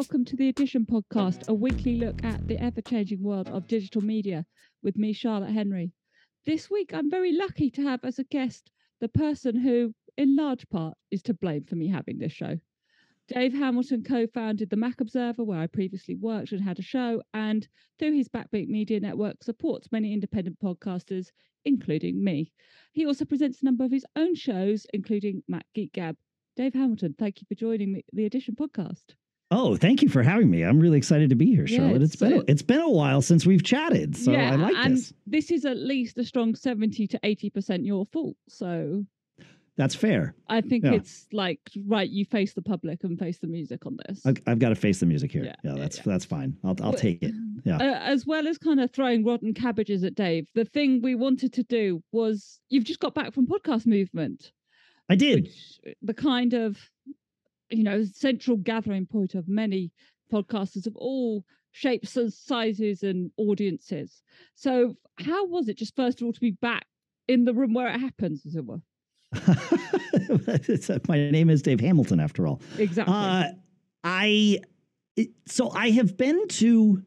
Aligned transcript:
welcome 0.00 0.24
to 0.24 0.34
the 0.34 0.48
Addition 0.48 0.86
podcast, 0.86 1.46
a 1.48 1.52
weekly 1.52 1.96
look 1.96 2.24
at 2.24 2.48
the 2.48 2.56
ever 2.56 2.80
changing 2.80 3.22
world 3.22 3.48
of 3.48 3.66
digital 3.66 4.00
media 4.00 4.46
with 4.82 4.96
me, 4.96 5.12
Charlotte 5.12 5.52
Henry. 5.52 5.92
This 6.46 6.70
week, 6.70 6.94
I'm 6.94 7.10
very 7.10 7.34
lucky 7.34 7.70
to 7.72 7.82
have 7.82 8.02
as 8.02 8.18
a 8.18 8.24
guest 8.24 8.70
the 9.02 9.10
person 9.10 9.56
who, 9.56 9.92
in 10.16 10.36
large 10.36 10.66
part, 10.70 10.96
is 11.10 11.20
to 11.24 11.34
blame 11.34 11.64
for 11.64 11.76
me 11.76 11.86
having 11.86 12.16
this 12.16 12.32
show. 12.32 12.58
Dave 13.28 13.52
Hamilton 13.52 14.02
co 14.02 14.26
founded 14.26 14.70
the 14.70 14.76
Mac 14.76 15.02
Observer, 15.02 15.44
where 15.44 15.58
I 15.58 15.66
previously 15.66 16.14
worked 16.14 16.52
and 16.52 16.62
had 16.62 16.78
a 16.78 16.82
show, 16.82 17.22
and 17.34 17.68
through 17.98 18.16
his 18.16 18.26
Backbeat 18.26 18.68
Media 18.68 19.00
network, 19.00 19.44
supports 19.44 19.92
many 19.92 20.14
independent 20.14 20.58
podcasters, 20.60 21.26
including 21.66 22.24
me. 22.24 22.54
He 22.94 23.04
also 23.04 23.26
presents 23.26 23.60
a 23.60 23.66
number 23.66 23.84
of 23.84 23.92
his 23.92 24.06
own 24.16 24.34
shows, 24.34 24.86
including 24.94 25.42
Mac 25.46 25.66
Geek 25.74 25.92
Gab. 25.92 26.16
Dave 26.56 26.72
Hamilton, 26.72 27.16
thank 27.18 27.42
you 27.42 27.46
for 27.46 27.54
joining 27.54 27.92
me, 27.92 28.02
the 28.14 28.24
Addition 28.24 28.56
podcast. 28.56 29.02
Oh, 29.52 29.76
thank 29.76 30.00
you 30.02 30.08
for 30.08 30.22
having 30.22 30.48
me. 30.50 30.62
I'm 30.62 30.78
really 30.78 30.98
excited 30.98 31.30
to 31.30 31.36
be 31.36 31.46
here, 31.46 31.66
Yeah, 31.66 31.78
Charlotte. 31.78 32.02
it's 32.02 32.14
it's 32.14 32.20
been 32.22 32.32
a, 32.34 32.42
it's 32.46 32.62
been 32.62 32.80
a 32.80 32.88
while 32.90 33.20
since 33.20 33.44
we've 33.44 33.64
chatted, 33.64 34.16
so 34.16 34.30
yeah, 34.30 34.52
I 34.52 34.54
like 34.56 34.76
and 34.76 34.96
this. 34.96 35.12
this 35.26 35.50
is 35.50 35.64
at 35.64 35.76
least 35.76 36.18
a 36.18 36.24
strong 36.24 36.54
70 36.54 37.06
to 37.08 37.18
80% 37.18 37.84
your 37.84 38.06
fault. 38.06 38.36
So 38.48 39.04
That's 39.76 39.94
fair. 39.96 40.34
I 40.48 40.60
think 40.60 40.84
Yeah. 40.84 40.92
it's 40.92 41.26
like, 41.32 41.58
right, 41.86 42.08
you 42.08 42.24
face 42.26 42.52
the 42.54 42.62
public 42.62 43.02
and 43.02 43.18
face 43.18 43.38
the 43.38 43.46
music 43.48 43.86
on 43.86 43.96
this. 44.06 44.24
I, 44.24 44.34
I've 44.46 44.58
got 44.60 44.68
to 44.68 44.74
face 44.76 45.00
the 45.00 45.06
music 45.06 45.32
here. 45.32 45.44
Yeah, 45.44 45.56
Yeah, 45.64 45.72
yeah, 45.74 45.80
that's 45.80 45.96
yeah. 45.98 46.02
that's 46.06 46.24
fine. 46.26 46.56
I'll 46.62 46.76
I'll 46.82 46.92
take 46.92 47.20
it. 47.22 47.34
Yeah. 47.64 47.76
Uh, 47.78 47.98
as 48.02 48.24
well 48.26 48.46
as 48.46 48.56
kind 48.56 48.78
of 48.80 48.92
throwing 48.92 49.24
rotten 49.24 49.52
cabbages 49.54 50.04
at 50.04 50.14
Dave, 50.14 50.46
the 50.54 50.64
thing 50.64 51.02
we 51.02 51.14
wanted 51.16 51.52
to 51.54 51.62
do 51.64 52.02
was 52.12 52.60
you've 52.68 52.84
just 52.84 53.00
got 53.00 53.14
back 53.14 53.32
from 53.34 53.46
podcast 53.48 53.84
movement, 53.86 54.52
I 55.08 55.16
did. 55.16 55.48
the 56.02 56.14
kind 56.14 56.52
of 56.54 56.78
you 57.70 57.82
know 57.82 58.04
central 58.04 58.56
gathering 58.56 59.06
point 59.06 59.34
of 59.34 59.48
many 59.48 59.92
podcasters 60.32 60.86
of 60.86 60.96
all 60.96 61.44
shapes 61.72 62.16
and 62.16 62.32
sizes 62.32 63.02
and 63.02 63.30
audiences. 63.36 64.22
So 64.54 64.94
how 65.18 65.46
was 65.46 65.68
it 65.68 65.76
just 65.76 65.94
first 65.96 66.20
of 66.20 66.26
all 66.26 66.32
to 66.32 66.40
be 66.40 66.52
back 66.52 66.86
in 67.28 67.44
the 67.44 67.54
room 67.54 67.74
where 67.74 67.88
it 67.88 68.00
happens, 68.00 68.44
as 68.46 68.56
it 68.56 68.64
were? 68.64 68.80
My 71.08 71.30
name 71.30 71.50
is 71.50 71.62
Dave 71.62 71.80
Hamilton, 71.80 72.20
after 72.20 72.46
all. 72.46 72.60
Exactly. 72.78 73.14
Uh, 73.14 73.44
I 74.02 74.58
so 75.46 75.70
I 75.70 75.90
have 75.90 76.16
been 76.16 76.48
to. 76.48 77.02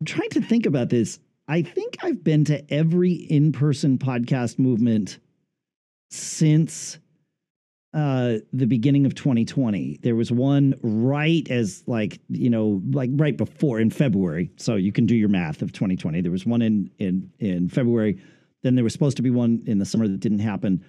I'm 0.00 0.06
trying 0.06 0.30
to 0.30 0.40
think 0.40 0.66
about 0.66 0.90
this. 0.90 1.18
I 1.48 1.62
think 1.62 1.96
I've 2.02 2.22
been 2.22 2.44
to 2.44 2.72
every 2.72 3.12
in-person 3.12 3.98
podcast 3.98 4.58
movement 4.58 5.18
since 6.10 6.98
uh 7.94 8.34
the 8.52 8.66
beginning 8.66 9.06
of 9.06 9.14
2020 9.14 9.98
there 10.02 10.14
was 10.14 10.30
one 10.30 10.74
right 10.82 11.50
as 11.50 11.82
like 11.86 12.20
you 12.28 12.50
know 12.50 12.82
like 12.90 13.10
right 13.14 13.36
before 13.36 13.80
in 13.80 13.90
february. 13.90 14.50
So 14.56 14.76
you 14.76 14.92
can 14.92 15.06
do 15.06 15.14
your 15.14 15.30
math 15.30 15.62
of 15.62 15.72
2020 15.72 16.20
there 16.20 16.30
was 16.30 16.44
one 16.44 16.62
in 16.62 16.90
in 16.98 17.30
in 17.38 17.68
february. 17.68 18.20
Then 18.62 18.74
there 18.74 18.84
was 18.84 18.92
supposed 18.92 19.16
to 19.16 19.22
be 19.22 19.30
one 19.30 19.62
in 19.66 19.78
the 19.78 19.84
summer 19.84 20.08
that 20.08 20.20
didn't 20.20 20.40
happen. 20.40 20.84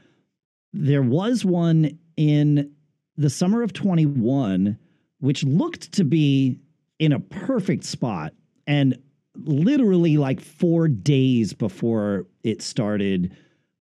There 0.74 1.04
was 1.04 1.46
one 1.46 1.98
in 2.18 2.74
the 3.16 3.30
summer 3.30 3.62
of 3.62 3.74
21 3.74 4.78
which 5.20 5.44
looked 5.44 5.92
to 5.94 6.04
be 6.04 6.60
in 6.98 7.14
a 7.14 7.20
perfect 7.20 7.86
spot 7.86 8.34
and 8.68 8.98
literally 9.36 10.18
like 10.18 10.42
4 10.42 10.90
days 10.90 11.54
before 11.54 12.28
it 12.44 12.62
started 12.62 13.36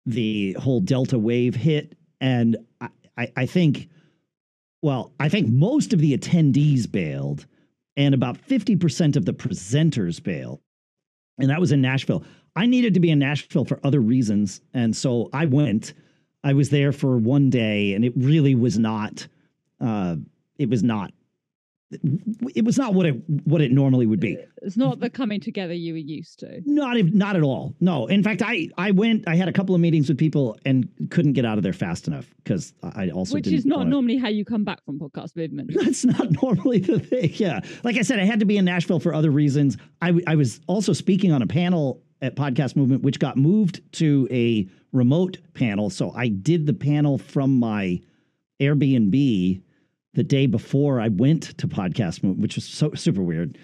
the 0.04 0.54
whole 0.54 0.80
delta 0.80 1.18
wave 1.18 1.54
hit 1.54 1.96
and 2.20 2.56
I, 3.16 3.32
I, 3.36 3.46
think 3.46 3.88
well 4.82 5.12
i 5.20 5.28
think 5.28 5.48
most 5.48 5.92
of 5.92 6.00
the 6.00 6.16
attendees 6.16 6.90
bailed 6.90 7.46
and 7.96 8.14
about 8.14 8.38
50% 8.46 9.16
of 9.16 9.24
the 9.24 9.32
presenters 9.32 10.22
bailed. 10.22 10.60
And 11.38 11.50
that 11.50 11.60
was 11.60 11.72
in 11.72 11.80
nashville. 11.80 12.24
I 12.56 12.66
needed 12.66 12.94
to 12.94 13.00
be 13.00 13.10
in 13.10 13.18
nashville 13.18 13.64
for 13.64 13.80
other 13.84 14.00
reasons. 14.00 14.60
And 14.72 14.96
so 14.96 15.30
i 15.32 15.46
went. 15.46 15.94
I 16.42 16.52
was 16.52 16.70
there 16.70 16.92
for 16.92 17.16
one 17.16 17.50
day 17.50 17.94
and 17.94 18.04
it 18.04 18.12
really 18.16 18.54
was 18.54 18.78
not 18.78 19.26
uh 19.80 20.16
it 20.58 20.68
was 20.68 20.82
not 20.82 21.12
it 21.90 22.64
was 22.64 22.76
not 22.78 22.94
what 22.94 23.06
it 23.06 23.14
what 23.44 23.60
it 23.60 23.70
normally 23.70 24.06
would 24.06 24.18
be 24.18 24.36
it's 24.62 24.76
not 24.76 24.98
the 25.00 25.08
coming 25.10 25.38
together 25.40 25.74
you 25.74 25.92
were 25.92 25.98
used 25.98 26.38
to. 26.40 26.60
not 26.64 26.96
not 27.12 27.36
at 27.36 27.42
all. 27.42 27.74
No. 27.80 28.06
In 28.06 28.22
fact, 28.22 28.42
I 28.42 28.68
I 28.78 28.90
went. 28.92 29.28
I 29.28 29.36
had 29.36 29.46
a 29.48 29.52
couple 29.52 29.74
of 29.74 29.80
meetings 29.80 30.08
with 30.08 30.16
people 30.16 30.58
and 30.64 30.88
couldn't 31.10 31.34
get 31.34 31.44
out 31.44 31.58
of 31.58 31.62
there 31.62 31.74
fast 31.74 32.08
enough 32.08 32.26
because 32.42 32.72
I 32.82 33.10
also 33.10 33.34
Which 33.34 33.46
is 33.48 33.66
not 33.66 33.78
wanna- 33.78 33.90
normally 33.90 34.16
how 34.16 34.28
you 34.28 34.44
come 34.44 34.64
back 34.64 34.82
from 34.84 34.98
podcast 34.98 35.36
movement. 35.36 35.70
That's 35.74 36.04
not 36.04 36.30
normally 36.42 36.78
the 36.78 36.98
thing. 36.98 37.30
Yeah. 37.34 37.60
Like 37.84 37.96
I 37.98 38.02
said, 38.02 38.18
I 38.18 38.24
had 38.24 38.40
to 38.40 38.46
be 38.46 38.56
in 38.56 38.64
Nashville 38.64 39.00
for 39.00 39.12
other 39.14 39.30
reasons. 39.30 39.76
I 40.00 40.18
I 40.26 40.34
was 40.34 40.60
also 40.66 40.94
speaking 40.94 41.30
on 41.30 41.42
a 41.42 41.46
panel 41.46 42.02
at 42.22 42.34
Podcast 42.36 42.74
Movement, 42.74 43.02
which 43.02 43.18
got 43.18 43.36
moved 43.36 43.82
to 43.92 44.26
a 44.30 44.66
remote 44.92 45.36
panel. 45.52 45.90
So 45.90 46.10
I 46.12 46.28
did 46.28 46.64
the 46.66 46.72
panel 46.72 47.18
from 47.18 47.58
my 47.58 48.00
Airbnb 48.60 49.60
the 50.14 50.22
day 50.24 50.46
before 50.46 51.00
I 51.00 51.08
went 51.08 51.56
to 51.58 51.68
Podcast 51.68 52.22
Movement, 52.22 52.40
which 52.40 52.56
was 52.56 52.64
so 52.64 52.92
super 52.94 53.22
weird. 53.22 53.58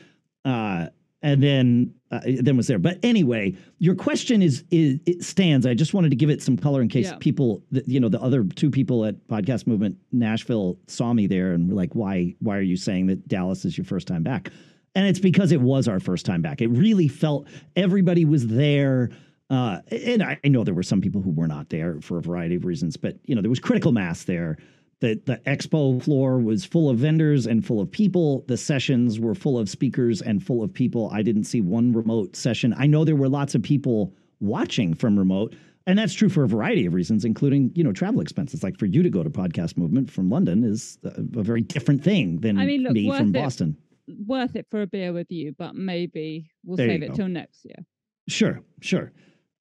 Uh, 0.44 0.86
and 1.22 1.42
then 1.42 1.94
uh, 2.10 2.20
then 2.40 2.56
was 2.56 2.66
there. 2.66 2.78
But 2.78 2.98
anyway, 3.02 3.54
your 3.78 3.94
question 3.94 4.40
is, 4.40 4.64
is 4.70 4.98
it 5.04 5.22
stands. 5.22 5.66
I 5.66 5.74
just 5.74 5.92
wanted 5.92 6.08
to 6.10 6.16
give 6.16 6.30
it 6.30 6.42
some 6.42 6.56
color 6.56 6.80
in 6.80 6.88
case 6.88 7.10
Yeah. 7.10 7.16
people, 7.20 7.62
the, 7.70 7.84
you 7.86 8.00
know, 8.00 8.08
the 8.08 8.20
other 8.22 8.42
two 8.44 8.70
people 8.70 9.04
at 9.04 9.16
Podcast 9.28 9.66
Movement 9.66 9.98
Nashville 10.12 10.78
saw 10.86 11.12
me 11.12 11.26
there 11.26 11.52
and 11.52 11.68
were 11.68 11.74
like, 11.74 11.94
"Why? 11.94 12.34
Why 12.40 12.56
are 12.56 12.62
you 12.62 12.76
saying 12.76 13.08
that 13.08 13.28
Dallas 13.28 13.66
is 13.66 13.76
your 13.76 13.84
first 13.84 14.08
time 14.08 14.22
back?" 14.22 14.48
And 14.94 15.06
it's 15.06 15.20
because 15.20 15.52
it 15.52 15.60
was 15.60 15.86
our 15.88 16.00
first 16.00 16.24
time 16.24 16.40
back. 16.40 16.62
It 16.62 16.68
really 16.68 17.06
felt 17.06 17.46
everybody 17.76 18.24
was 18.24 18.46
there. 18.48 19.10
Uh, 19.50 19.80
and 19.90 20.22
I, 20.22 20.38
I 20.42 20.48
know 20.48 20.64
there 20.64 20.74
were 20.74 20.82
some 20.82 21.00
people 21.02 21.20
who 21.20 21.30
were 21.32 21.46
not 21.48 21.68
there 21.68 22.00
for 22.00 22.16
a 22.18 22.22
variety 22.22 22.54
of 22.54 22.64
reasons, 22.64 22.96
but 22.96 23.18
you 23.24 23.34
know 23.34 23.42
there 23.42 23.50
was 23.50 23.60
critical 23.60 23.92
mass 23.92 24.24
there. 24.24 24.56
The 25.00 25.20
the 25.24 25.38
expo 25.46 26.02
floor 26.02 26.38
was 26.38 26.64
full 26.64 26.90
of 26.90 26.98
vendors 26.98 27.46
and 27.46 27.64
full 27.64 27.80
of 27.80 27.90
people. 27.90 28.44
The 28.48 28.56
sessions 28.56 29.18
were 29.18 29.34
full 29.34 29.58
of 29.58 29.68
speakers 29.68 30.20
and 30.20 30.44
full 30.44 30.62
of 30.62 30.72
people. 30.72 31.10
I 31.12 31.22
didn't 31.22 31.44
see 31.44 31.60
one 31.60 31.92
remote 31.92 32.36
session. 32.36 32.74
I 32.76 32.86
know 32.86 33.04
there 33.04 33.16
were 33.16 33.28
lots 33.28 33.54
of 33.54 33.62
people 33.62 34.14
watching 34.40 34.94
from 34.94 35.18
remote, 35.18 35.54
and 35.86 35.98
that's 35.98 36.12
true 36.12 36.28
for 36.28 36.44
a 36.44 36.48
variety 36.48 36.84
of 36.84 36.92
reasons, 36.92 37.24
including 37.24 37.72
you 37.74 37.82
know 37.82 37.92
travel 37.92 38.20
expenses. 38.20 38.62
Like 38.62 38.78
for 38.78 38.86
you 38.86 39.02
to 39.02 39.08
go 39.10 39.22
to 39.22 39.30
Podcast 39.30 39.78
Movement 39.78 40.10
from 40.10 40.28
London 40.28 40.64
is 40.64 40.98
a, 41.02 41.08
a 41.38 41.42
very 41.42 41.62
different 41.62 42.04
thing 42.04 42.40
than 42.40 42.58
I 42.58 42.66
mean, 42.66 42.82
look, 42.82 42.92
me 42.92 43.10
from 43.10 43.34
it. 43.34 43.42
Boston. 43.42 43.76
Worth 44.26 44.56
it 44.56 44.66
for 44.70 44.82
a 44.82 44.86
beer 44.86 45.12
with 45.12 45.30
you, 45.30 45.54
but 45.56 45.76
maybe 45.76 46.50
we'll 46.64 46.76
There 46.76 46.88
save 46.88 47.02
it 47.04 47.08
go. 47.10 47.14
till 47.14 47.28
next 47.28 47.64
year. 47.64 47.76
Sure, 48.28 48.60
sure, 48.80 49.12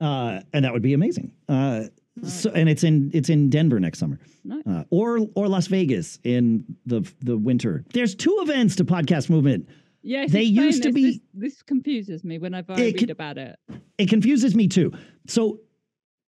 uh, 0.02 0.42
and 0.52 0.66
that 0.66 0.74
would 0.74 0.82
be 0.82 0.94
amazing. 0.94 1.32
Uh, 1.48 1.84
so, 2.24 2.50
and 2.52 2.68
it's 2.69 2.84
in 2.84 3.12
it's 3.13 3.30
in 3.30 3.50
Denver 3.50 3.80
next 3.80 4.00
summer, 4.00 4.19
Nice. 4.44 4.63
uh, 4.68 4.84
or 4.90 5.19
or 5.35 5.47
Las 5.47 5.68
Vegas 5.68 6.19
in 6.24 6.63
the 6.85 7.02
the 7.22 7.38
winter. 7.38 7.84
There's 7.94 8.16
two 8.16 8.38
events 8.41 8.75
to 8.78 8.85
Podcast 8.85 9.30
Movement. 9.30 9.68
Yes, 10.02 10.31
they 10.31 10.44
used 10.44 10.84
to 10.84 10.90
this. 10.90 10.96
be- 10.96 11.06
This, 11.34 11.53
this 11.53 11.62
confuses 11.63 12.24
me 12.24 12.38
whenever 12.40 12.74
I 12.74 12.78
read 12.78 12.97
can- 12.97 13.09
about 13.12 13.38
it. 13.38 13.57
It 13.97 14.09
confuses 14.09 14.56
me 14.56 14.68
too. 14.68 14.91
So 15.28 15.59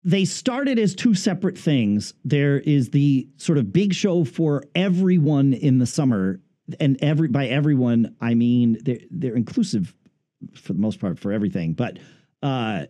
they 0.04 0.24
started 0.24 0.78
as 0.78 0.94
two 0.94 1.14
separate 1.14 1.58
things. 1.58 2.14
There 2.24 2.60
is 2.60 2.90
the 2.90 3.28
sort 3.38 3.58
of 3.58 3.72
big 3.72 3.92
show 3.92 4.22
for 4.24 4.62
everyone 4.76 5.52
in 5.52 5.78
the 5.78 5.86
summer, 5.86 6.40
and 6.78 6.96
every 7.02 7.26
by 7.28 7.46
everyone 7.48 8.14
I 8.20 8.34
mean 8.34 8.78
they're 8.84 9.00
they're 9.10 9.36
inclusive 9.36 9.94
for 10.54 10.72
the 10.74 10.78
most 10.78 11.00
part 11.00 11.18
for 11.18 11.32
everything, 11.32 11.72
but 11.72 11.98
uh, 12.42 12.86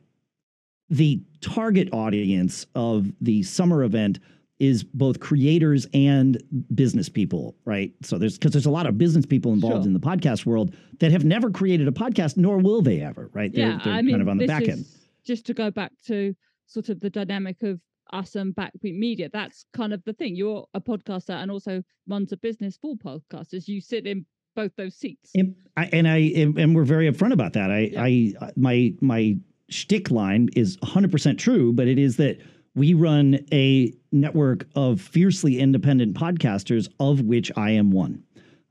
the 0.91 1.21
target 1.41 1.89
audience 1.93 2.67
of 2.75 3.11
the 3.21 3.43
summer 3.43 3.83
event 3.83 4.19
is 4.59 4.85
both 4.85 5.21
creators 5.21 5.87
and 5.93 6.43
business 6.75 7.09
people, 7.11 7.55
right? 7.67 7.93
So 8.03 8.17
there's 8.17 8.39
because 8.39 8.53
there's 8.53 8.65
a 8.67 8.71
lot 8.71 8.87
of 8.87 8.97
business 8.97 9.27
people 9.27 9.53
involved 9.53 9.83
Sure. 9.85 9.87
in 9.89 9.93
the 9.93 10.01
podcast 10.01 10.47
world 10.47 10.75
that 11.01 11.11
have 11.13 11.25
never 11.25 11.51
created 11.51 11.89
a 11.89 11.91
podcast, 11.91 12.37
nor 12.39 12.57
will 12.59 12.81
they 12.81 13.01
ever, 13.03 13.29
right? 13.35 13.53
They're, 13.53 13.73
yeah, 13.73 13.81
they're 13.85 13.93
I 13.93 14.01
mean, 14.03 14.13
kind 14.15 14.23
of 14.23 14.29
on 14.29 14.39
the 14.39 14.47
back 14.47 14.67
end. 14.69 14.87
just 15.25 15.45
to 15.47 15.55
go 15.55 15.71
back 15.71 15.93
to 16.07 16.35
sort 16.67 16.89
of 16.89 17.01
the 17.01 17.11
dynamic 17.11 17.63
of 17.63 17.81
us 18.13 18.35
and 18.37 18.55
Backbeat 18.55 18.97
Media. 18.97 19.29
That's 19.31 19.67
kind 19.75 19.93
of 19.93 20.03
the 20.05 20.13
thing. 20.15 20.37
You're 20.37 20.67
a 20.73 20.81
podcaster 20.81 21.35
and 21.35 21.51
also 21.51 21.83
runs 22.09 22.33
a 22.33 22.37
business 22.39 22.79
for 22.81 22.95
podcasters. 22.97 23.69
You 23.69 23.81
sit 23.83 24.07
in 24.07 24.25
both 24.55 24.75
those 24.77 24.95
seats. 24.95 25.33
And 25.35 25.55
I, 25.77 25.85
and 25.93 26.09
I 26.09 26.17
and 26.57 26.75
we're 26.75 26.85
very 26.85 27.11
upfront 27.13 27.33
about 27.35 27.53
that. 27.55 27.71
I, 27.71 27.79
Yeah. 27.93 28.03
I 28.41 28.53
my 28.57 28.95
my 29.03 29.37
shtick 29.69 30.11
line 30.11 30.49
is 30.55 30.77
100 30.81 31.11
percent 31.11 31.39
true, 31.39 31.73
but 31.73 31.89
it 31.89 31.99
is 31.99 32.17
that 32.17 32.41
we 32.75 32.93
run 32.93 33.45
a 33.53 33.93
network 34.13 34.67
of 34.75 35.01
fiercely 35.01 35.59
independent 35.59 36.15
podcasters, 36.15 36.89
of 37.01 37.23
which 37.23 37.51
I 37.57 37.71
am 37.71 37.91
one, 37.91 38.23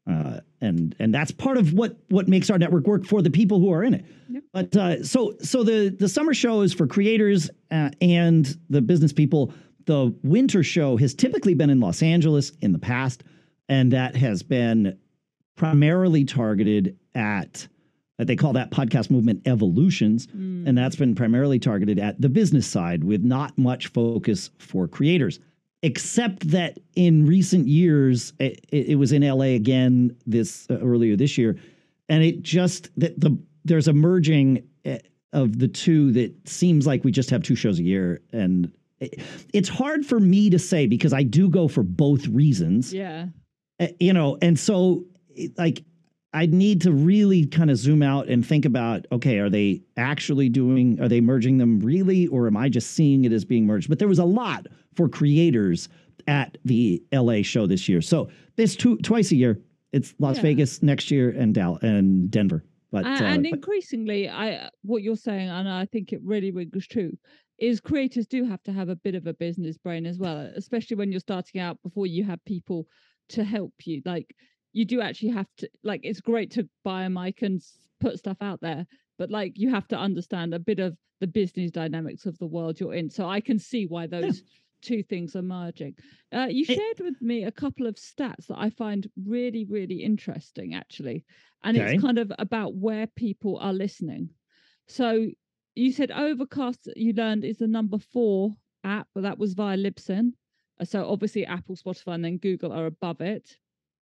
uh, 0.08 0.40
and 0.62 0.96
and 1.00 1.14
that's 1.14 1.32
part 1.32 1.58
of 1.58 1.74
what 1.74 1.98
what 2.10 2.28
makes 2.28 2.50
our 2.50 2.58
network 2.58 2.86
work 2.86 3.06
for 3.06 3.22
the 3.22 3.32
people 3.32 3.60
who 3.60 3.74
are 3.74 3.84
in 3.84 3.96
it. 3.96 4.06
Yep. 4.30 4.44
But 4.54 4.76
uh, 4.76 5.04
so 5.04 5.36
so 5.42 5.64
the 5.64 5.90
the 5.90 6.08
summer 6.08 6.34
show 6.34 6.62
is 6.62 6.74
for 6.74 6.88
creators 6.88 7.50
uh, 7.72 7.90
and 8.00 8.56
the 8.70 8.82
business 8.82 9.12
people. 9.12 9.54
The 9.86 10.16
winter 10.24 10.64
show 10.64 10.98
has 10.98 11.14
typically 11.14 11.54
been 11.54 11.70
in 11.70 11.80
Los 11.80 12.02
Angeles 12.02 12.52
in 12.62 12.72
the 12.72 12.80
past, 12.80 13.24
and 13.70 13.92
that 13.92 14.16
has 14.16 14.42
been 14.44 14.98
primarily 15.56 16.26
targeted 16.26 16.98
at 17.14 17.68
they 18.18 18.36
call 18.36 18.54
that 18.54 18.72
podcast 18.72 19.10
movement 19.10 19.42
evolutions 19.46 20.28
Mm. 20.28 20.68
and 20.68 20.78
that's 20.78 20.96
been 20.96 21.16
primarily 21.16 21.60
targeted 21.60 22.00
at 22.00 22.20
the 22.22 22.30
business 22.30 22.66
side 22.68 23.04
with 23.04 23.24
not 23.24 23.58
much 23.58 23.88
focus 23.88 24.50
for 24.58 24.88
creators 24.88 25.40
except 25.84 26.50
that 26.50 26.80
in 26.96 27.26
recent 27.26 27.68
years 27.68 28.34
it, 28.40 28.66
it 28.72 28.98
was 28.98 29.12
in 29.12 29.22
LA 29.22 29.54
again 29.56 30.16
this 30.26 30.66
uh, 30.70 30.78
earlier 30.80 31.16
this 31.16 31.38
year 31.38 31.58
and 32.10 32.24
it 32.24 32.42
just 32.42 32.90
that 32.98 33.20
the 33.20 33.38
there's 33.66 33.88
a 33.88 33.94
merging 33.94 34.64
eh, 34.86 35.00
of 35.34 35.60
the 35.60 35.68
two 35.68 36.12
that 36.14 36.32
seems 36.48 36.88
like 36.88 37.04
we 37.04 37.12
just 37.12 37.30
have 37.30 37.44
two 37.44 37.56
shows 37.56 37.80
a 37.80 37.84
year 37.84 38.22
and 38.32 38.72
it, 39.02 39.20
it's 39.54 39.68
hard 39.68 40.06
for 40.06 40.20
me 40.22 40.50
to 40.50 40.58
say 40.58 40.88
because 40.88 41.12
I 41.12 41.24
do 41.24 41.50
go 41.50 41.68
for 41.68 41.84
both 41.84 42.26
reasons 42.28 42.94
yeah. 42.94 43.26
uh, 43.82 43.88
you 44.00 44.14
know, 44.14 44.38
and 44.42 44.58
so 44.58 45.04
like 45.58 45.84
I'd 46.36 46.54
need 46.54 46.82
to 46.82 46.92
really 46.92 47.46
kind 47.46 47.72
of 47.72 47.78
zoom 47.78 48.04
out 48.04 48.28
and 48.28 48.46
think 48.46 48.66
about 48.66 49.06
okay, 49.12 49.40
are 49.40 49.50
they 49.50 49.82
actually 49.96 50.50
doing 50.50 51.00
are 51.02 51.08
they 51.08 51.22
merging 51.22 51.58
them 51.58 51.80
really 51.80 52.28
or 52.28 52.46
am 52.46 52.58
I 52.58 52.68
just 52.70 52.92
seeing 52.92 53.24
it 53.24 53.32
as 53.32 53.46
being 53.46 53.66
merged? 53.66 53.88
But 53.90 54.00
there 54.00 54.08
was 54.10 54.20
a 54.20 54.26
lot 54.26 54.68
for 54.96 55.08
creators 55.08 55.88
at 56.28 56.58
the 56.66 57.02
LA 57.14 57.42
show 57.42 57.66
this 57.68 57.88
year. 57.88 58.02
So 58.02 58.30
this 58.58 58.76
two 58.76 58.98
twice 58.98 59.32
a 59.32 59.36
year. 59.36 59.62
It's 59.94 60.14
Las 60.20 60.36
Yeah. 60.38 60.42
Vegas 60.44 60.84
next 60.84 61.10
year 61.10 61.30
and 61.30 61.54
Dal 61.56 61.80
and 61.82 62.30
Denver. 62.30 62.66
But 62.92 63.06
A- 63.06 63.10
uh, 63.10 63.24
and 63.24 63.46
increasingly, 63.46 64.30
I 64.30 64.70
what 64.82 65.04
you're 65.04 65.16
saying, 65.16 65.48
and 65.50 65.70
I 65.70 65.86
think 65.86 66.12
it 66.12 66.22
really 66.22 66.52
rings 66.52 66.86
true, 66.88 67.18
is 67.60 67.80
creators 67.80 68.28
do 68.28 68.44
have 68.44 68.62
to 68.64 68.74
have 68.74 68.90
a 68.90 68.96
bit 68.98 69.16
of 69.16 69.26
a 69.26 69.34
business 69.34 69.78
brain 69.78 70.06
as 70.06 70.18
well, 70.20 70.52
especially 70.56 70.98
when 70.98 71.12
you're 71.12 71.22
starting 71.22 71.62
out 71.62 71.82
before 71.82 72.08
you 72.08 72.26
have 72.26 72.44
people 72.44 72.88
to 73.30 73.44
help 73.46 73.74
you. 73.86 74.02
Like 74.06 74.36
you 74.76 74.84
do 74.84 75.00
actually 75.00 75.30
have 75.30 75.48
to 75.58 75.70
like 75.84 76.02
it's 76.04 76.20
great 76.20 76.52
to 76.52 76.68
buy 76.84 77.04
a 77.04 77.10
mic 77.10 77.42
and 77.42 77.62
put 78.02 78.20
stuff 78.20 78.38
out 78.42 78.60
there, 78.60 78.86
but 79.18 79.32
like 79.32 79.58
you 79.58 79.70
have 79.70 79.88
to 79.88 79.98
understand 79.98 80.54
a 80.54 80.60
bit 80.60 80.80
of 80.80 80.98
the 81.22 81.28
business 81.28 81.72
dynamics 81.72 82.26
of 82.26 82.38
the 82.40 82.46
world 82.46 82.78
you're 82.80 82.94
in. 82.94 83.10
So 83.10 83.26
I 83.28 83.40
can 83.40 83.58
see 83.58 83.86
why 83.88 84.06
those 84.06 84.44
two 84.82 85.02
things 85.02 85.34
are 85.38 85.42
merging. 85.42 85.96
Uh, 86.34 86.48
you 86.50 86.66
It- 86.68 86.76
shared 86.76 87.00
with 87.00 87.22
me 87.22 87.46
a 87.46 87.52
couple 87.52 87.88
of 87.88 87.96
stats 87.96 88.48
that 88.48 88.60
I 88.60 88.70
find 88.70 89.10
really, 89.26 89.64
really 89.64 90.04
interesting, 90.04 90.76
actually. 90.76 91.24
And 91.64 91.78
Okay. 91.78 91.94
it's 91.94 92.02
kind 92.02 92.20
of 92.20 92.34
about 92.38 92.76
where 92.76 93.08
people 93.08 93.58
are 93.60 93.74
listening. 93.74 94.30
So 94.88 95.32
you 95.74 95.92
said 95.94 96.12
Overcast, 96.12 96.90
you 96.98 97.14
learned 97.14 97.46
is 97.46 97.58
the 97.60 97.68
number 97.68 97.98
four 97.98 98.56
app, 98.84 99.08
but 99.16 99.22
that 99.22 99.40
was 99.40 99.54
via 99.54 99.78
Libsyn. 99.78 100.34
Uh, 100.82 100.86
So 100.86 101.10
obviously 101.10 101.46
Apple, 101.46 101.78
Spotify, 101.78 102.16
and 102.16 102.26
then 102.26 102.38
Google 102.38 102.74
are 102.74 102.88
above 102.88 103.22
it. 103.22 103.58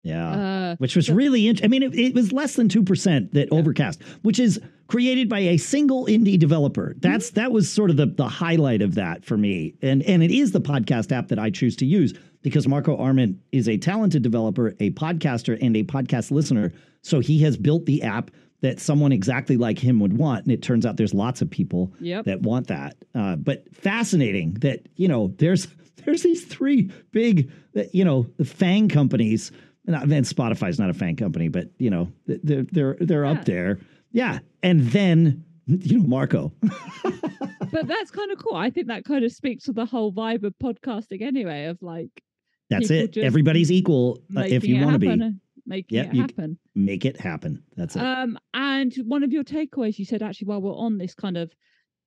Yeah. 0.02 0.30
Uh, 0.72 0.76
which 0.78 0.96
was 0.96 1.08
really 1.10 1.46
int- 1.46 1.62
I 1.64 1.68
mean, 1.68 1.82
it, 1.82 1.94
it 1.94 2.14
was 2.14 2.32
less 2.32 2.54
than 2.56 2.68
two 2.68 2.82
percent 2.82 3.34
that 3.34 3.48
Yeah. 3.52 3.58
Overcast, 3.58 4.02
which 4.22 4.38
is 4.40 4.60
created 4.88 5.28
by 5.28 5.38
a 5.40 5.56
single 5.56 6.06
indie 6.06 6.38
developer. 6.38 6.94
That's 6.98 7.30
that 7.30 7.52
was 7.52 7.70
sort 7.70 7.90
of 7.90 7.96
the 7.96 8.06
the 8.06 8.28
highlight 8.28 8.82
of 8.82 8.96
that 8.96 9.24
for 9.24 9.36
me, 9.36 9.74
and 9.80 10.02
and 10.02 10.22
it 10.22 10.30
is 10.32 10.50
the 10.52 10.60
podcast 10.60 11.12
app 11.12 11.28
that 11.28 11.38
I 11.38 11.50
choose 11.50 11.76
to 11.76 11.86
use 11.86 12.14
because 12.42 12.66
Marco 12.66 12.96
Arment 12.96 13.36
is 13.52 13.68
a 13.68 13.76
talented 13.78 14.22
developer, 14.22 14.74
a 14.80 14.90
podcaster, 14.90 15.56
and 15.62 15.76
a 15.76 15.84
podcast 15.84 16.32
listener. 16.32 16.72
So 17.02 17.20
he 17.20 17.40
has 17.42 17.56
built 17.56 17.86
the 17.86 18.02
app 18.02 18.30
that 18.60 18.78
someone 18.80 19.10
exactly 19.12 19.56
like 19.56 19.78
him 19.78 19.98
would 20.00 20.16
want, 20.16 20.44
and 20.44 20.52
it 20.52 20.62
turns 20.62 20.84
out 20.86 20.96
there's 20.96 21.14
lots 21.14 21.42
of 21.42 21.50
people 21.50 21.92
Yep. 22.00 22.24
that 22.26 22.42
want 22.42 22.66
that. 22.68 22.96
Uh, 23.14 23.36
but 23.36 23.64
fascinating 23.74 24.54
that 24.54 24.80
you 24.96 25.06
know 25.06 25.32
there's 25.38 25.68
there's 26.04 26.24
these 26.24 26.44
three 26.44 26.90
big 27.12 27.52
you 27.92 28.04
know 28.04 28.26
the 28.36 28.44
FAANG 28.44 28.90
companies. 28.90 29.52
Not, 29.86 30.02
and 30.04 30.24
Spotify's 30.24 30.78
not 30.78 30.90
a 30.90 30.94
fan 30.94 31.16
company, 31.16 31.48
but 31.48 31.68
you 31.78 31.90
know 31.90 32.12
they're 32.26 32.62
they're 32.70 32.96
they're 33.00 33.24
Yeah. 33.24 33.30
up 33.32 33.44
there. 33.44 33.78
Yeah, 34.12 34.38
and 34.62 34.82
then 34.90 35.44
you 35.66 35.98
know 35.98 36.06
Marco. 36.06 36.52
but 37.72 37.86
that's 37.86 38.10
kind 38.10 38.30
of 38.30 38.38
cool. 38.38 38.56
I 38.56 38.70
think 38.70 38.86
that 38.88 39.04
kind 39.04 39.24
of 39.24 39.32
speaks 39.32 39.64
to 39.64 39.72
the 39.72 39.84
whole 39.86 40.12
vibe 40.12 40.44
of 40.44 40.54
podcasting 40.62 41.22
anyway, 41.22 41.64
of 41.66 41.78
like 41.82 42.10
That's 42.70 42.90
it. 42.90 43.16
Everybody's 43.16 43.70
equal 43.72 44.22
uh, 44.36 44.42
if 44.42 44.64
you 44.64 44.80
want 44.82 44.94
to 44.94 44.98
be. 44.98 45.08
and 45.08 45.40
Making 45.64 45.96
Yep, 45.98 46.06
it 46.06 46.14
you- 46.14 46.20
happen. 46.22 46.58
Make 46.74 47.04
it 47.04 47.20
happen. 47.20 47.62
That's 47.76 47.94
it. 47.96 48.02
Um, 48.02 48.36
and 48.54 48.92
one 49.04 49.22
of 49.22 49.32
your 49.32 49.44
takeaways 49.44 49.98
you 49.98 50.04
said 50.04 50.22
actually 50.22 50.48
while 50.48 50.60
we're 50.60 50.74
on 50.74 50.98
this 50.98 51.14
kind 51.14 51.36
of 51.36 51.52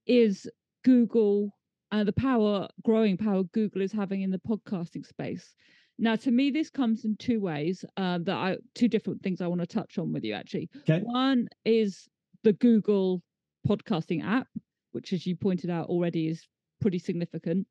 is 0.08 0.46
Google 0.84 1.52
uh, 1.92 2.04
the 2.04 2.12
power, 2.14 2.68
growing 2.84 3.16
power 3.16 3.44
Google 3.44 3.82
is 3.82 3.92
having 3.94 4.22
in 4.24 4.32
the 4.32 4.40
podcasting 4.40 5.06
space. 5.06 5.56
Now, 5.98 6.16
to 6.18 6.32
me, 6.32 6.52
this 6.52 6.70
comes 6.70 7.06
in 7.06 7.16
two 7.18 7.40
ways. 7.40 7.86
Um, 7.98 8.24
that 8.26 8.36
I 8.36 8.58
two 8.74 8.88
different 8.88 9.22
things 9.22 9.42
I 9.42 9.48
want 9.48 9.62
to 9.62 9.68
touch 9.68 9.98
on 9.98 10.12
with 10.12 10.24
you 10.24 10.34
actually. 10.34 10.70
Okay. 10.82 11.00
One 11.00 11.48
is 11.64 12.08
the 12.44 12.54
Google 12.54 13.22
podcasting 13.68 14.24
app, 14.24 14.48
which, 14.92 15.14
as 15.14 15.26
you 15.26 15.36
pointed 15.36 15.70
out 15.70 15.88
already, 15.88 16.28
is 16.28 16.48
pretty 16.82 17.00
significant, 17.00 17.68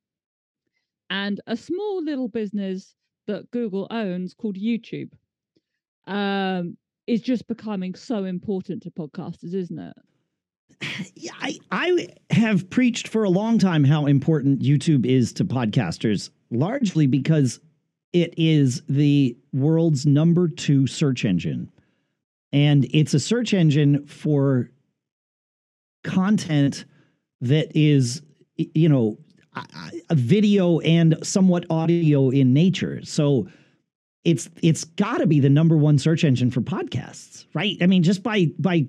and 1.11 1.41
a 1.47 1.57
small 1.57 2.03
little 2.03 2.29
business 2.29 2.95
that 3.27 3.51
Google 3.51 3.87
owns 3.91 4.35
called 4.35 4.57
YouTube. 4.57 5.11
Um, 6.07 6.77
is 7.07 7.21
just 7.21 7.47
becoming 7.49 7.95
so 7.95 8.25
important 8.25 8.83
to 8.83 8.91
podcasters, 8.91 9.55
isn't 9.55 9.79
it? 9.79 9.95
Yeah, 11.15 11.33
I, 11.39 11.59
I 11.71 12.09
have 12.31 12.69
preached 12.71 13.09
for 13.09 13.25
a 13.25 13.31
long 13.31 13.59
time 13.59 13.85
how 13.85 14.07
important 14.07 14.61
YouTube 14.61 15.07
is 15.07 15.33
to 15.35 15.45
podcasters, 15.45 16.31
largely 16.51 17.07
because 17.07 17.61
it 18.15 18.33
is 18.37 18.81
the 18.89 19.37
world's 19.53 20.07
number 20.07 20.49
two 20.49 20.87
search 20.87 21.25
engine. 21.25 21.71
And 22.53 22.87
it's 22.95 23.13
a 23.13 23.21
search 23.21 23.53
engine 23.53 24.07
for 24.07 24.71
content 26.05 26.85
that 27.41 27.77
is, 27.77 28.23
you 28.57 28.89
know, 28.89 29.19
a- 30.11 30.15
video 30.15 30.79
and 30.81 31.17
somewhat 31.27 31.67
audio 31.69 32.31
in 32.31 32.55
nature. 32.55 33.01
So 33.05 33.49
it's 34.25 34.49
it's 34.63 34.85
got 34.85 35.19
to 35.19 35.27
be 35.27 35.41
the 35.41 35.51
number 35.51 35.77
one 35.77 35.99
search 35.99 36.25
engine 36.25 36.51
for 36.51 36.61
podcasts, 36.61 37.47
right? 37.53 37.77
I 37.81 37.87
mean, 37.87 38.05
just 38.05 38.23
by 38.23 38.47
by 38.59 38.87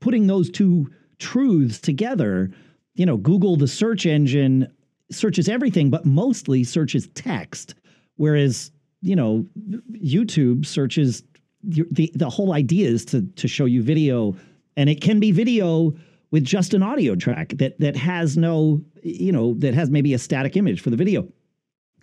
putting 0.00 0.28
those 0.28 0.50
two 0.50 0.88
truths 1.18 1.80
together, 1.80 2.52
you 2.94 3.04
know, 3.04 3.16
Google, 3.16 3.56
the 3.56 3.68
search 3.68 4.06
engine, 4.06 4.72
searches 5.10 5.48
everything, 5.48 5.90
but 5.90 6.06
mostly 6.06 6.62
searches 6.62 7.08
text, 7.14 7.74
whereas 8.18 8.70
you 9.00 9.16
know, 9.16 9.46
YouTube 9.92 10.66
searches 10.66 11.22
the 11.62 12.10
the, 12.14 12.30
whole 12.30 12.52
idea 12.52 12.88
is 12.88 13.04
to 13.06 13.22
to 13.36 13.48
show 13.48 13.64
you 13.64 13.82
video, 13.82 14.36
and 14.76 14.88
it 14.88 15.00
can 15.00 15.20
be 15.20 15.32
video 15.32 15.94
with 16.30 16.44
just 16.44 16.74
an 16.74 16.82
audio 16.82 17.14
track 17.14 17.50
that 17.56 17.78
that 17.80 17.96
has 17.96 18.36
no, 18.36 18.82
you 19.02 19.32
know, 19.32 19.54
that 19.54 19.74
has 19.74 19.90
maybe 19.90 20.14
a 20.14 20.18
static 20.18 20.56
image 20.56 20.80
for 20.80 20.90
the 20.90 20.96
video. 20.96 21.26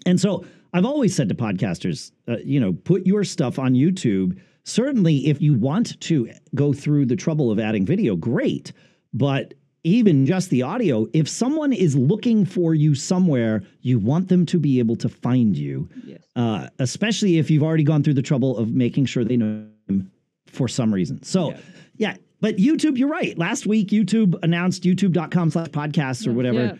And 0.06 0.20
so 0.20 0.46
I've 0.74 0.86
always 0.86 1.16
said 1.16 1.30
to 1.30 1.36
podcasters, 1.36 2.12
uh, 2.28 2.38
you 2.44 2.60
know, 2.60 2.74
put 2.74 3.06
your 3.06 3.24
stuff 3.24 3.60
on 3.60 3.74
YouTube. 3.74 4.40
Certainly, 4.64 5.28
if 5.28 5.42
you 5.42 5.54
want 5.54 6.00
to 6.02 6.30
go 6.54 6.74
through 6.74 7.06
the 7.06 7.16
trouble 7.16 7.52
of 7.52 7.60
adding 7.60 7.86
video, 7.86 8.16
great. 8.16 8.74
But 9.14 9.54
even 9.86 10.26
just 10.26 10.50
the 10.50 10.64
audio, 10.64 11.08
if 11.14 11.30
someone 11.30 11.72
is 11.72 11.96
looking 11.96 12.44
for 12.44 12.74
you 12.74 12.96
somewhere, 12.96 13.62
you 13.82 14.00
want 14.00 14.28
them 14.30 14.44
to 14.48 14.58
be 14.60 14.80
able 14.80 14.96
to 14.96 15.08
find 15.08 15.56
you, 15.56 15.88
Yes. 16.06 16.22
uh, 16.36 16.68
especially 16.80 17.38
if 17.38 17.52
you've 17.52 17.62
already 17.62 17.84
gone 17.84 18.02
through 18.04 18.16
the 18.16 18.22
trouble 18.24 18.58
of 18.58 18.74
making 18.74 19.06
sure 19.06 19.24
they 19.24 19.38
know 19.38 19.68
him 19.88 20.12
for 20.48 20.68
some 20.68 20.92
reason. 20.92 21.22
So, 21.22 21.52
Yeah. 21.52 21.58
yeah. 21.98 22.16
But 22.42 22.58
YouTube, 22.58 22.98
you're 22.98 23.08
right. 23.10 23.38
Last 23.38 23.68
week, 23.68 23.90
YouTube 23.90 24.36
announced 24.44 24.84
youtube.com 24.84 25.52
slash 25.52 25.68
podcasts 25.68 26.26
or 26.28 26.34
whatever. 26.34 26.60
yeah. 26.66 26.76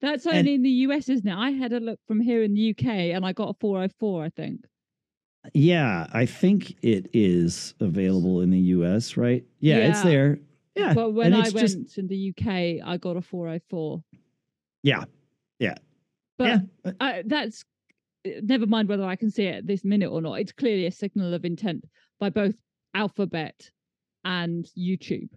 That's 0.00 0.24
And- 0.26 0.36
only 0.38 0.54
in 0.54 0.62
the 0.62 0.70
US, 0.88 1.08
isn't 1.10 1.26
it? 1.28 1.34
I 1.34 1.50
had 1.50 1.72
a 1.74 1.80
look 1.80 2.00
from 2.08 2.20
here 2.20 2.42
in 2.42 2.54
the 2.54 2.70
UK 2.70 3.12
and 3.12 3.24
I 3.24 3.32
got 3.34 3.50
a 3.50 3.54
404, 3.60 4.24
I 4.24 4.28
think. 4.30 4.64
Yeah, 5.54 6.06
I 6.12 6.26
think 6.26 6.74
it 6.82 7.08
is 7.12 7.74
available 7.80 8.40
in 8.40 8.50
the 8.50 8.58
US, 8.58 9.16
right? 9.16 9.44
Yeah, 9.60 9.76
it's 9.88 10.02
there. 10.02 10.38
Yeah. 10.76 10.94
But 10.94 11.10
when 11.12 11.32
I 11.34 11.48
went 11.48 11.54
just 11.54 11.98
in 11.98 12.06
the 12.06 12.34
UK, 12.36 12.86
I 12.86 12.98
got 12.98 13.16
a 13.16 13.22
404. 13.22 14.02
yeah. 15.58 15.74
But 16.38 16.44
yeah. 16.44 16.58
uh, 16.84 16.92
uh, 17.00 17.22
that's 17.24 17.64
uh, 18.26 18.30
never 18.42 18.66
mind 18.66 18.88
whether 18.88 19.04
I 19.04 19.16
can 19.16 19.30
see 19.30 19.44
it 19.44 19.66
this 19.66 19.84
minute 19.84 20.10
or 20.10 20.20
not. 20.20 20.34
It's 20.34 20.52
clearly 20.52 20.86
a 20.86 20.90
signal 20.90 21.34
of 21.34 21.44
intent 21.44 21.84
by 22.20 22.30
both 22.30 22.54
Alphabet 22.94 23.70
and 24.24 24.68
YouTube. 24.78 25.30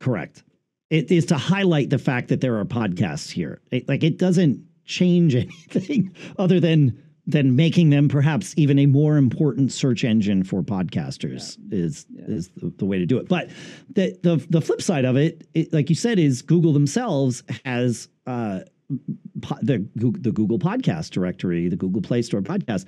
Correct. 0.00 0.42
It 0.90 1.10
is 1.10 1.26
to 1.26 1.36
highlight 1.36 1.90
the 1.90 1.98
fact 1.98 2.28
that 2.28 2.40
there 2.40 2.58
are 2.58 2.64
podcasts 2.64 3.30
here. 3.30 3.60
It, 3.70 3.88
like 3.88 4.02
it 4.02 4.18
doesn't 4.18 4.64
change 4.84 5.34
anything 5.36 6.14
other 6.38 6.60
than 6.60 7.00
than 7.26 7.54
making 7.54 7.90
them 7.90 8.08
perhaps 8.08 8.52
even 8.56 8.78
a 8.80 8.86
more 8.86 9.16
important 9.16 9.70
search 9.72 10.02
engine 10.02 10.42
for 10.42 10.62
podcasters 10.62 11.56
is 11.70 12.04
Yeah. 12.10 12.24
is 12.26 12.48
the, 12.56 12.72
the 12.78 12.84
way 12.84 12.98
to 12.98 13.06
do 13.06 13.16
it. 13.18 13.28
But 13.28 13.50
the 13.94 14.18
the 14.22 14.44
the 14.50 14.60
flip 14.60 14.82
side 14.82 15.04
of 15.04 15.16
it, 15.16 15.46
it 15.54 15.72
like 15.72 15.88
you 15.88 15.94
said, 15.94 16.18
is 16.18 16.42
Google 16.42 16.72
themselves 16.72 17.44
has 17.64 18.08
uh, 18.26 18.60
po- 19.40 19.58
the 19.62 19.86
the 19.94 20.32
Google 20.32 20.58
Podcast 20.58 21.10
directory, 21.10 21.68
the 21.68 21.76
Google 21.76 22.02
Play 22.02 22.22
Store 22.22 22.42
podcast. 22.42 22.86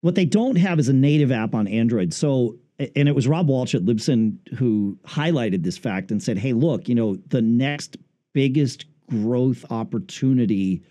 What 0.00 0.16
they 0.16 0.24
don't 0.24 0.56
have 0.56 0.80
is 0.80 0.88
a 0.88 0.92
native 0.92 1.30
app 1.30 1.54
on 1.54 1.68
Android. 1.68 2.12
So 2.12 2.58
and 2.96 3.08
it 3.08 3.14
was 3.14 3.28
Rob 3.28 3.46
Walch 3.48 3.74
at 3.76 3.82
Libsyn 3.82 4.36
who 4.56 4.98
highlighted 5.06 5.62
this 5.62 5.78
fact 5.78 6.10
and 6.10 6.20
said, 6.20 6.38
"Hey, 6.38 6.52
look, 6.54 6.88
you 6.88 6.96
know, 6.96 7.14
the 7.28 7.40
next 7.42 7.96
biggest 8.32 8.86
growth 9.08 9.64
opportunity 9.70 10.82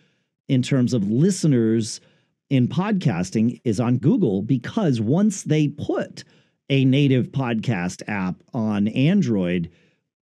in 0.47 0.61
terms 0.61 0.93
of 0.93 1.09
listeners 1.09 1.99
in 2.51 2.67
podcasting 2.67 3.61
is 3.63 3.79
on 3.79 3.97
Google 3.97 4.41
because 4.41 4.99
once 4.99 5.43
they 5.43 5.69
put 5.69 6.25
a 6.69 6.83
native 6.83 7.31
podcast 7.31 8.03
app 8.09 8.43
on 8.53 8.89
Android, 8.89 9.71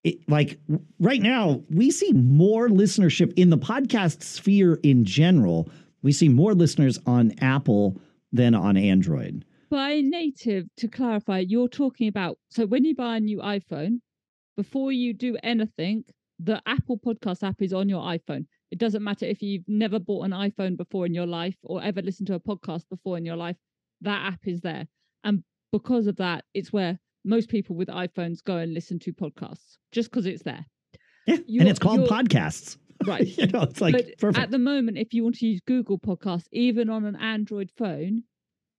it, 0.04 0.28
like 0.28 0.60
right 1.00 1.22
now, 1.22 1.62
we 1.70 1.90
see 1.90 2.12
more 2.12 2.68
listenership 2.68 3.32
in 3.36 3.48
the 3.48 3.56
podcast 3.56 4.22
sphere 4.22 4.78
in 4.82 5.06
general. 5.06 5.70
We 6.02 6.12
see 6.12 6.28
more 6.28 6.52
listeners 6.52 6.98
on 7.06 7.32
Apple 7.40 7.98
than 8.30 8.54
on 8.54 8.76
Android. 8.76 9.46
By 9.70 10.02
native, 10.02 10.66
to 10.76 10.86
clarify, 10.86 11.38
you're 11.38 11.68
talking 11.68 12.08
about 12.08 12.38
so 12.50 12.66
when 12.66 12.84
you 12.84 12.94
buy 12.94 13.16
a 13.16 13.20
new 13.20 13.38
iPhone, 13.38 14.00
before 14.54 14.92
you 14.92 15.14
do 15.14 15.38
anything, 15.42 16.04
the 16.38 16.62
Apple 16.66 16.98
Podcast 16.98 17.42
app 17.46 17.60
is 17.62 17.72
on 17.72 17.88
your 17.88 18.02
iPhone. 18.02 18.46
It 18.70 18.78
doesn't 18.78 19.02
matter 19.02 19.26
if 19.26 19.42
you've 19.42 19.64
never 19.66 19.98
bought 19.98 20.24
an 20.24 20.30
iPhone 20.32 20.76
before 20.76 21.06
in 21.06 21.14
your 21.14 21.26
life 21.26 21.56
or 21.62 21.82
ever 21.82 22.02
listened 22.02 22.28
to 22.28 22.34
a 22.34 22.40
podcast 22.40 22.88
before 22.88 23.16
in 23.16 23.24
your 23.24 23.36
life, 23.36 23.56
that 24.02 24.32
app 24.32 24.40
is 24.46 24.60
there. 24.60 24.86
And 25.24 25.42
because 25.72 26.06
of 26.06 26.16
that, 26.16 26.44
it's 26.54 26.72
where 26.72 26.98
most 27.24 27.48
people 27.48 27.76
with 27.76 27.88
iPhones 27.88 28.42
go 28.44 28.56
and 28.58 28.72
listen 28.72 28.98
to 29.00 29.12
podcasts 29.12 29.76
just 29.90 30.10
because 30.10 30.26
it's 30.26 30.42
there. 30.42 30.64
Yeah. 31.26 31.36
You're- 31.46 31.60
and 31.60 31.68
it's 31.68 31.78
called 31.78 32.08
podcasts. 32.08 32.76
Right. 33.06 33.28
you 33.38 33.46
know, 33.46 33.62
it's 33.62 33.80
like 33.80 33.94
but 33.94 34.18
perfect. 34.18 34.42
at 34.42 34.50
the 34.50 34.58
moment, 34.58 34.98
if 34.98 35.14
you 35.14 35.22
want 35.22 35.36
to 35.36 35.46
use 35.46 35.60
Google 35.64 36.00
Podcasts, 36.00 36.48
even 36.50 36.90
on 36.90 37.04
an 37.04 37.14
Android 37.14 37.70
phone, 37.78 38.24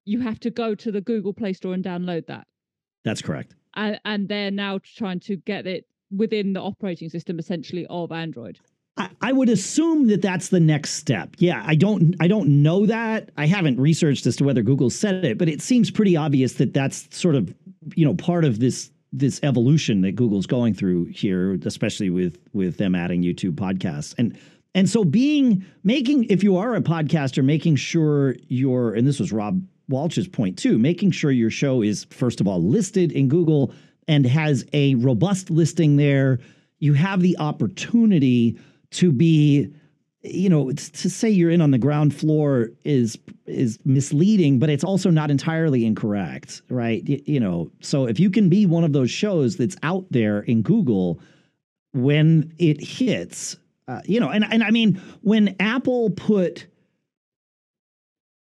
you 0.04 0.20
have 0.20 0.42
to 0.42 0.50
go 0.50 0.76
to 0.76 0.92
the 0.92 1.00
Google 1.00 1.34
Play 1.34 1.54
Store 1.54 1.74
and 1.74 1.82
download 1.82 2.28
that. 2.28 2.46
That's 3.06 3.22
correct. 3.22 3.56
And, 3.76 3.98
and 4.04 4.28
they're 4.28 4.52
now 4.52 4.80
trying 4.84 5.22
to 5.22 5.38
get 5.38 5.68
it 5.68 5.86
within 6.12 6.54
the 6.54 6.62
operating 6.62 7.10
system, 7.10 7.40
essentially, 7.40 7.86
of 7.90 8.12
Android. 8.12 8.60
I, 9.22 9.32
would 9.32 9.50
assume 9.50 10.08
that 10.08 10.22
that's 10.22 10.50
the 10.50 10.60
next 10.60 10.92
step. 10.92 11.36
Yeah, 11.38 11.64
I 11.66 11.76
don't 11.76 12.16
I 12.20 12.28
don't 12.28 12.62
know 12.62 12.86
that. 12.86 13.30
I 13.38 13.46
haven't 13.46 13.80
researched 13.80 14.26
as 14.26 14.36
to 14.38 14.44
whether 14.44 14.62
Google 14.62 14.90
said 14.90 15.24
it, 15.24 15.38
but 15.38 15.48
it 15.48 15.62
seems 15.62 15.90
pretty 15.90 16.18
obvious 16.18 16.54
that 16.54 16.74
that's 16.74 17.08
sort 17.16 17.36
of 17.36 17.54
you 17.96 18.06
know 18.06 18.14
part 18.14 18.44
of 18.44 18.60
this 18.60 18.92
this 19.12 19.40
evolution 19.42 20.02
that 20.02 20.16
Google's 20.16 20.46
going 20.46 20.74
through 20.74 21.06
here, 21.06 21.58
especially 21.66 22.10
with 22.10 22.38
with 22.54 22.78
them 22.78 22.96
adding 22.96 23.24
YouTube 23.24 23.54
podcasts 23.54 24.14
and. 24.18 24.38
And 24.76 24.88
so 24.88 25.04
being 25.04 25.66
making 25.84 26.26
if 26.26 26.44
you 26.44 26.56
are 26.56 26.76
a 26.76 26.82
podcaster 26.82 27.44
making 27.44 27.76
sure 27.76 28.36
your 28.50 28.94
and 28.94 29.08
this 29.08 29.20
was 29.20 29.32
Rob 29.32 29.64
Walch's 29.88 30.28
point 30.28 30.60
too, 30.60 30.78
making 30.78 31.10
sure 31.10 31.32
your 31.32 31.50
show 31.50 31.82
is 31.82 32.06
first 32.12 32.40
of 32.40 32.48
all 32.48 32.62
listed 32.62 33.12
in 33.12 33.30
Google 33.30 33.74
and 34.10 34.26
has 34.26 34.66
a 34.74 34.96
robust 34.96 35.52
listing 35.52 35.96
there, 35.96 36.40
you 36.80 36.94
have 36.94 37.22
the 37.22 37.38
opportunity 37.38 38.60
to 38.90 39.12
be 39.12 39.72
you 40.22 40.50
know 40.50 40.70
to 40.72 41.10
say 41.10 41.30
you're 41.30 41.52
in 41.52 41.62
on 41.62 41.72
the 41.72 41.78
ground 41.78 42.14
floor 42.14 42.72
is 42.84 43.18
is 43.46 43.80
misleading 43.86 44.60
but 44.60 44.70
it's 44.70 44.84
also 44.84 45.10
not 45.10 45.32
entirely 45.32 45.86
incorrect 45.86 46.62
right? 46.70 47.04
Y- 47.08 47.22
you 47.26 47.40
know 47.40 47.72
so 47.80 48.06
if 48.06 48.20
you 48.20 48.30
can 48.30 48.50
be 48.50 48.66
one 48.66 48.84
of 48.84 48.92
those 48.92 49.10
shows 49.10 49.56
that's 49.56 49.78
out 49.82 50.06
there 50.10 50.42
in 50.42 50.62
google 50.62 51.22
when 51.94 52.54
it 52.58 52.84
hits 52.84 53.56
uh, 53.88 54.02
you 54.04 54.20
know 54.20 54.30
and 54.30 54.44
and 54.52 54.62
i 54.62 54.72
mean 54.72 55.02
when 55.22 55.56
apple 55.62 56.10
put 56.10 56.68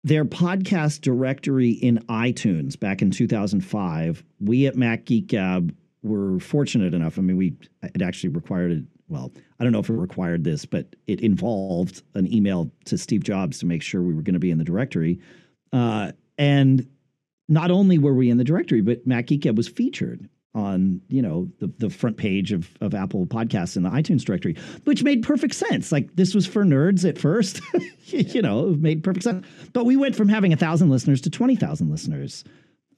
their 0.04 0.26
podcast 0.26 1.02
directory 1.02 1.72
in 1.72 2.00
itunes 2.10 2.80
back 2.80 3.02
in 3.02 3.12
2005 3.12 4.24
we 4.40 4.66
at 4.66 4.76
mac 4.76 5.06
geek 5.06 5.28
gab 5.28 5.76
were 6.04 6.40
fortunate 6.40 6.94
enough 6.94 7.18
i 7.18 7.22
mean 7.22 7.38
we 7.38 7.54
it 7.84 8.02
actually 8.02 8.30
required 8.30 8.72
it 8.72 8.84
well 9.10 9.32
I 9.60 9.64
don't 9.64 9.74
know 9.74 9.80
if 9.80 9.90
it 9.90 9.94
required 9.94 10.44
this, 10.44 10.66
but 10.66 10.96
it 11.06 11.20
involved 11.20 12.02
an 12.16 12.32
email 12.34 12.72
to 12.86 12.98
Steve 12.98 13.24
Jobs 13.24 13.60
to 13.60 13.66
make 13.66 13.82
sure 13.82 14.02
we 14.02 14.14
were 14.14 14.22
going 14.22 14.34
to 14.34 14.40
be 14.40 14.52
in 14.52 14.58
the 14.58 14.64
directory. 14.64 15.20
Uh, 15.74 16.14
and 16.38 16.88
not 17.50 17.70
only 17.70 17.98
were 17.98 18.14
we 18.14 18.30
in 18.30 18.38
the 18.38 18.44
directory, 18.44 18.82
but 18.82 19.06
Mac 19.06 19.28
Geek 19.28 19.42
Gab 19.42 19.58
was 19.58 19.68
featured 19.68 20.30
on 20.56 21.00
you 21.10 21.22
know 21.22 21.48
the 21.60 21.68
the 21.78 21.90
front 21.90 22.18
page 22.18 22.52
of 22.52 22.70
of 22.82 22.94
Apple 22.96 23.26
Podcasts 23.28 23.78
in 23.78 23.84
the 23.84 23.90
iTunes 23.90 24.22
directory, 24.24 24.56
which 24.86 25.04
made 25.04 25.22
perfect 25.24 25.54
sense. 25.56 25.92
Like 25.92 26.16
this 26.16 26.34
was 26.34 26.46
for 26.48 26.66
nerds 26.66 27.08
at 27.08 27.18
first, 27.20 27.62
you 28.06 28.42
know, 28.42 28.70
it 28.70 28.80
made 28.80 29.04
perfect 29.04 29.24
sense. 29.24 29.46
But 29.74 29.86
we 29.86 29.96
went 29.96 30.16
from 30.16 30.28
having 30.30 30.52
a 30.52 30.58
thousand 30.58 30.90
listeners 30.90 31.22
to 31.22 31.30
twenty 31.30 31.56
thousand 31.56 31.90
listeners 31.92 32.44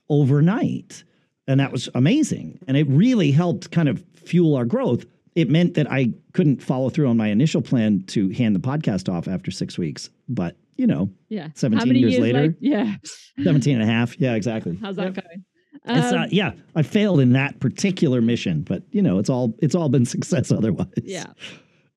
overnight, 0.10 1.03
and 1.48 1.60
that 1.60 1.72
was 1.72 1.89
amazing. 1.96 2.60
And 2.67 2.77
it 2.77 2.88
really 2.89 3.31
helped 3.31 3.72
kind 3.72 3.89
of 3.89 4.03
fuel 4.15 4.55
our 4.55 4.65
growth 4.65 5.05
it 5.34 5.50
meant 5.50 5.75
that 5.75 5.89
I 5.89 6.12
couldn't 6.34 6.62
follow 6.62 6.89
through 6.89 7.08
on 7.08 7.15
my 7.15 7.29
initial 7.29 7.62
plan 7.62 8.03
to 8.08 8.29
hand 8.31 8.53
the 8.53 8.60
podcast 8.60 9.08
off 9.12 9.29
after 9.29 9.50
six 9.50 9.77
weeks. 9.77 10.10
But, 10.27 10.58
you 10.75 10.86
know, 10.86 11.10
Yeah. 11.29 11.48
17 11.55 11.96
years 11.96 12.12
years, 12.12 12.22
later? 12.22 12.41
late- 12.48 12.55
Yeah. 12.60 12.96
17 13.41 13.75
and 13.75 13.81
a 13.81 13.86
half. 13.86 14.20
Yeah, 14.20 14.36
exactly. 14.36 14.77
How's 14.81 14.98
that 14.98 15.15
Yep. 15.15 15.24
going? 15.24 15.46
It's, 15.86 16.14
uh, 16.14 16.18
Um, 16.18 16.28
yeah, 16.32 16.52
I 16.76 16.84
failed 16.84 17.20
in 17.20 17.34
that 17.34 17.60
particular 17.60 18.22
mission, 18.22 18.62
but 18.62 18.84
you 18.92 19.02
know, 19.02 19.18
it's 19.20 19.30
all 19.30 19.56
it's 19.62 19.76
all 19.76 19.90
been 19.90 20.06
success 20.18 20.52
otherwise. 20.52 20.88
Yeah. 21.04 21.28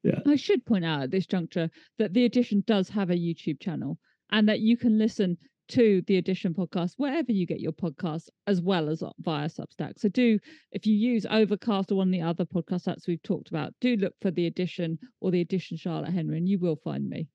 Yeah. 0.03 0.21
I 0.27 0.37
should 0.37 0.65
point 0.67 0.85
out 0.85 1.03
at 1.03 1.11
this 1.11 1.27
juncture 1.27 1.71
that 1.99 2.13
the 2.13 2.27
addition 2.27 2.63
does 2.67 2.91
have 2.91 3.11
a 3.11 3.15
YouTube 3.15 3.59
channel 3.61 3.99
and 4.31 4.49
that 4.49 4.61
you 4.61 4.77
can 4.77 4.99
listen 4.99 5.39
to 5.69 6.03
the 6.07 6.19
addition 6.19 6.53
podcast 6.53 6.93
wherever 6.99 7.33
you 7.33 7.47
get 7.47 7.61
your 7.61 7.73
podcasts 7.73 8.29
as 8.47 8.61
well 8.61 8.91
as 8.91 9.03
via 9.21 9.49
Substack. 9.49 9.95
So 9.97 10.11
do 10.11 10.39
if 10.73 10.87
you 10.87 10.95
use 10.95 11.25
Overcast 11.25 11.91
or 11.91 11.95
one 11.97 12.09
of 12.09 12.13
the 12.13 12.21
other 12.21 12.45
podcast 12.45 12.87
apps 12.87 13.09
we've 13.09 13.23
talked 13.23 13.49
about, 13.49 13.73
do 13.81 13.97
look 13.97 14.13
for 14.21 14.31
the 14.31 14.47
addition 14.47 14.99
or 15.23 15.31
the 15.31 15.41
addition 15.41 15.79
Charlotte 15.79 16.13
Henry 16.13 16.37
and 16.37 16.49
you 16.49 16.59
will 16.59 16.77
find 16.77 17.09
me. 17.09 17.29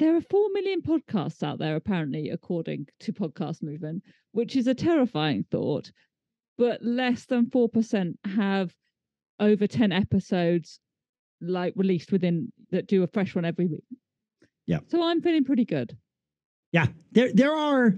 There 0.00 0.16
are 0.16 0.22
4 0.22 0.48
million 0.54 0.80
podcasts 0.80 1.42
out 1.42 1.58
there 1.58 1.76
apparently 1.76 2.30
according 2.30 2.86
to 3.00 3.12
Podcast 3.12 3.62
Movement, 3.62 4.02
which 4.32 4.56
is 4.56 4.66
a 4.66 4.74
terrifying 4.74 5.44
thought, 5.50 5.92
but 6.56 6.82
less 6.82 7.26
than 7.26 7.50
4% 7.50 8.14
have 8.24 8.74
over 9.38 9.66
10 9.66 9.92
episodes 9.92 10.80
like 11.42 11.74
released 11.76 12.12
within 12.12 12.50
that 12.70 12.86
do 12.86 13.02
a 13.02 13.08
fresh 13.08 13.34
one 13.34 13.44
every 13.44 13.66
week. 13.66 13.84
Yeah. 14.66 14.78
So 14.88 15.02
I'm 15.02 15.20
feeling 15.20 15.44
pretty 15.44 15.66
good. 15.66 15.94
Yeah, 16.72 16.86
there 17.12 17.32
there 17.34 17.52
are 17.52 17.94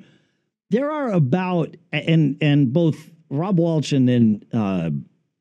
there 0.71 0.91
are 0.91 1.13
about 1.13 1.77
and 1.93 2.37
and 2.41 2.73
both 2.73 3.11
Rob 3.31 3.61
Walch 3.61 3.93
and 3.97 4.09
then 4.09 4.43
uh, 4.53 4.91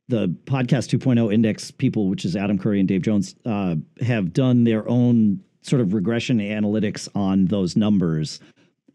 the 0.10 0.28
podcast 0.46 0.96
2.0 0.96 1.34
index 1.34 1.72
people, 1.72 2.08
which 2.08 2.24
is 2.24 2.36
Adam 2.36 2.60
Curry 2.60 2.80
and 2.80 2.88
Dave 2.88 3.02
Jones, 3.02 3.36
uh, 3.46 3.78
have 4.02 4.32
done 4.32 4.64
their 4.64 4.88
own 4.88 5.42
sort 5.62 5.82
of 5.82 5.94
regression 5.94 6.40
analytics 6.40 7.08
on 7.16 7.46
those 7.46 7.76
numbers, 7.76 8.40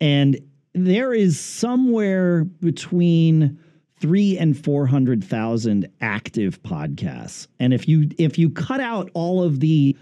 and 0.00 0.38
there 0.74 1.14
is 1.14 1.40
somewhere 1.40 2.44
between 2.44 3.58
three 3.98 4.36
and 4.36 4.62
four 4.62 4.86
hundred 4.86 5.24
thousand 5.24 5.88
active 6.00 6.62
podcasts, 6.62 7.46
and 7.58 7.72
if 7.72 7.88
you 7.88 8.10
if 8.18 8.38
you 8.38 8.50
cut 8.50 8.80
out 8.80 9.10
all 9.14 9.42
of 9.42 9.60
the 9.60 9.96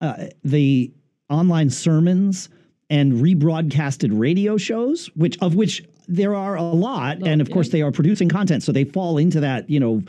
uh, 0.00 0.26
the 0.44 0.92
online 1.30 1.70
sermons 1.70 2.48
and 2.90 3.14
rebroadcasted 3.14 4.10
radio 4.12 4.56
shows, 4.56 5.06
which 5.16 5.36
of 5.40 5.54
which 5.54 5.82
there 6.06 6.34
are 6.34 6.56
a 6.56 6.62
lot, 6.62 7.18
Lot, 7.18 7.26
and 7.26 7.40
of 7.40 7.50
course 7.50 7.70
they 7.70 7.82
are 7.82 7.90
producing 7.90 8.28
content, 8.28 8.62
so 8.62 8.72
they 8.72 8.84
fall 8.84 9.18
into 9.18 9.40
that 9.40 9.68
you 9.70 9.80
know, 9.80 10.02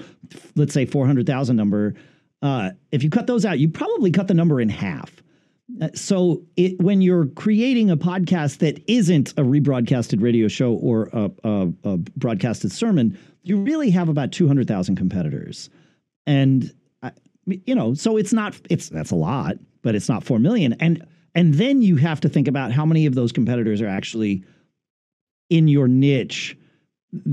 let's 0.55 0.73
say 0.73 0.85
four 0.85 1.05
hundred 1.05 1.25
thousand 1.25 1.55
number. 1.55 1.95
Uh, 2.41 2.71
if 2.91 3.01
you 3.01 3.09
cut 3.09 3.25
those 3.27 3.45
out, 3.45 3.57
you 3.57 3.69
probably 3.69 4.11
cut 4.11 4.27
the 4.27 4.33
number 4.33 4.61
in 4.61 4.69
half. 4.69 5.23
Uh, 5.81 5.89
so 5.95 6.43
it, 6.55 6.79
when 6.79 7.01
you're 7.01 7.25
creating 7.27 7.89
a 7.89 7.97
podcast 7.97 8.59
that 8.59 8.83
isn't 8.87 9.31
a 9.31 9.41
rebroadcasted 9.41 10.21
radio 10.21 10.47
show 10.47 10.73
or 10.73 11.09
a, 11.11 11.31
a, 11.43 11.67
a 11.83 11.97
broadcasted 11.97 12.71
sermon, 12.71 13.17
you 13.41 13.57
really 13.57 13.89
have 13.89 14.07
about 14.07 14.31
two 14.31 14.47
hundred 14.47 14.67
thousand 14.67 14.95
competitors, 14.95 15.69
and 16.27 16.71
uh, 17.01 17.11
you 17.45 17.73
know, 17.73 17.93
so 17.93 18.17
it's 18.17 18.33
not 18.33 18.55
it's 18.69 18.89
that's 18.89 19.11
a 19.11 19.15
lot, 19.15 19.55
but 19.81 19.95
it's 19.95 20.07
not 20.07 20.23
four 20.23 20.39
million, 20.39 20.73
and 20.73 21.03
and 21.33 21.55
then 21.55 21.81
you 21.81 21.95
have 21.95 22.21
to 22.21 22.29
think 22.29 22.47
about 22.47 22.71
how 22.71 22.85
many 22.85 23.05
of 23.05 23.15
those 23.15 23.31
competitors 23.31 23.81
are 23.81 23.87
actually 23.87 24.43
in 25.49 25.67
your 25.67 25.87
niche 25.87 26.57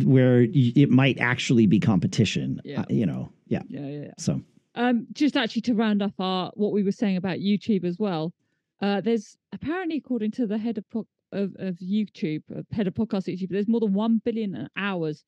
where 0.04 0.46
it 0.52 0.90
might 0.90 1.18
actually 1.18 1.66
be 1.66 1.80
competition. 1.80 2.60
Yeah. 2.64 2.82
Uh, 2.82 2.84
you 2.88 3.06
know, 3.06 3.32
yeah. 3.46 3.62
Yeah, 3.68 3.80
yeah, 3.80 4.02
yeah. 4.04 4.12
So 4.18 4.42
Um, 4.74 5.06
just 5.12 5.36
actually 5.36 5.62
to 5.62 5.74
round 5.74 6.02
off 6.02 6.18
our 6.18 6.50
what 6.54 6.72
we 6.72 6.82
were 6.82 6.92
saying 6.92 7.16
about 7.16 7.38
YouTube 7.38 7.84
as 7.84 7.98
well. 7.98 8.32
Uh, 8.80 9.00
there's 9.00 9.36
apparently, 9.52 9.96
according 9.98 10.30
to 10.32 10.46
the 10.46 10.58
head 10.58 10.78
of 10.78 10.84
of, 11.32 11.54
of 11.58 11.76
YouTube, 11.76 12.42
uh, 12.54 12.62
head 12.72 12.86
of 12.86 12.94
podcast 12.94 13.28
YouTube, 13.28 13.50
there's 13.50 13.68
more 13.68 13.80
than 13.80 13.92
one 13.92 14.20
billion 14.24 14.68
hours 14.76 15.24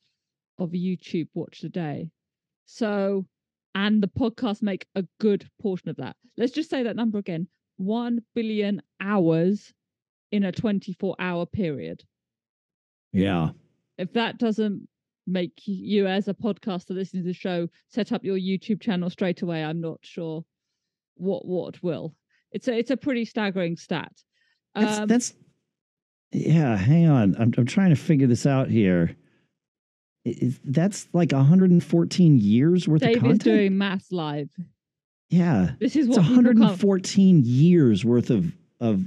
of 0.58 0.70
YouTube 0.70 1.28
watched 1.34 1.64
a 1.64 1.68
day. 1.68 2.10
So, 2.66 3.26
and 3.74 4.02
the 4.02 4.08
podcasts 4.08 4.62
make 4.62 4.86
a 4.94 5.04
good 5.20 5.48
portion 5.60 5.88
of 5.88 5.96
that. 5.96 6.16
Let's 6.36 6.52
just 6.52 6.70
say 6.70 6.82
that 6.82 6.96
number 6.96 7.18
again: 7.18 7.48
one 7.76 8.22
billion 8.34 8.80
hours 9.00 9.72
in 10.32 10.44
a 10.44 10.52
24 10.52 11.14
hour 11.18 11.46
period. 11.46 12.02
yeah, 13.12 13.50
If 13.98 14.12
that 14.14 14.38
doesn't 14.38 14.88
make 15.26 15.52
you 15.64 16.06
as 16.06 16.28
a 16.28 16.34
podcaster 16.34 16.90
listening 16.90 17.22
to 17.22 17.28
the 17.28 17.32
show 17.32 17.68
set 17.88 18.12
up 18.12 18.24
your 18.24 18.36
YouTube 18.36 18.80
channel 18.80 19.08
straight 19.10 19.42
away. 19.42 19.64
I'm 19.64 19.80
not 19.80 19.98
sure 20.02 20.44
what 21.16 21.46
what 21.46 21.82
will. 21.82 22.14
It's 22.52 22.68
a 22.68 22.76
it's 22.78 22.90
a 22.90 22.96
pretty 22.96 23.24
staggering 23.24 23.76
stat. 23.76 24.12
That's, 24.74 24.98
Um, 24.98 25.08
that's 25.08 25.34
yeah. 26.32 26.76
Hang 26.76 27.08
on, 27.08 27.36
I'm 27.38 27.54
I'm 27.56 27.66
trying 27.66 27.90
to 27.90 27.96
figure 27.96 28.26
this 28.26 28.46
out 28.46 28.68
here. 28.70 29.16
I- 30.26 30.30
is- 30.40 30.60
that's 30.64 31.08
like 31.12 31.32
114 31.32 32.38
years 32.38 32.88
worth 32.88 33.02
Dave 33.02 33.16
of 33.16 33.22
content. 33.22 33.42
is 33.42 33.44
doing 33.44 33.78
maths 33.78 34.10
live. 34.12 34.50
yeah, 35.30 35.72
This 35.80 35.96
is 35.96 36.06
it's 36.08 36.16
what 36.16 36.24
can't 36.24 36.36
114 36.46 37.42
years 37.44 38.04
worth 38.04 38.30
of 38.30 38.52
of 38.80 39.06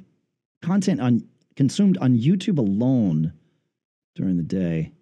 content 0.61 0.99
on 1.01 1.27
consumed 1.55 1.97
on 1.99 2.17
YouTube 2.17 2.57
alone 2.57 3.33
during 4.15 4.37
the 4.37 4.43
day. 4.43 4.93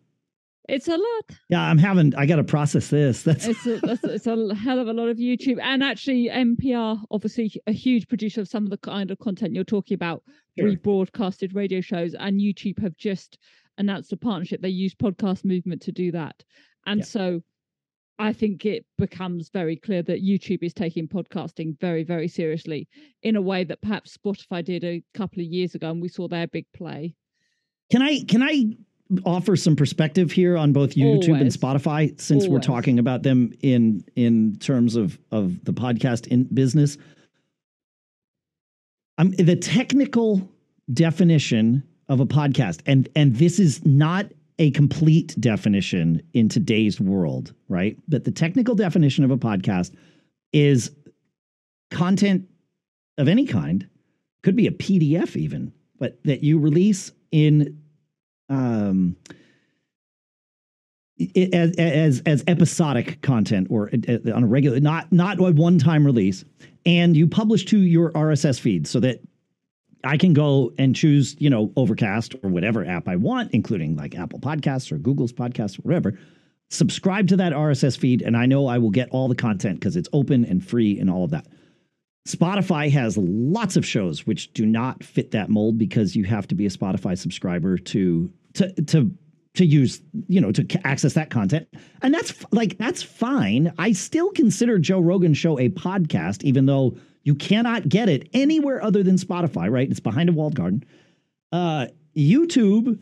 It's 0.68 0.88
a 0.88 0.98
lot. 0.98 1.26
Yeah, 1.50 1.62
I'm 1.62 1.78
having. 1.78 2.16
I 2.16 2.26
got 2.26 2.38
to 2.38 2.44
process 2.44 2.90
this. 2.90 3.22
That's 3.24 3.46
It's 3.46 3.66
a, 3.68 3.80
that's, 3.80 4.04
it's 4.04 4.28
a 4.28 4.56
hell 4.56 4.80
of 4.80 4.88
a 4.88 4.94
lot 4.94 5.10
of 5.10 5.18
YouTube. 5.18 5.60
And 5.62 5.84
actually, 5.84 6.30
NPR, 6.30 7.04
obviously 7.12 7.52
a 7.68 7.72
huge 7.72 8.08
producer 8.08 8.42
of 8.42 8.48
some 8.48 8.64
of 8.64 8.72
the 8.72 8.78
kind 8.78 9.12
of 9.12 9.20
content 9.20 9.54
you're 9.54 9.64
talking 9.64 9.96
about, 9.96 10.24
Sure. 10.58 10.70
rebroadcasted 10.70 11.54
radio 11.56 11.82
shows, 11.82 12.16
and 12.16 12.40
YouTube 12.40 12.82
have 12.82 12.96
just 12.98 13.38
announced 13.78 14.12
a 14.14 14.18
partnership. 14.18 14.62
They 14.62 14.70
use 14.70 14.96
Podcast 14.96 15.44
Movement 15.46 15.82
to 15.84 15.92
do 15.92 16.12
that. 16.14 16.44
And 16.88 17.00
Yeah. 17.00 17.06
so 17.06 17.42
I 18.18 18.32
think 18.32 18.66
it 18.66 18.86
becomes 18.98 19.50
very 19.50 19.76
clear 19.76 20.02
that 20.04 20.24
YouTube 20.24 20.64
is 20.64 20.74
taking 20.74 21.08
podcasting 21.10 21.78
very, 21.82 22.04
very 22.04 22.30
seriously 22.30 22.88
in 23.22 23.36
a 23.36 23.42
way 23.42 23.66
that 23.66 23.82
perhaps 23.82 24.18
Spotify 24.18 24.64
did 24.64 24.84
a 24.86 25.04
couple 25.14 25.42
of 25.42 25.46
years 25.48 25.76
ago, 25.76 25.92
and 25.92 26.02
we 26.02 26.08
saw 26.08 26.28
their 26.28 26.48
big 26.48 26.66
play. 26.74 27.14
Can 27.92 28.02
I 28.02 28.22
can 28.24 28.42
I 28.42 28.64
offer 29.26 29.56
some 29.56 29.76
perspective 29.76 30.32
here 30.32 30.58
on 30.58 30.74
both 30.74 30.96
YouTube 30.96 31.40
and 31.40 31.52
Spotify 31.52 32.20
since 32.20 32.48
we're 32.48 32.60
talking 32.60 33.00
about 33.00 33.24
them 33.24 33.54
in 33.62 34.04
in 34.16 34.58
terms 34.58 34.96
of 34.96 35.20
of 35.32 35.64
the 35.64 35.74
podcast 35.74 36.28
in 36.28 36.46
business? 36.46 36.98
Um, 39.18 39.32
the 39.32 39.56
technical 39.56 40.50
definition 40.94 41.84
of 42.10 42.20
a 42.20 42.26
podcast, 42.26 42.82
and 42.86 43.08
and 43.16 43.36
this 43.36 43.60
is 43.60 43.86
not 43.86 44.28
a 44.58 44.72
complete 44.72 45.36
definition 45.40 46.22
in 46.34 46.50
today's 46.50 47.00
world, 47.00 47.54
right? 47.68 47.98
But 48.08 48.24
the 48.24 48.32
technical 48.32 48.74
definition 48.74 49.24
of 49.24 49.32
a 49.32 49.38
podcast 49.38 49.94
is 50.54 50.92
content 51.92 52.48
of 53.18 53.28
any 53.28 53.46
kind, 53.46 53.88
could 54.44 54.56
be 54.56 54.68
a 54.68 54.72
PDF 54.72 55.36
even, 55.36 55.74
but 56.00 56.20
that 56.24 56.44
you 56.44 56.58
release 56.58 57.12
in 57.32 57.82
um 58.50 59.16
i- 61.20 61.50
as 61.54 61.76
as 61.78 62.22
as 62.26 62.44
episodic 62.48 63.22
content 63.22 63.68
or 63.70 63.90
uh, 64.08 64.18
on 64.34 64.44
a 64.44 64.48
regular 64.48 64.80
not 64.80 65.12
not 65.12 65.40
a 65.40 65.52
one 65.52 65.80
time 65.80 66.06
release 66.06 66.44
and 66.86 67.16
you 67.18 67.28
publish 67.28 67.66
to 67.66 67.80
your 67.80 68.12
RSS 68.12 68.60
feed 68.60 68.88
so 68.88 69.00
that 69.00 69.20
I 70.04 70.18
can 70.18 70.34
go 70.34 70.72
and 70.78 70.96
choose, 70.96 71.36
you 71.40 71.50
know, 71.50 71.74
Overcast 71.76 72.36
or 72.44 72.50
whatever 72.52 72.86
app 72.86 73.08
I 73.08 73.16
want, 73.16 73.52
including 73.54 73.96
like 73.96 74.14
Apple 74.16 74.38
Podcasts 74.40 74.92
or 74.92 74.98
Google's 75.00 75.34
Podcasts 75.34 75.80
or 75.80 75.82
whatever. 75.82 76.20
Subscribe 76.70 77.28
to 77.30 77.38
that 77.38 77.54
RSS 77.54 77.98
feed, 77.98 78.22
and 78.22 78.38
I 78.38 78.46
know 78.46 78.68
I 78.68 78.78
will 78.78 78.92
get 78.92 79.10
all 79.10 79.28
the 79.28 79.34
content 79.36 79.80
because 79.80 79.96
it's 79.96 80.08
open 80.14 80.46
and 80.46 80.64
free 80.64 81.00
and 81.00 81.10
all 81.10 81.24
of 81.24 81.32
that. 81.32 81.48
Spotify 82.28 82.90
has 82.90 83.18
lots 83.18 83.76
of 83.76 83.86
shows 83.86 84.26
which 84.26 84.52
do 84.54 84.66
not 84.66 85.04
fit 85.04 85.32
that 85.32 85.50
mold 85.50 85.78
because 85.78 86.16
you 86.16 86.24
have 86.24 86.48
to 86.48 86.56
be 86.56 86.66
a 86.66 86.70
Spotify 86.70 87.18
subscriber 87.18 87.78
to 87.78 88.32
to 88.54 88.74
to 88.84 89.12
to 89.54 89.66
use 89.66 90.02
you 90.28 90.42
know 90.42 90.52
to 90.52 90.66
access 90.84 91.14
that 91.14 91.30
content. 91.30 91.68
And 92.02 92.14
that's 92.14 92.34
like 92.52 92.80
that's 92.80 93.04
fine. 93.04 93.72
I 93.78 93.92
still 93.92 94.32
consider 94.32 94.80
joe 94.80 95.00
rogan's 95.00 95.38
show 95.38 95.60
a 95.60 95.70
podcast 95.70 96.44
even 96.44 96.66
though 96.66 96.98
you 97.24 97.36
cannot 97.36 97.90
get 97.90 98.10
it 98.10 98.28
anywhere 98.34 98.84
other 98.84 99.04
than 99.04 99.18
spotify 99.18 99.70
right? 99.72 99.90
It's 99.90 100.00
behind 100.00 100.30
a 100.30 100.34
walled 100.34 100.56
garden. 100.56 100.84
Uh 101.52 101.88
youtube 102.18 103.00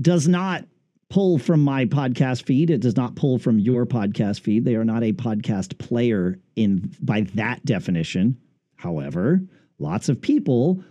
does 0.00 0.28
not 0.28 0.64
pull 1.10 1.38
from 1.38 1.60
my 1.60 1.86
podcast 1.86 2.44
feed. 2.44 2.70
It 2.70 2.80
does 2.80 2.96
not 2.96 3.14
pull 3.14 3.38
from 3.38 3.58
your 3.58 3.84
podcast 3.84 4.40
feed. 4.40 4.64
They 4.64 4.74
are 4.74 4.84
not 4.84 5.02
a 5.02 5.12
podcast 5.12 5.78
player 5.78 6.38
in 6.56 6.92
by 7.00 7.22
that 7.34 7.64
definition 7.64 8.40
however 8.84 9.40
lots 9.80 10.08
of 10.08 10.20
people 10.20 10.82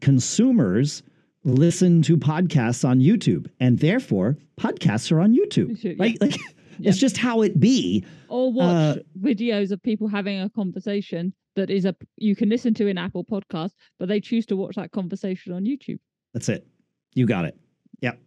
consumers 0.00 1.02
listen 1.44 2.02
to 2.02 2.16
podcasts 2.16 2.86
on 2.86 3.00
YouTube, 3.00 3.48
and 3.60 3.78
therefore 3.78 4.36
podcasts 4.58 5.10
are 5.12 5.20
on 5.20 5.34
YouTube, 5.34 5.80
Should- 5.80 5.96
yeah. 5.98 6.02
right? 6.04 6.20
Like 6.20 6.36
Yeah. 6.78 6.88
it's 6.90 6.98
just 6.98 7.18
how 7.18 7.42
it 7.42 7.60
be. 7.60 8.06
or 8.28 8.50
watch 8.50 8.96
Uh, 8.96 8.96
videos 9.20 9.70
of 9.70 9.82
people 9.82 10.08
having 10.08 10.40
a 10.40 10.48
conversation 10.48 11.34
that 11.54 11.68
is 11.68 11.84
a 11.84 11.94
you 12.16 12.34
can 12.34 12.48
listen 12.48 12.72
to 12.74 12.86
in 12.86 12.96
Apple 12.96 13.22
Podcast, 13.24 13.72
but 13.98 14.08
they 14.08 14.18
choose 14.20 14.46
to 14.46 14.56
watch 14.56 14.76
that 14.76 14.90
conversation 14.90 15.52
on 15.52 15.64
YouTube. 15.66 15.98
That's 16.32 16.48
it. 16.48 16.66
You 17.14 17.26
got 17.26 17.44
it. 17.44 17.58
Yep. 18.00 18.18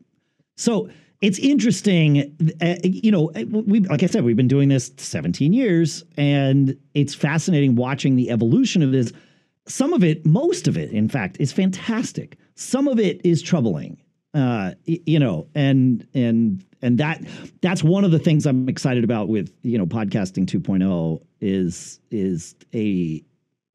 So 0.56 0.90
it's 1.22 1.40
interesting. 1.40 2.36
Uh, 2.62 2.76
you 2.84 3.12
know, 3.12 3.32
we 3.48 3.80
like 3.82 4.04
I 4.04 4.08
said, 4.08 4.24
we've 4.24 4.36
been 4.36 4.48
doing 4.48 4.70
this 4.70 4.92
17 4.98 5.54
years, 5.54 6.04
and 6.18 6.78
it's 6.94 7.16
fascinating 7.16 7.76
watching 7.76 8.16
the 8.16 8.30
evolution 8.30 8.84
of 8.84 8.92
this. 8.92 9.14
Some 9.66 9.94
of 9.94 10.04
it, 10.04 10.26
most 10.26 10.68
of 10.68 10.78
it, 10.78 10.92
in 10.92 11.08
fact, 11.08 11.38
is 11.40 11.54
fantastic. 11.54 12.38
Some 12.56 12.90
of 12.90 13.00
it 13.00 13.22
is 13.24 13.42
troubling. 13.42 13.98
Uh, 14.34 14.74
you 14.86 15.20
know, 15.20 15.48
and 15.56 16.08
and 16.14 16.66
and 16.82 16.98
that 16.98 17.24
that's 17.62 17.84
one 17.84 18.04
of 18.04 18.12
the 18.12 18.20
things 18.20 18.46
I'm 18.46 18.68
excited 18.68 19.04
about 19.04 19.30
with 19.30 19.54
you 19.62 19.78
know 19.78 19.86
podcasting 19.86 20.46
2.0 20.46 21.22
is 21.40 22.00
is 22.12 22.56
a 22.74 23.24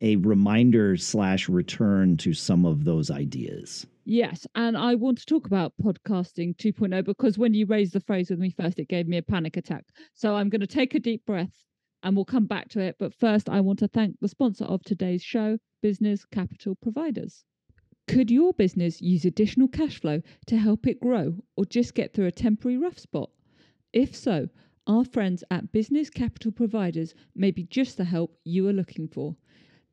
a 0.00 0.16
reminder 0.16 0.96
slash 0.96 1.48
return 1.48 2.16
to 2.18 2.34
some 2.34 2.66
of 2.66 2.84
those 2.84 3.10
ideas. 3.10 3.86
Yes, 4.10 4.46
and 4.54 4.74
I 4.74 4.94
want 4.94 5.18
to 5.18 5.26
talk 5.26 5.46
about 5.46 5.74
podcasting 5.84 6.56
2.0 6.56 7.04
because 7.04 7.36
when 7.36 7.52
you 7.52 7.66
raised 7.66 7.92
the 7.92 8.00
phrase 8.00 8.30
with 8.30 8.38
me 8.38 8.48
first, 8.48 8.78
it 8.78 8.88
gave 8.88 9.06
me 9.06 9.18
a 9.18 9.22
panic 9.22 9.58
attack. 9.58 9.84
So 10.14 10.34
I'm 10.34 10.48
going 10.48 10.62
to 10.62 10.66
take 10.66 10.94
a 10.94 10.98
deep 10.98 11.26
breath 11.26 11.52
and 12.02 12.16
we'll 12.16 12.24
come 12.24 12.46
back 12.46 12.70
to 12.70 12.80
it. 12.80 12.96
But 12.98 13.12
first, 13.12 13.50
I 13.50 13.60
want 13.60 13.80
to 13.80 13.88
thank 13.88 14.18
the 14.18 14.28
sponsor 14.28 14.64
of 14.64 14.82
today's 14.82 15.22
show, 15.22 15.58
Business 15.82 16.24
Capital 16.24 16.74
Providers. 16.74 17.44
Could 18.06 18.30
your 18.30 18.54
business 18.54 19.02
use 19.02 19.26
additional 19.26 19.68
cash 19.68 20.00
flow 20.00 20.22
to 20.46 20.56
help 20.56 20.86
it 20.86 21.02
grow 21.02 21.34
or 21.58 21.66
just 21.66 21.92
get 21.92 22.14
through 22.14 22.28
a 22.28 22.32
temporary 22.32 22.78
rough 22.78 22.98
spot? 22.98 23.28
If 23.92 24.16
so, 24.16 24.48
our 24.86 25.04
friends 25.04 25.44
at 25.50 25.70
Business 25.70 26.08
Capital 26.08 26.50
Providers 26.50 27.14
may 27.34 27.50
be 27.50 27.64
just 27.64 27.98
the 27.98 28.06
help 28.06 28.38
you 28.42 28.66
are 28.68 28.72
looking 28.72 29.06
for. 29.06 29.36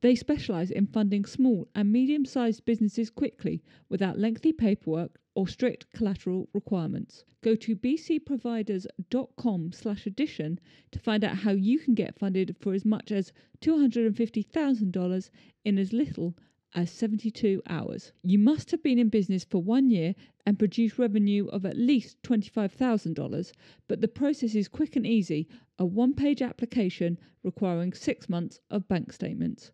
They 0.02 0.14
specialize 0.14 0.70
in 0.70 0.86
funding 0.86 1.24
small 1.24 1.68
and 1.74 1.90
medium 1.90 2.26
sized 2.26 2.64
businesses 2.64 3.10
quickly 3.10 3.64
without 3.88 4.18
lengthy 4.18 4.52
paperwork 4.52 5.18
or 5.34 5.48
strict 5.48 5.90
collateral 5.92 6.48
requirements. 6.52 7.24
Go 7.42 7.56
to 7.56 7.74
bcproviders.com 7.74 9.72
slash 9.72 10.06
addition 10.06 10.60
to 10.92 10.98
find 10.98 11.24
out 11.24 11.38
how 11.38 11.52
you 11.52 11.78
can 11.78 11.94
get 11.94 12.18
funded 12.18 12.56
for 12.60 12.72
as 12.72 12.84
much 12.84 13.10
as 13.10 13.32
$250,000 13.60 15.30
in 15.64 15.78
as 15.78 15.92
little 15.92 16.36
as 16.74 16.90
72 16.90 17.62
hours. 17.66 18.12
You 18.22 18.38
must 18.38 18.70
have 18.70 18.82
been 18.82 18.98
in 18.98 19.08
business 19.08 19.44
for 19.44 19.62
one 19.62 19.88
year 19.88 20.14
and 20.44 20.58
produce 20.58 20.98
revenue 20.98 21.46
of 21.48 21.64
at 21.64 21.78
least 21.78 22.22
$25,000, 22.22 23.52
but 23.88 24.00
the 24.02 24.08
process 24.08 24.54
is 24.54 24.68
quick 24.68 24.94
and 24.94 25.06
easy 25.06 25.48
a 25.78 25.86
one 25.86 26.14
page 26.14 26.42
application 26.42 27.18
requiring 27.42 27.92
six 27.92 28.28
months 28.28 28.60
of 28.70 28.86
bank 28.88 29.12
statements. 29.12 29.72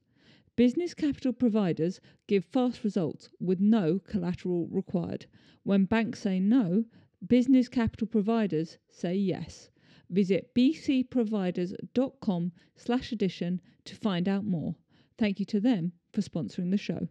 Business 0.55 0.93
capital 0.93 1.33
providers 1.33 1.99
give 2.27 2.45
fast 2.45 2.85
results 2.85 3.31
with 3.41 3.59
no 3.59 3.99
collateral 3.99 4.69
required. 4.71 5.25
When 5.63 5.87
banks 5.87 6.21
say 6.21 6.41
no, 6.41 6.85
business 7.27 7.71
capital 7.71 8.07
providers 8.07 8.77
say 8.91 9.15
yes. 9.15 9.71
Visit 10.11 10.55
bcproviders.com 10.55 12.53
slash 12.77 13.13
addition 13.13 13.63
to 13.87 13.97
find 13.97 14.29
out 14.29 14.45
more. 14.45 14.75
Thank 15.19 15.41
you 15.41 15.47
to 15.47 15.59
them 15.61 15.93
for 16.13 16.21
sponsoring 16.21 16.71
the 16.71 16.77
show. 16.77 17.09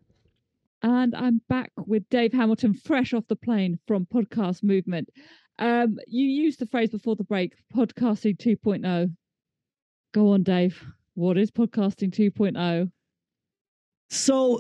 And 0.84 1.16
I'm 1.16 1.42
back 1.50 1.72
with 1.88 2.08
Dave 2.10 2.34
Hamilton, 2.34 2.76
fresh 2.76 3.12
off 3.12 3.28
the 3.28 3.36
plane 3.36 3.80
from 3.88 4.06
Podcast 4.06 4.62
Movement. 4.62 5.10
Um, 5.58 5.98
you 6.08 6.28
used 6.28 6.60
the 6.60 6.68
phrase 6.68 6.92
before 6.92 7.16
the 7.16 7.24
break, 7.24 7.54
podcasting 7.76 8.38
2.0. 8.38 9.16
Go 10.14 10.30
on, 10.30 10.44
Dave. 10.44 10.84
What 11.16 11.40
is 11.40 11.50
podcasting 11.50 12.14
oh? 12.14 12.30
2.0? 12.30 12.92
So, 14.14 14.60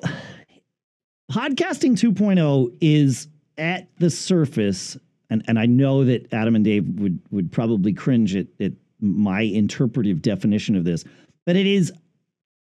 podcasting 1.30 1.98
2.0 1.98 2.78
is 2.80 3.28
at 3.58 3.90
the 4.00 4.10
surface, 4.10 4.98
and, 5.30 5.44
and 5.46 5.60
I 5.60 5.66
know 5.66 6.06
that 6.06 6.32
Adam 6.32 6.56
and 6.56 6.64
Dave 6.64 6.88
would 6.88 7.20
would 7.32 7.52
probably 7.52 7.92
cringe 7.92 8.34
at, 8.34 8.48
at 8.62 8.72
my 9.02 9.42
interpretive 9.42 10.22
definition 10.22 10.78
of 10.78 10.86
this, 10.86 11.04
but 11.46 11.58
it 11.58 11.68
is 11.68 11.92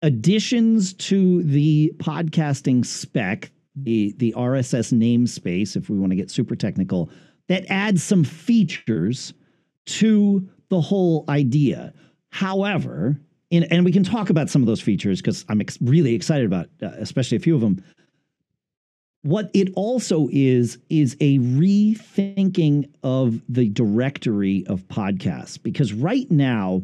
additions 0.02 0.94
to 0.94 1.44
the 1.44 1.94
podcasting 1.98 2.84
spec, 2.84 3.52
the 3.76 4.16
the 4.18 4.34
RSS 4.36 4.92
namespace, 4.92 5.76
if 5.76 5.92
we 5.92 6.00
want 6.00 6.10
to 6.10 6.16
get 6.16 6.32
super 6.32 6.56
technical, 6.56 7.12
that 7.50 7.66
adds 7.70 8.02
some 8.02 8.24
features 8.24 9.36
to 9.86 10.50
the 10.70 10.82
whole 10.82 11.24
idea. 11.30 11.94
However, 12.32 13.22
in, 13.54 13.66
and 13.66 13.86
we 13.86 13.92
can 13.92 14.04
talk 14.04 14.32
about 14.32 14.50
some 14.50 14.64
of 14.64 14.66
those 14.66 14.82
features 14.82 15.22
because 15.22 15.46
I'm 15.48 15.62
ex- 15.62 15.78
really 15.80 16.16
excited 16.16 16.48
about, 16.48 16.70
uh, 16.82 16.88
especially 16.98 17.38
a 17.38 17.40
few 17.40 17.54
of 17.54 17.62
them. 17.62 17.84
What 19.22 19.52
it 19.54 19.70
also 19.76 20.28
is, 20.32 20.80
is 20.90 21.16
a 21.22 21.38
rethinking 21.38 22.90
of 23.04 23.42
the 23.48 23.70
directory 23.70 24.66
of 24.66 24.88
podcasts. 24.88 25.62
Because 25.62 25.94
right 25.94 26.30
now, 26.32 26.82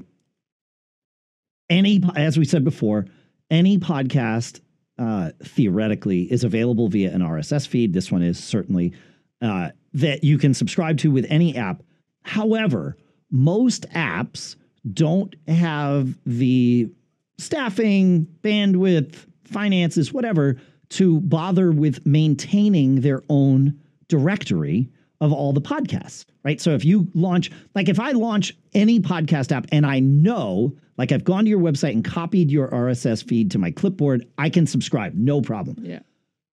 any, 1.72 2.04
as 2.16 2.38
we 2.38 2.46
said 2.46 2.64
before, 2.64 3.08
any 3.50 3.80
podcast 3.80 4.62
uh, 5.00 5.32
theoretically 5.44 6.32
is 6.32 6.44
available 6.44 6.88
via 6.88 7.12
an 7.12 7.22
RSS 7.22 7.68
feed. 7.68 7.94
This 7.94 8.12
one 8.12 8.22
is 8.22 8.42
certainly 8.42 8.94
uh, 9.42 9.70
that 9.96 10.24
you 10.24 10.38
can 10.38 10.54
subscribe 10.54 11.00
to 11.00 11.10
with 11.10 11.26
any 11.30 11.58
app. 11.58 11.82
However, 12.22 12.96
most 13.32 13.90
apps 13.90 14.56
don't 14.94 15.36
have 15.48 16.18
the 16.26 16.90
staffing, 17.38 18.28
bandwidth, 18.42 19.16
finances, 19.46 20.14
whatever, 20.14 20.58
to 20.90 21.22
bother 21.22 21.72
with 21.72 22.06
maintaining 22.06 23.02
their 23.02 23.24
own 23.30 23.80
directory 24.08 24.90
of 25.22 25.34
all 25.34 25.54
the 25.54 25.62
podcasts, 25.62 26.26
right? 26.44 26.62
So 26.62 26.72
if 26.72 26.86
you 26.86 27.08
launch, 27.14 27.52
like 27.76 27.90
if 27.90 28.00
I 28.00 28.12
launch 28.12 28.56
any 28.74 29.00
podcast 29.00 29.52
app 29.52 29.68
and 29.72 29.86
I 29.86 30.00
know, 30.00 30.76
like 30.98 31.12
I've 31.12 31.24
gone 31.24 31.44
to 31.44 31.50
your 31.50 31.60
website 31.60 31.92
and 31.92 32.04
copied 32.04 32.50
your 32.50 32.70
RSS 32.70 33.24
feed 33.24 33.52
to 33.52 33.58
my 33.58 33.72
clipboard, 33.72 34.28
I 34.38 34.50
can 34.50 34.66
subscribe, 34.66 35.14
no 35.14 35.42
problem. 35.42 35.78
Yeah. 35.82 36.00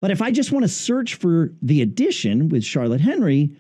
But 0.01 0.11
if 0.11 0.21
I 0.21 0.31
just 0.31 0.51
want 0.51 0.63
to 0.63 0.69
search 0.69 1.15
for 1.15 1.53
the 1.61 1.81
addition 1.81 2.49
with 2.49 2.63
Charlotte 2.63 3.01
Henry, 3.01 3.55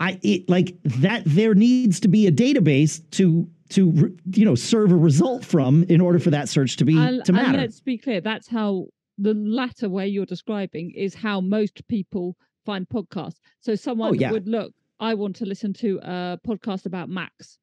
I 0.00 0.18
it 0.22 0.48
like 0.48 0.76
that 0.84 1.22
there 1.24 1.54
needs 1.54 2.00
to 2.00 2.08
be 2.08 2.26
a 2.26 2.32
database 2.32 3.00
to 3.12 3.48
to 3.70 4.16
you 4.32 4.44
know 4.44 4.54
serve 4.54 4.92
a 4.92 4.96
result 4.96 5.44
from 5.44 5.84
in 5.84 6.00
order 6.00 6.18
for 6.18 6.30
that 6.30 6.48
search 6.48 6.76
to 6.78 6.84
be 6.84 6.96
And, 6.98 7.24
to 7.24 7.32
and 7.32 7.36
matter. 7.36 7.58
let's 7.58 7.80
be 7.80 7.98
clear, 7.98 8.20
that's 8.20 8.48
how 8.48 8.86
the 9.18 9.34
latter 9.34 9.88
way 9.88 10.06
you're 10.08 10.26
describing 10.26 10.92
is 10.92 11.14
how 11.14 11.40
most 11.40 11.86
people 11.88 12.36
find 12.64 12.88
podcasts. 12.88 13.38
So 13.60 13.74
someone 13.74 14.10
Oh, 14.10 14.12
yeah. 14.14 14.30
would 14.30 14.46
look, 14.48 14.72
I 15.00 15.14
want 15.14 15.36
to 15.36 15.44
listen 15.46 15.72
to 15.74 15.98
a 16.02 16.38
podcast 16.46 16.86
about 16.86 17.08
Macs, 17.08 17.58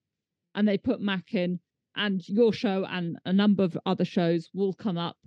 and 0.54 0.68
they 0.68 0.78
put 0.78 1.00
Mac 1.02 1.34
in, 1.34 1.60
and 1.96 2.28
your 2.28 2.52
show 2.54 2.86
and 2.90 3.18
a 3.26 3.32
number 3.34 3.64
of 3.64 3.78
other 3.86 4.06
shows 4.06 4.50
will 4.54 4.74
come 4.74 4.98
up 4.98 5.18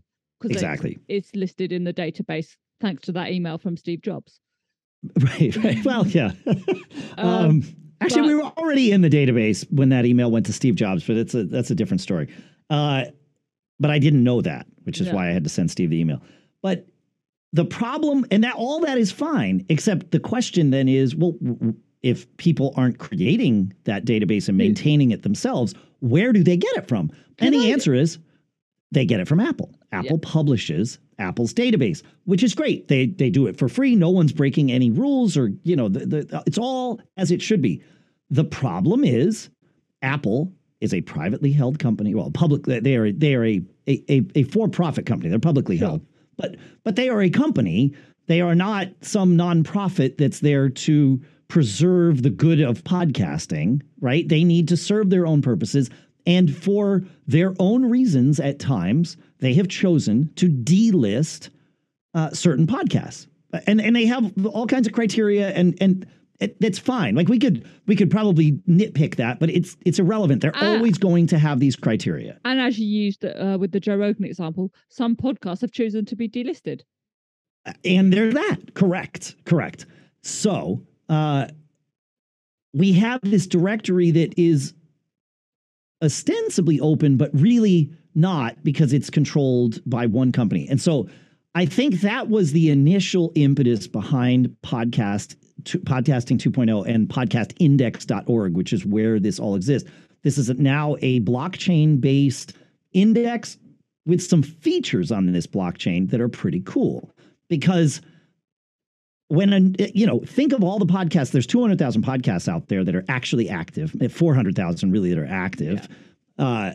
because 0.40 0.54
Exactly. 0.56 0.98
it's 1.08 1.34
listed 1.34 1.72
in 1.72 1.84
the 1.84 1.92
database 1.94 2.56
thanks 2.80 3.02
to 3.04 3.12
that 3.12 3.30
email 3.32 3.58
from 3.58 3.76
Steve 3.76 4.02
Jobs. 4.02 4.40
Right, 5.20 5.56
right. 5.56 5.84
Well, 5.84 6.06
yeah. 6.08 6.32
um, 7.16 7.28
Um, 7.28 7.62
actually, 8.00 8.28
we 8.28 8.34
were 8.34 8.42
already 8.56 8.92
in 8.92 9.00
the 9.02 9.10
database 9.10 9.70
when 9.72 9.88
that 9.90 10.04
email 10.06 10.30
went 10.30 10.46
to 10.46 10.52
Steve 10.52 10.74
Jobs, 10.74 11.04
but 11.06 11.16
it's 11.16 11.34
a 11.34 11.44
that's 11.44 11.70
a 11.70 11.74
different 11.74 12.00
story. 12.00 12.28
Uh, 12.70 13.04
but 13.80 13.90
I 13.90 13.98
didn't 13.98 14.24
know 14.24 14.40
that, 14.42 14.66
which 14.84 15.00
is 15.00 15.06
Yeah. 15.08 15.14
why 15.14 15.28
I 15.28 15.32
had 15.32 15.44
to 15.44 15.50
send 15.50 15.70
Steve 15.70 15.90
the 15.90 15.98
email. 16.00 16.20
But 16.62 16.86
the 17.52 17.64
problem, 17.64 18.26
and 18.30 18.44
that 18.44 18.54
all 18.56 18.80
that 18.80 18.98
is 18.98 19.10
fine, 19.10 19.64
except 19.68 20.10
the 20.10 20.20
question 20.20 20.70
then 20.70 20.88
is, 20.88 21.14
well, 21.16 21.34
if 22.02 22.34
people 22.36 22.74
aren't 22.76 22.98
creating 22.98 23.72
that 23.84 24.04
database 24.04 24.48
and 24.48 24.54
Hmm. 24.56 24.58
maintaining 24.58 25.10
it 25.12 25.22
themselves, 25.22 25.74
where 26.00 26.32
do 26.32 26.42
they 26.42 26.56
get 26.56 26.76
it 26.76 26.86
from? 26.88 27.10
And 27.38 27.54
the 27.54 27.72
answer 27.72 27.94
is 27.94 28.18
they 28.92 29.04
get 29.06 29.20
it 29.20 29.28
from 29.28 29.40
Apple. 29.40 29.72
Apple 29.92 30.18
publishes 30.18 30.98
Apple's 31.18 31.52
database, 31.52 32.02
which 32.24 32.42
is 32.42 32.54
great. 32.54 32.88
They 32.88 33.06
they 33.06 33.30
do 33.30 33.46
it 33.46 33.58
for 33.58 33.68
free. 33.68 33.96
No 33.96 34.10
one's 34.10 34.32
breaking 34.32 34.70
any 34.70 34.90
rules, 34.90 35.36
or 35.36 35.50
you 35.64 35.74
know, 35.76 35.88
the, 35.88 36.06
the, 36.06 36.36
uh, 36.38 36.42
it's 36.46 36.58
all 36.58 37.00
as 37.16 37.30
it 37.30 37.42
should 37.42 37.60
be. 37.62 37.82
The 38.30 38.44
problem 38.44 39.04
is, 39.04 39.48
Apple 40.02 40.52
is 40.80 40.94
a 40.94 41.00
privately 41.00 41.50
held 41.50 41.78
company. 41.78 42.14
Well, 42.14 42.30
public. 42.30 42.64
They 42.64 42.96
are 42.96 43.10
they 43.12 43.34
are 43.34 43.44
a 43.44 43.60
a, 43.88 44.04
a, 44.08 44.26
a 44.36 44.42
for 44.44 44.68
profit 44.68 45.06
company. 45.06 45.30
They're 45.30 45.38
publicly 45.38 45.78
Sure. 45.78 45.88
held, 45.88 46.06
but 46.36 46.56
but 46.84 46.96
they 46.96 47.08
are 47.08 47.22
a 47.22 47.30
company. 47.30 47.94
They 48.26 48.40
are 48.40 48.54
not 48.54 48.88
some 49.00 49.36
nonprofit 49.36 50.18
that's 50.18 50.40
there 50.40 50.68
to 50.68 51.20
preserve 51.48 52.22
the 52.22 52.30
good 52.30 52.60
of 52.60 52.84
podcasting. 52.84 53.80
Right? 54.00 54.28
They 54.28 54.44
need 54.44 54.68
to 54.68 54.76
serve 54.76 55.10
their 55.10 55.26
own 55.26 55.42
purposes. 55.42 55.90
And 56.26 56.54
for 56.54 57.02
their 57.26 57.54
own 57.58 57.86
reasons, 57.86 58.38
at 58.38 58.58
times, 58.58 59.16
they 59.40 59.54
have 59.54 59.68
chosen 59.68 60.32
to 60.36 60.48
delist 60.48 61.50
uh, 62.14 62.30
certain 62.30 62.66
podcasts, 62.66 63.26
and 63.66 63.80
and 63.80 63.94
they 63.94 64.06
have 64.06 64.32
all 64.46 64.66
kinds 64.66 64.86
of 64.86 64.92
criteria, 64.92 65.50
and 65.50 65.76
and 65.80 66.06
it, 66.40 66.60
that's 66.60 66.78
fine. 66.78 67.14
Like 67.14 67.28
we 67.28 67.38
could 67.38 67.66
we 67.86 67.96
could 67.96 68.10
probably 68.10 68.52
nitpick 68.68 69.16
that, 69.16 69.40
but 69.40 69.50
it's 69.50 69.76
it's 69.84 69.98
irrelevant. 69.98 70.40
They're 70.42 70.52
Ah. 70.54 70.74
always 70.74 70.98
going 70.98 71.26
to 71.28 71.38
have 71.38 71.58
these 71.60 71.76
criteria. 71.76 72.38
And 72.44 72.60
as 72.60 72.78
you 72.78 72.86
used 72.86 73.24
uh, 73.24 73.56
with 73.60 73.72
the 73.72 73.80
Joe 73.80 73.96
Rogan 73.96 74.24
example, 74.24 74.72
some 74.88 75.16
podcasts 75.16 75.60
have 75.62 75.72
chosen 75.72 76.04
to 76.06 76.16
be 76.16 76.28
delisted. 76.28 76.82
And 77.84 78.12
they're 78.12 78.32
that. 78.32 78.74
Correct. 78.74 79.34
Correct. 79.44 79.84
So 80.22 80.82
uh, 81.08 81.48
we 82.72 82.92
have 82.92 83.20
this 83.22 83.46
directory 83.46 84.10
that 84.12 84.38
is 84.38 84.74
ostensibly 86.02 86.78
open, 86.80 87.16
but 87.16 87.30
really 87.32 87.90
not 88.18 88.62
because 88.64 88.92
it's 88.92 89.10
controlled 89.10 89.80
by 89.88 90.06
one 90.06 90.32
company. 90.32 90.66
And 90.68 90.80
so 90.80 91.08
I 91.54 91.66
think 91.66 92.00
that 92.00 92.28
was 92.28 92.52
the 92.52 92.70
initial 92.70 93.32
impetus 93.34 93.86
behind 93.86 94.54
podcast 94.62 95.36
to, 95.64 95.78
podcasting 95.78 96.38
2.0 96.38 96.86
and 96.86 97.08
podcastindex.org, 97.08 98.54
which 98.54 98.72
is 98.72 98.84
where 98.84 99.18
this 99.20 99.38
all 99.38 99.54
exists. 99.54 99.88
This 100.22 100.36
is 100.36 100.50
now 100.50 100.96
a 101.00 101.20
blockchain 101.20 102.00
based 102.00 102.54
index 102.92 103.56
with 104.04 104.22
some 104.22 104.42
features 104.42 105.12
on 105.12 105.30
this 105.30 105.46
blockchain 105.46 106.10
that 106.10 106.20
are 106.20 106.28
pretty 106.28 106.60
cool 106.60 107.14
because 107.48 108.00
when 109.28 109.76
you 109.78 110.06
know 110.06 110.20
think 110.20 110.54
of 110.54 110.64
all 110.64 110.78
the 110.78 110.86
podcasts 110.86 111.32
there's 111.32 111.46
200,000 111.46 112.02
podcasts 112.02 112.48
out 112.48 112.68
there 112.68 112.82
that 112.82 112.96
are 112.96 113.04
actually 113.08 113.50
active 113.50 113.94
400,000 114.10 114.90
really 114.90 115.10
that 115.10 115.18
are 115.18 115.26
active 115.26 115.86
uh, 116.38 116.72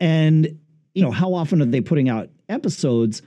and 0.00 0.58
you 0.94 1.02
know 1.02 1.10
how 1.10 1.34
often 1.34 1.60
are 1.60 1.66
they 1.66 1.80
putting 1.80 2.08
out 2.08 2.30
episodes? 2.48 3.22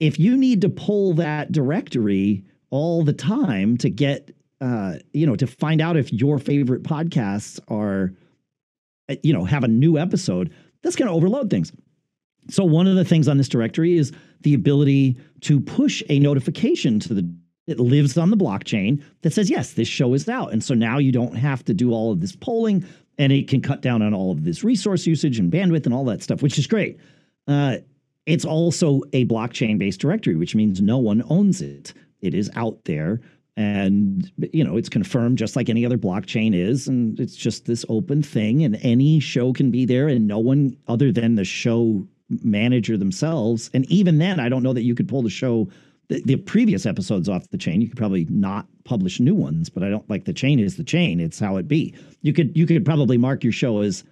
If 0.00 0.18
you 0.18 0.36
need 0.36 0.62
to 0.62 0.70
pull 0.70 1.14
that 1.14 1.52
directory 1.52 2.44
all 2.70 3.04
the 3.04 3.12
time 3.12 3.76
to 3.78 3.90
get 3.90 4.34
uh, 4.60 4.94
you 5.12 5.26
know 5.26 5.36
to 5.36 5.46
find 5.46 5.80
out 5.80 5.96
if 5.96 6.12
your 6.12 6.38
favorite 6.38 6.82
podcasts 6.82 7.60
are 7.68 8.12
uh, 9.08 9.16
you 9.22 9.32
know 9.32 9.44
have 9.44 9.64
a 9.64 9.68
new 9.68 9.98
episode 9.98 10.52
that's 10.82 10.96
going 10.96 11.08
to 11.08 11.14
overload 11.14 11.50
things. 11.50 11.72
So 12.48 12.64
one 12.64 12.86
of 12.86 12.96
the 12.96 13.04
things 13.04 13.28
on 13.28 13.36
this 13.36 13.48
directory 13.48 13.98
is 13.98 14.12
the 14.40 14.54
ability 14.54 15.18
to 15.42 15.60
push 15.60 16.02
a 16.08 16.18
notification 16.18 16.98
to 17.00 17.14
the 17.14 17.34
it 17.66 17.78
lives 17.78 18.18
on 18.18 18.30
the 18.30 18.36
blockchain 18.36 19.02
that 19.22 19.32
says 19.32 19.50
yes 19.50 19.74
this 19.74 19.88
show 19.88 20.14
is 20.14 20.28
out. 20.28 20.52
And 20.52 20.64
so 20.64 20.74
now 20.74 20.98
you 20.98 21.12
don't 21.12 21.36
have 21.36 21.64
to 21.66 21.74
do 21.74 21.92
all 21.92 22.10
of 22.12 22.20
this 22.20 22.34
polling 22.34 22.84
and 23.20 23.34
it 23.34 23.48
can 23.48 23.60
cut 23.60 23.82
down 23.82 24.00
on 24.00 24.14
all 24.14 24.32
of 24.32 24.44
this 24.44 24.64
resource 24.64 25.06
usage 25.06 25.38
and 25.38 25.52
bandwidth 25.52 25.84
and 25.84 25.94
all 25.94 26.06
that 26.06 26.22
stuff 26.22 26.42
which 26.42 26.58
is 26.58 26.66
great. 26.66 26.98
Uh, 27.46 27.76
it's 28.24 28.46
also 28.46 29.02
a 29.12 29.26
blockchain 29.26 29.78
based 29.78 30.00
directory 30.00 30.36
which 30.36 30.54
means 30.54 30.80
no 30.80 30.96
one 30.96 31.22
owns 31.28 31.60
it. 31.60 31.92
It 32.22 32.34
is 32.34 32.50
out 32.56 32.84
there 32.86 33.20
and 33.56 34.32
you 34.54 34.64
know 34.64 34.78
it's 34.78 34.88
confirmed 34.88 35.36
just 35.36 35.54
like 35.54 35.68
any 35.68 35.84
other 35.84 35.98
blockchain 35.98 36.54
is 36.54 36.88
and 36.88 37.20
it's 37.20 37.36
just 37.36 37.66
this 37.66 37.84
open 37.90 38.22
thing 38.22 38.64
and 38.64 38.78
any 38.80 39.20
show 39.20 39.52
can 39.52 39.70
be 39.70 39.84
there 39.84 40.08
and 40.08 40.26
no 40.26 40.38
one 40.38 40.74
other 40.88 41.12
than 41.12 41.34
the 41.34 41.44
show 41.44 42.06
manager 42.42 42.96
themselves 42.96 43.68
and 43.74 43.84
even 43.90 44.18
then 44.18 44.38
i 44.38 44.48
don't 44.48 44.62
know 44.62 44.72
that 44.72 44.82
you 44.84 44.94
could 44.94 45.08
pull 45.08 45.20
the 45.20 45.28
show 45.28 45.68
the, 46.10 46.22
the 46.26 46.36
previous 46.36 46.84
episodes 46.84 47.28
off 47.28 47.48
the 47.50 47.58
chain 47.58 47.80
you 47.80 47.88
could 47.88 47.96
probably 47.96 48.26
not 48.28 48.66
publish 48.84 49.20
new 49.20 49.34
ones 49.34 49.70
but 49.70 49.82
i 49.82 49.88
don't 49.88 50.08
like 50.10 50.24
the 50.26 50.32
chain 50.32 50.58
is 50.58 50.76
the 50.76 50.84
chain. 50.84 51.20
It's 51.20 51.38
how 51.38 51.56
it 51.56 51.68
be. 51.68 51.94
You 52.22 52.32
could 52.32 52.56
you 52.56 52.66
could 52.66 52.84
probably 52.84 53.18
mark 53.18 53.44
your 53.44 53.52
show 53.52 53.80
as 53.80 54.04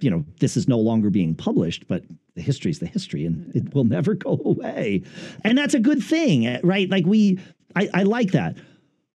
you 0.00 0.10
know 0.10 0.24
this 0.38 0.56
is 0.56 0.68
no 0.68 0.78
longer 0.78 1.10
being 1.10 1.34
published 1.34 1.86
but 1.88 2.04
the 2.34 2.42
history 2.42 2.70
is 2.70 2.78
the 2.78 2.86
history 2.86 3.24
and 3.24 3.54
it 3.54 3.74
will 3.74 3.84
never 3.84 4.14
go 4.14 4.40
away. 4.44 5.02
And 5.42 5.56
that's 5.58 5.74
a 5.74 5.80
good 5.80 6.02
thing 6.02 6.46
eh, 6.46 6.60
right? 6.62 6.88
Like 6.88 7.06
we 7.06 7.38
i, 7.76 7.88
I 7.94 8.02
like 8.04 8.32
that. 8.32 8.56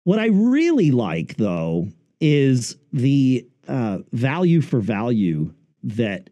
What 0.04 0.20
i 0.20 0.28
really 0.28 0.92
like 0.92 1.36
though 1.38 1.88
is 2.20 2.78
the 2.92 3.46
uh, 3.68 4.00
value 4.12 4.62
for 4.62 4.80
value 4.80 5.54
that 5.84 6.30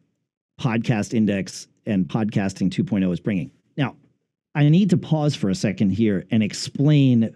podcast 0.59 1.13
index 1.13 1.67
and 1.85 2.07
podcasting 2.07 2.69
2.0 2.69 3.11
is 3.11 3.19
bringing 3.19 3.51
i 4.55 4.67
need 4.69 4.89
to 4.89 4.97
pause 4.97 5.35
for 5.35 5.49
a 5.49 5.55
second 5.55 5.91
here 5.91 6.25
and 6.31 6.43
explain 6.43 7.35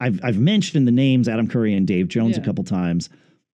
i've, 0.00 0.20
I've 0.22 0.38
mentioned 0.38 0.86
the 0.86 0.92
names 0.92 1.28
adam 1.28 1.48
curry 1.48 1.74
and 1.74 1.86
dave 1.86 2.08
jones 2.08 2.36
a 2.36 2.40
couple 2.40 2.64
times. 2.64 3.08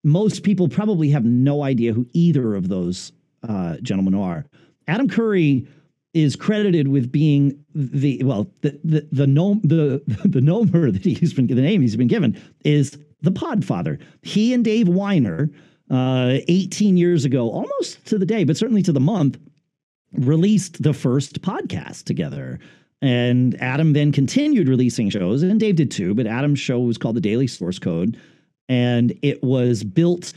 Most 0.05 0.43
people 0.43 0.69
probably 0.69 1.11
have 1.11 1.25
no 1.25 1.63
idea 1.63 1.93
who 1.93 2.09
either 2.13 2.55
of 2.57 2.69
those 2.69 3.13
uh, 3.49 3.77
gentlemen 3.83 4.15
are. 4.15 4.45
Adam 4.89 5.09
curry 5.09 5.67
is 6.13 6.37
credited 6.37 6.89
with 6.89 7.11
being 7.11 7.65
the 7.75 8.23
well 8.25 8.51
the 8.61 8.79
the 8.85 9.09
the 9.13 9.27
gnome 9.27 9.61
the 9.63 10.03
the 10.25 10.41
nomer 10.41 10.93
that 10.93 11.05
he's 11.05 11.33
been 11.33 11.47
the 11.47 11.55
name 11.55 11.81
he's 11.81 11.97
been 11.97 12.09
given 12.09 12.41
is 12.65 12.99
the 13.23 13.31
Podfather. 13.31 14.01
He 14.23 14.53
and 14.53 14.65
Dave 14.65 14.89
Winer, 14.89 15.53
uh, 15.91 16.39
18 16.49 16.97
years 16.97 17.25
ago, 17.25 17.49
almost 17.51 18.05
to 18.07 18.19
the 18.19 18.27
day, 18.27 18.43
but 18.43 18.57
certainly 18.57 18.83
to 18.83 18.93
the 18.93 19.01
month, 19.01 19.39
released 20.15 20.83
the 20.83 20.93
first 20.93 21.43
podcast 21.43 22.05
together. 22.05 22.59
And 23.01 23.61
Adam 23.61 23.95
then 23.95 24.13
continued 24.13 24.69
releasing 24.69 25.11
shows, 25.11 25.43
and 25.43 25.59
Dave 25.59 25.77
did 25.77 25.91
too. 25.91 26.15
But 26.15 26.27
Adam's 26.27 26.61
show 26.61 26.81
was 26.81 26.99
called 26.99 27.17
the 27.17 27.21
Daily 27.21 27.49
Source 27.49 27.79
Code, 27.79 28.17
and 28.69 29.19
it 29.23 29.43
was 29.43 29.83
built 29.83 30.33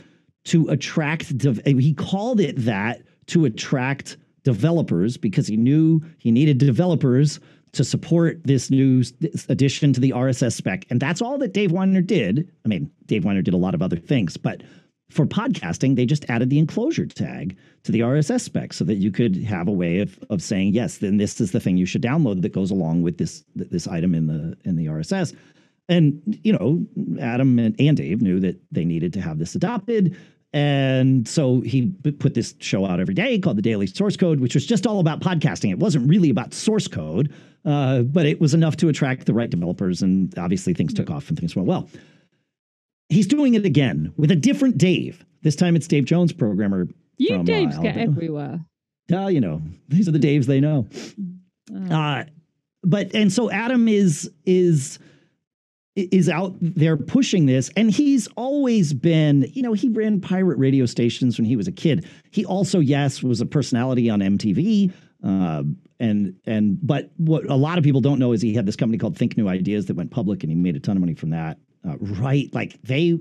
to 0.46 0.68
attract. 0.68 1.32
He 1.64 1.94
called 1.94 2.40
it 2.40 2.56
that 2.58 3.02
to 3.26 3.44
attract 3.44 4.16
developers 4.42 5.16
because 5.16 5.46
he 5.46 5.56
knew 5.56 6.00
he 6.18 6.30
needed 6.30 6.58
developers 6.58 7.38
to 7.72 7.84
support 7.84 8.40
this 8.44 8.70
new 8.70 9.02
addition 9.48 9.92
to 9.92 10.00
the 10.00 10.10
RSS 10.10 10.52
spec. 10.52 10.86
And 10.88 10.98
that's 10.98 11.20
all 11.20 11.36
that 11.38 11.52
Dave 11.52 11.70
Winer 11.70 12.04
did. 12.04 12.50
I 12.64 12.68
mean, 12.68 12.90
Dave 13.06 13.24
Winer 13.24 13.44
did 13.44 13.54
a 13.54 13.58
lot 13.58 13.74
of 13.74 13.82
other 13.82 13.96
things, 13.96 14.36
but 14.36 14.62
for 15.10 15.24
podcasting, 15.24 15.96
they 15.96 16.06
just 16.06 16.28
added 16.28 16.50
the 16.50 16.58
enclosure 16.58 17.06
tag 17.06 17.56
to 17.84 17.92
the 17.92 18.00
RSS 18.00 18.40
spec 18.40 18.72
so 18.72 18.84
that 18.84 18.96
you 18.96 19.10
could 19.12 19.36
have 19.44 19.68
a 19.68 19.72
way 19.72 20.00
of, 20.00 20.18
of 20.30 20.42
saying, 20.42 20.74
yes, 20.74 20.98
then 20.98 21.16
this 21.16 21.40
is 21.40 21.52
the 21.52 21.60
thing 21.60 21.76
you 21.76 21.86
should 21.86 22.02
download 22.02 22.42
that 22.42 22.52
goes 22.52 22.70
along 22.70 23.02
with 23.02 23.18
this 23.18 23.44
this 23.54 23.86
item 23.86 24.14
in 24.14 24.26
the 24.26 24.56
in 24.64 24.76
the 24.76 24.86
RSS. 24.86 25.34
And 25.88 26.20
you 26.42 26.52
know, 26.52 26.84
Adam 27.20 27.58
and, 27.58 27.76
and 27.78 27.96
Dave 27.96 28.20
knew 28.20 28.40
that 28.40 28.60
they 28.72 28.84
needed 28.84 29.12
to 29.12 29.20
have 29.20 29.38
this 29.38 29.54
adopted. 29.54 30.16
And 30.52 31.28
so 31.28 31.60
he 31.60 31.90
put 32.18 32.34
this 32.34 32.54
show 32.60 32.86
out 32.86 32.98
every 32.98 33.14
day 33.14 33.38
called 33.38 33.58
the 33.58 33.62
Daily 33.62 33.86
Source 33.86 34.16
Code, 34.16 34.40
which 34.40 34.54
was 34.54 34.64
just 34.64 34.86
all 34.86 35.00
about 35.00 35.20
podcasting. 35.20 35.70
It 35.70 35.78
wasn't 35.78 36.08
really 36.08 36.30
about 36.30 36.54
source 36.54 36.88
code, 36.88 37.32
uh, 37.64 38.02
but 38.02 38.26
it 38.26 38.40
was 38.40 38.54
enough 38.54 38.76
to 38.78 38.88
attract 38.88 39.26
the 39.26 39.34
right 39.34 39.50
developers. 39.50 40.02
And 40.02 40.36
obviously, 40.38 40.72
things 40.72 40.94
took 40.94 41.10
off 41.10 41.28
and 41.28 41.38
things 41.38 41.54
went 41.54 41.68
well. 41.68 41.88
He's 43.08 43.26
doing 43.26 43.54
it 43.54 43.64
again 43.64 44.12
with 44.16 44.30
a 44.30 44.36
different 44.36 44.78
Dave. 44.78 45.24
This 45.42 45.56
time 45.56 45.76
it's 45.76 45.86
Dave 45.86 46.04
Jones, 46.04 46.32
programmer. 46.32 46.88
You 47.18 47.28
from, 47.36 47.46
Daves 47.46 47.78
uh, 47.78 47.82
get 47.82 47.96
everywhere. 47.96 48.60
Uh, 49.12 49.28
you 49.28 49.40
know, 49.40 49.62
these 49.88 50.08
are 50.08 50.12
the 50.12 50.18
Daves 50.18 50.46
they 50.46 50.60
know. 50.60 50.88
Oh. 51.72 51.94
Uh, 51.94 52.24
but 52.82 53.14
and 53.14 53.32
so 53.32 53.50
Adam 53.50 53.88
is 53.88 54.30
is 54.44 54.98
is 55.96 56.28
out 56.28 56.54
there 56.60 56.96
pushing 56.96 57.46
this 57.46 57.70
and 57.74 57.90
he's 57.90 58.28
always 58.36 58.92
been 58.92 59.50
you 59.54 59.62
know 59.62 59.72
he 59.72 59.88
ran 59.88 60.20
pirate 60.20 60.58
radio 60.58 60.84
stations 60.84 61.38
when 61.38 61.46
he 61.46 61.56
was 61.56 61.66
a 61.66 61.72
kid 61.72 62.06
he 62.30 62.44
also 62.44 62.80
yes 62.80 63.22
was 63.22 63.40
a 63.40 63.46
personality 63.46 64.10
on 64.10 64.20
mtv 64.20 64.92
uh, 65.24 65.62
and 65.98 66.36
and 66.44 66.78
but 66.86 67.10
what 67.16 67.46
a 67.46 67.54
lot 67.54 67.78
of 67.78 67.84
people 67.84 68.02
don't 68.02 68.18
know 68.18 68.32
is 68.32 68.42
he 68.42 68.52
had 68.52 68.66
this 68.66 68.76
company 68.76 68.98
called 68.98 69.16
think 69.16 69.38
new 69.38 69.48
ideas 69.48 69.86
that 69.86 69.96
went 69.96 70.10
public 70.10 70.42
and 70.42 70.50
he 70.50 70.56
made 70.56 70.76
a 70.76 70.80
ton 70.80 70.98
of 70.98 71.00
money 71.00 71.14
from 71.14 71.30
that 71.30 71.58
uh, 71.88 71.96
right 71.98 72.52
like 72.54 72.80
they 72.82 73.18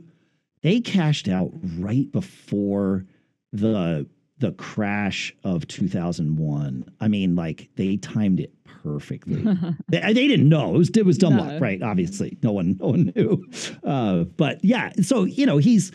they 0.62 0.80
cashed 0.82 1.28
out 1.28 1.51
right 1.78 2.12
before 2.12 3.06
the 3.54 4.08
the 4.39 4.51
crash 4.54 5.34
of 5.43 5.67
2001 5.67 6.84
i 6.99 7.08
mean 7.08 7.36
like 7.36 7.69
they 7.75 7.97
timed 7.97 8.39
it 8.39 8.51
perfectly. 8.84 9.41
they, 9.89 9.99
they, 9.99 10.28
didn't 10.28 10.47
know 10.47 10.75
it 10.75 10.78
was 10.78 10.89
it 10.91 11.06
was 11.06 11.17
dumb 11.17 11.36
No. 11.38 11.43
luck, 11.43 11.60
right? 11.62 11.82
Obviously, 11.82 12.38
no 12.43 12.51
one 12.51 12.78
no 12.80 12.88
one 12.89 13.12
knew. 13.15 13.43
Uh, 13.84 14.25
but 14.38 14.63
yeah, 14.63 14.91
so 15.01 15.23
you 15.23 15.47
know 15.47 15.58
he's 15.58 15.91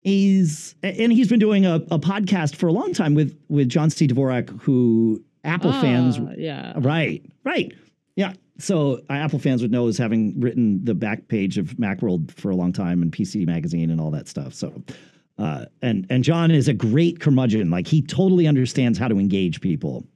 he's 0.00 0.74
and 0.82 1.12
he's 1.12 1.28
been 1.28 1.38
doing 1.38 1.66
a, 1.66 1.74
a 1.90 1.98
podcast 1.98 2.56
for 2.56 2.68
a 2.68 2.72
long 2.72 2.94
time 2.94 3.14
with 3.14 3.38
with 3.50 3.68
John 3.68 3.90
C. 3.90 4.06
Dvorak, 4.06 4.48
who 4.62 5.22
Apple 5.44 5.72
fans, 5.72 6.18
Ah, 6.18 6.32
yeah. 6.38 6.72
right, 6.76 7.22
right, 7.44 7.74
yeah. 8.16 8.32
So 8.62 9.00
uh, 9.10 9.14
Apple 9.14 9.38
fans 9.38 9.60
would 9.62 9.72
know 9.72 9.88
as 9.88 9.98
having 9.98 10.38
written 10.40 10.84
the 10.84 10.94
back 10.94 11.28
page 11.28 11.58
of 11.58 11.70
Macworld 11.78 12.30
for 12.32 12.50
a 12.50 12.56
long 12.56 12.72
time 12.72 13.02
and 13.02 13.10
PC 13.12 13.44
Magazine 13.46 13.90
and 13.90 14.00
all 14.00 14.10
that 14.12 14.28
stuff. 14.28 14.54
So. 14.54 14.82
Uh, 15.38 15.64
and 15.80 16.06
and 16.10 16.22
John 16.22 16.50
is 16.50 16.68
a 16.68 16.74
great 16.74 17.18
curmudgeon. 17.18 17.70
Like 17.70 17.86
he 17.86 18.02
totally 18.02 18.46
understands 18.46 18.98
how 18.98 19.08
to 19.08 19.18
engage 19.18 19.60
people. 19.62 20.06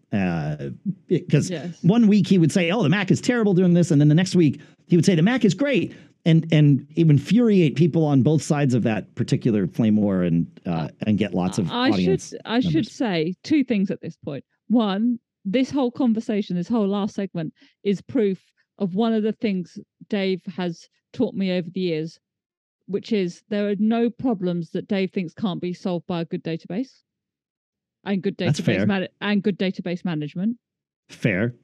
Because 1.09 1.51
Yes. 1.51 1.83
one 1.83 2.07
week 2.07 2.29
he 2.29 2.39
would 2.39 2.53
say, 2.53 2.71
"Oh, 2.71 2.83
the 2.83 2.89
Mac 2.91 3.11
is 3.11 3.21
terrible 3.21 3.55
doing 3.55 3.73
this," 3.75 3.91
and 3.91 4.01
then 4.01 4.09
the 4.09 4.15
next 4.15 4.37
week 4.37 4.61
he 4.87 4.95
would 4.95 5.05
say, 5.07 5.15
"The 5.15 5.23
Mac 5.23 5.45
is 5.45 5.55
great," 5.55 5.95
and 6.27 6.47
and 6.53 6.87
it 6.97 7.05
would 7.05 7.17
infuriate 7.17 7.77
people 7.77 8.05
on 8.05 8.23
both 8.23 8.43
sides 8.43 8.75
of 8.75 8.83
that 8.85 9.13
particular 9.15 9.67
flame 9.67 9.97
war, 9.97 10.23
and 10.23 10.47
uh, 10.67 10.89
and 11.07 11.17
get 11.19 11.35
lots 11.35 11.59
of 11.59 11.71
I 11.73 11.91
audience. 11.91 12.29
should 12.29 12.41
I 12.45 12.61
should 12.61 12.87
say 12.87 13.35
two 13.43 13.65
things 13.65 13.91
at 13.91 14.03
this 14.03 14.17
point. 14.17 14.45
One, 14.69 15.19
this 15.47 15.71
whole 15.71 15.93
conversation, 15.93 16.57
this 16.57 16.69
whole 16.69 16.89
last 16.89 17.15
segment 17.15 17.55
is 17.85 18.03
proof 18.03 18.43
of 18.79 18.95
one 18.95 19.15
of 19.15 19.23
the 19.23 19.33
things 19.33 19.79
Dave 20.09 20.43
has 20.57 20.89
taught 21.13 21.35
me 21.35 21.53
over 21.53 21.71
the 21.71 21.81
years, 21.81 22.19
which 22.87 23.13
is 23.13 23.43
there 23.49 23.71
are 23.71 23.77
no 23.79 24.11
problems 24.11 24.71
that 24.73 24.89
Dave 24.89 25.13
thinks 25.13 25.33
can't 25.33 25.61
be 25.61 25.73
solved 25.73 26.07
by 26.07 26.21
a 26.21 26.25
good 26.25 26.43
database 26.43 26.91
and 28.05 28.23
good 28.23 28.37
database 28.37 28.87
man- 28.87 29.09
and 29.21 29.43
good 29.43 29.59
database 29.59 30.05
management. 30.05 30.59
Fair. 31.09 31.55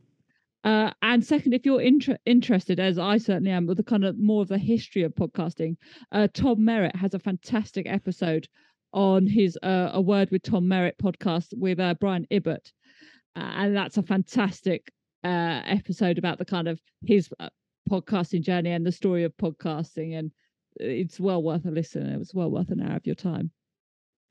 Uh, 0.64 0.92
and 1.03 1.25
second, 1.25 1.53
if 1.53 1.66
you're 1.66 1.81
inter- 1.81 2.18
interested, 2.25 2.79
as 2.79 2.97
I 2.97 3.18
certainly 3.18 3.51
am, 3.51 3.66
with 3.66 3.79
the 3.79 3.83
kind 3.83 4.05
of 4.05 4.16
more 4.16 4.42
of 4.42 4.49
the 4.49 4.59
history 4.59 5.03
of 5.03 5.12
podcasting, 5.14 5.77
uh, 6.12 6.29
Tom 6.33 6.64
Merritt 6.64 6.95
has 6.95 7.14
a 7.14 7.18
fantastic 7.18 7.88
episode 7.88 8.47
on 8.92 9.27
his 9.27 9.59
uh, 9.64 9.90
A 9.92 10.01
Word 10.01 10.31
with 10.31 10.42
Tom 10.42 10.68
Merritt 10.68 10.99
podcast 11.03 11.49
with 11.57 11.81
uh, 11.81 11.95
Brian 11.99 12.27
Ibbott. 12.31 12.71
Uh, 13.37 13.40
and 13.40 13.77
that's 13.77 13.97
a 13.97 14.03
fantastic 14.03 14.90
uh, 15.25 15.62
episode 15.64 16.18
about 16.18 16.38
the 16.38 16.45
kind 16.45 16.68
of 16.68 16.81
his 17.05 17.31
uh, 17.40 17.49
podcasting 17.90 18.42
journey 18.42 18.71
and 18.71 18.87
the 18.87 18.92
story 18.92 19.25
of 19.25 19.33
podcasting. 19.37 20.18
And 20.18 20.33
it's 20.77 21.21
well 21.21 21.42
worth 21.42 21.64
a 21.64 21.71
listen. 21.71 22.07
It 22.07 22.18
was 22.18 22.35
well 22.35 22.51
worth 22.51 22.71
an 22.71 22.83
hour 22.83 22.97
of 22.97 23.07
your 23.07 23.14
time. 23.14 23.51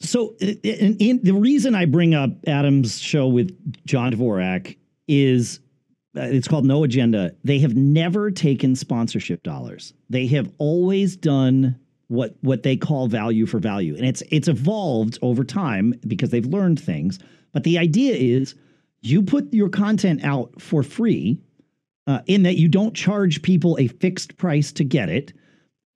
So, 0.01 0.35
the 0.39 1.35
reason 1.37 1.75
I 1.75 1.85
bring 1.85 2.15
up 2.15 2.31
Adam's 2.47 2.99
show 2.99 3.27
with 3.27 3.55
John 3.85 4.11
Dvorak 4.11 4.75
is 5.07 5.59
uh, 6.17 6.21
it's 6.21 6.47
called 6.47 6.65
No 6.65 6.83
Agenda. 6.83 7.35
They 7.43 7.59
have 7.59 7.75
never 7.75 8.31
taken 8.31 8.75
sponsorship 8.75 9.43
dollars. 9.43 9.93
They 10.09 10.25
have 10.27 10.51
always 10.57 11.15
done 11.15 11.79
what 12.07 12.35
what 12.41 12.63
they 12.63 12.75
call 12.75 13.07
value 13.07 13.45
for 13.45 13.59
value, 13.59 13.95
and 13.95 14.05
it's 14.05 14.23
it's 14.31 14.47
evolved 14.47 15.19
over 15.21 15.43
time 15.43 15.93
because 16.07 16.31
they've 16.31 16.45
learned 16.45 16.79
things. 16.79 17.19
But 17.53 17.63
the 17.63 17.77
idea 17.77 18.15
is, 18.15 18.55
you 19.01 19.23
put 19.23 19.53
your 19.53 19.69
content 19.69 20.23
out 20.23 20.61
for 20.61 20.83
free, 20.83 21.39
uh, 22.07 22.19
in 22.27 22.43
that 22.43 22.57
you 22.57 22.67
don't 22.67 22.95
charge 22.95 23.41
people 23.41 23.77
a 23.79 23.87
fixed 23.87 24.37
price 24.37 24.71
to 24.73 24.83
get 24.83 25.09
it, 25.09 25.33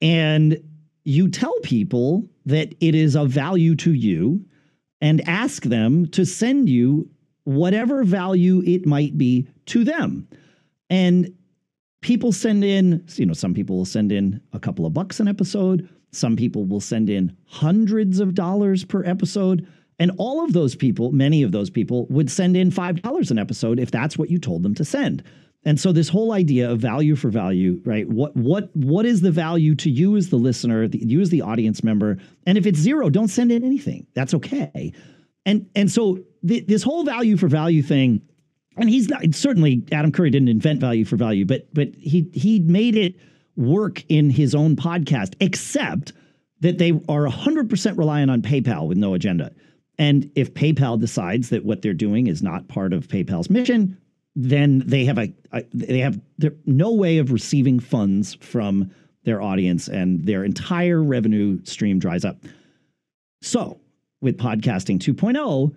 and 0.02 0.58
you 1.04 1.30
tell 1.30 1.54
people 1.62 2.28
that 2.46 2.74
it 2.80 2.96
is 2.96 3.16
of 3.16 3.30
value 3.30 3.76
to 3.76 3.94
you 3.94 4.44
and 5.02 5.28
ask 5.28 5.64
them 5.64 6.08
to 6.08 6.26
send 6.26 6.70
you 6.70 7.10
whatever 7.44 8.04
value 8.04 8.62
it 8.66 8.86
might 8.86 9.18
be 9.18 9.48
to 9.68 9.84
them. 9.84 10.28
And 10.90 11.34
people 12.02 12.32
send 12.32 12.64
in, 12.64 13.04
you 13.16 13.26
know, 13.26 13.34
some 13.34 13.54
people 13.54 13.78
will 13.78 13.86
send 13.86 14.12
in 14.12 14.42
a 14.54 14.60
couple 14.60 14.86
of 14.86 14.94
bucks 14.94 15.20
an 15.20 15.28
episode, 15.28 15.88
some 16.12 16.36
people 16.36 16.66
will 16.66 16.80
send 16.80 17.10
in 17.10 17.36
hundreds 17.46 18.20
of 18.20 18.34
dollars 18.34 18.84
per 18.86 19.04
episode. 19.04 19.68
And 20.00 20.12
all 20.18 20.44
of 20.44 20.54
those 20.54 20.76
people, 20.76 21.12
many 21.12 21.44
of 21.44 21.52
those 21.52 21.70
people, 21.70 22.06
would 22.08 22.30
send 22.30 22.58
in 22.58 22.70
$5 22.70 23.32
an 23.32 23.40
episode 23.40 23.80
if 23.80 23.92
that's 23.92 24.18
what 24.18 24.30
you 24.30 24.40
told 24.40 24.64
them 24.64 24.76
to 24.76 24.86
send. 24.86 25.24
And 25.66 25.80
so 25.80 25.92
this 25.92 26.10
whole 26.10 26.32
idea 26.32 26.70
of 26.70 26.80
value 26.80 27.16
for 27.16 27.30
value, 27.30 27.82
right? 27.86 28.08
What 28.08 28.36
what 28.38 28.70
what 28.76 29.04
is 29.04 29.22
the 29.22 29.32
value 29.32 29.74
to 29.76 29.90
you 29.90 30.16
as 30.16 30.30
the 30.30 30.36
listener, 30.36 30.88
the, 30.88 31.00
you 31.04 31.22
as 31.22 31.32
the 31.32 31.42
audience 31.42 31.84
member? 31.84 32.20
And 32.46 32.56
if 32.56 32.68
it's 32.68 32.78
zero, 32.78 33.10
don't 33.10 33.30
send 33.30 33.52
in 33.52 33.64
anything. 33.64 34.06
That's 34.14 34.36
okay. 34.36 34.94
And 35.44 35.68
and 35.76 35.92
so 35.92 36.20
th- 36.48 36.68
this 36.68 36.84
whole 36.84 37.04
value 37.04 37.36
for 37.36 37.48
value 37.48 37.82
thing, 37.82 38.22
and 38.78 38.88
he's 38.88 39.10
not 39.10 39.24
certainly 39.34 39.84
Adam 39.92 40.12
Curry 40.12 40.30
didn't 40.30 40.50
invent 40.50 40.82
value 40.82 41.04
for 41.04 41.16
value, 41.16 41.46
but 41.46 41.74
but 41.74 41.90
he 41.98 42.30
he 42.34 42.60
made 42.60 42.96
it 42.96 43.16
work 43.56 44.04
in 44.08 44.30
his 44.30 44.54
own 44.54 44.76
podcast, 44.76 45.34
except 45.40 46.14
that 46.60 46.78
they 46.78 46.92
are 47.10 47.26
100% 47.26 47.98
reliant 47.98 48.32
on 48.32 48.42
PayPal 48.42 48.88
with 48.88 48.98
no 48.98 49.14
agenda. 49.14 49.52
And 49.98 50.30
if 50.36 50.54
PayPal 50.54 51.00
decides 51.00 51.50
that 51.50 51.66
what 51.66 51.82
they're 51.82 51.94
doing 51.94 52.28
is 52.28 52.42
not 52.44 52.68
part 52.68 52.94
of 52.94 53.08
PayPal's 53.08 53.50
mission, 53.50 53.98
then 54.36 54.84
they 54.86 55.06
have 55.06 55.18
a, 55.18 55.34
a 55.54 55.64
they 55.74 56.00
have 56.00 56.20
there, 56.38 56.54
no 56.66 56.92
way 56.92 57.18
of 57.20 57.32
receiving 57.32 57.80
funds 57.80 58.36
from 58.36 58.92
their 59.24 59.42
audience 59.42 59.88
and 59.88 60.26
their 60.26 60.44
entire 60.44 61.02
revenue 61.02 61.60
stream 61.64 62.00
dries 62.00 62.26
up. 62.26 62.38
So, 63.42 63.80
with 64.22 64.38
podcasting 64.38 65.00
2.0, 65.00 65.74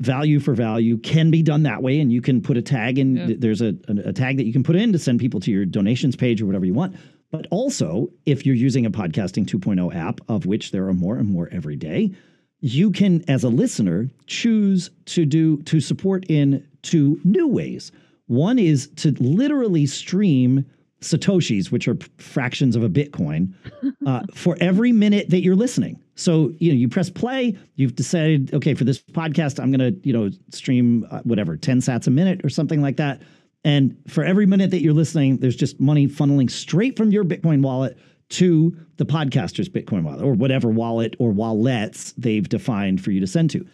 value 0.00 0.38
for 0.40 0.54
value 0.54 0.96
can 0.98 1.30
be 1.30 1.42
done 1.42 1.64
that 1.64 1.82
way 1.82 1.98
and 2.00 2.12
you 2.12 2.20
can 2.22 2.40
put 2.40 2.56
a 2.56 2.62
tag 2.62 2.98
in 2.98 3.16
Yeah. 3.16 3.34
there's 3.38 3.60
a, 3.60 3.74
a, 3.88 4.08
a 4.10 4.12
tag 4.12 4.36
that 4.36 4.44
you 4.44 4.52
can 4.52 4.62
put 4.62 4.76
in 4.76 4.92
to 4.92 4.98
send 4.98 5.18
people 5.18 5.40
to 5.40 5.50
your 5.50 5.64
donations 5.64 6.14
page 6.14 6.40
or 6.40 6.46
whatever 6.46 6.64
you 6.64 6.74
want 6.74 6.94
but 7.32 7.46
also 7.50 8.08
if 8.24 8.46
you're 8.46 8.54
using 8.54 8.86
a 8.86 8.92
podcasting 8.92 9.44
2.0 9.44 9.92
app 9.96 10.20
of 10.28 10.46
which 10.46 10.70
there 10.70 10.86
are 10.86 10.94
more 10.94 11.16
and 11.16 11.28
more 11.28 11.48
every 11.50 11.74
day 11.74 12.12
you 12.60 12.90
can 12.90 13.24
as 13.28 13.44
a 13.44 13.48
listener 13.48 14.10
choose 14.26 14.90
to 15.06 15.24
do 15.24 15.62
to 15.62 15.80
support 15.80 16.24
in 16.28 16.66
two 16.82 17.20
new 17.24 17.46
ways. 17.46 17.92
One 18.26 18.58
is 18.58 18.88
to 18.96 19.12
literally 19.22 19.86
stream 19.86 20.66
satoshis, 21.00 21.70
which 21.70 21.86
are 21.86 21.96
fractions 22.18 22.74
of 22.74 22.82
a 22.82 22.88
Bitcoin, 22.88 23.54
uh, 24.06 24.22
for 24.34 24.56
every 24.60 24.92
minute 24.92 25.30
that 25.30 25.42
you're 25.42 25.54
listening. 25.54 26.02
So 26.16 26.52
you 26.58 26.72
know, 26.72 26.78
you 26.78 26.88
press 26.88 27.10
play. 27.10 27.56
You've 27.76 27.94
decided, 27.94 28.52
okay, 28.52 28.74
for 28.74 28.84
this 28.84 29.00
podcast, 29.00 29.62
I'm 29.62 29.70
going 29.70 29.94
to 29.94 30.00
you 30.06 30.12
know 30.12 30.30
stream 30.50 31.06
uh, 31.10 31.20
whatever 31.22 31.56
ten 31.56 31.80
sats 31.80 32.06
a 32.06 32.10
minute 32.10 32.44
or 32.44 32.48
something 32.48 32.82
like 32.82 32.96
that. 32.96 33.22
And 33.64 33.96
for 34.08 34.24
every 34.24 34.46
minute 34.46 34.70
that 34.70 34.82
you're 34.82 34.94
listening, 34.94 35.38
there's 35.38 35.56
just 35.56 35.80
money 35.80 36.06
funneling 36.06 36.50
straight 36.50 36.96
from 36.96 37.10
your 37.10 37.24
Bitcoin 37.24 37.62
wallet 37.62 37.98
to 38.30 38.76
the 38.96 39.06
podcaster's 39.06 39.68
Bitcoin 39.68 40.02
wallet 40.02 40.22
or 40.22 40.34
whatever 40.34 40.68
wallet 40.68 41.16
or 41.18 41.30
wallets 41.30 42.12
they've 42.18 42.48
defined 42.48 43.02
for 43.02 43.10
you 43.10 43.20
to 43.20 43.26
send 43.26 43.50
to. 43.50 43.66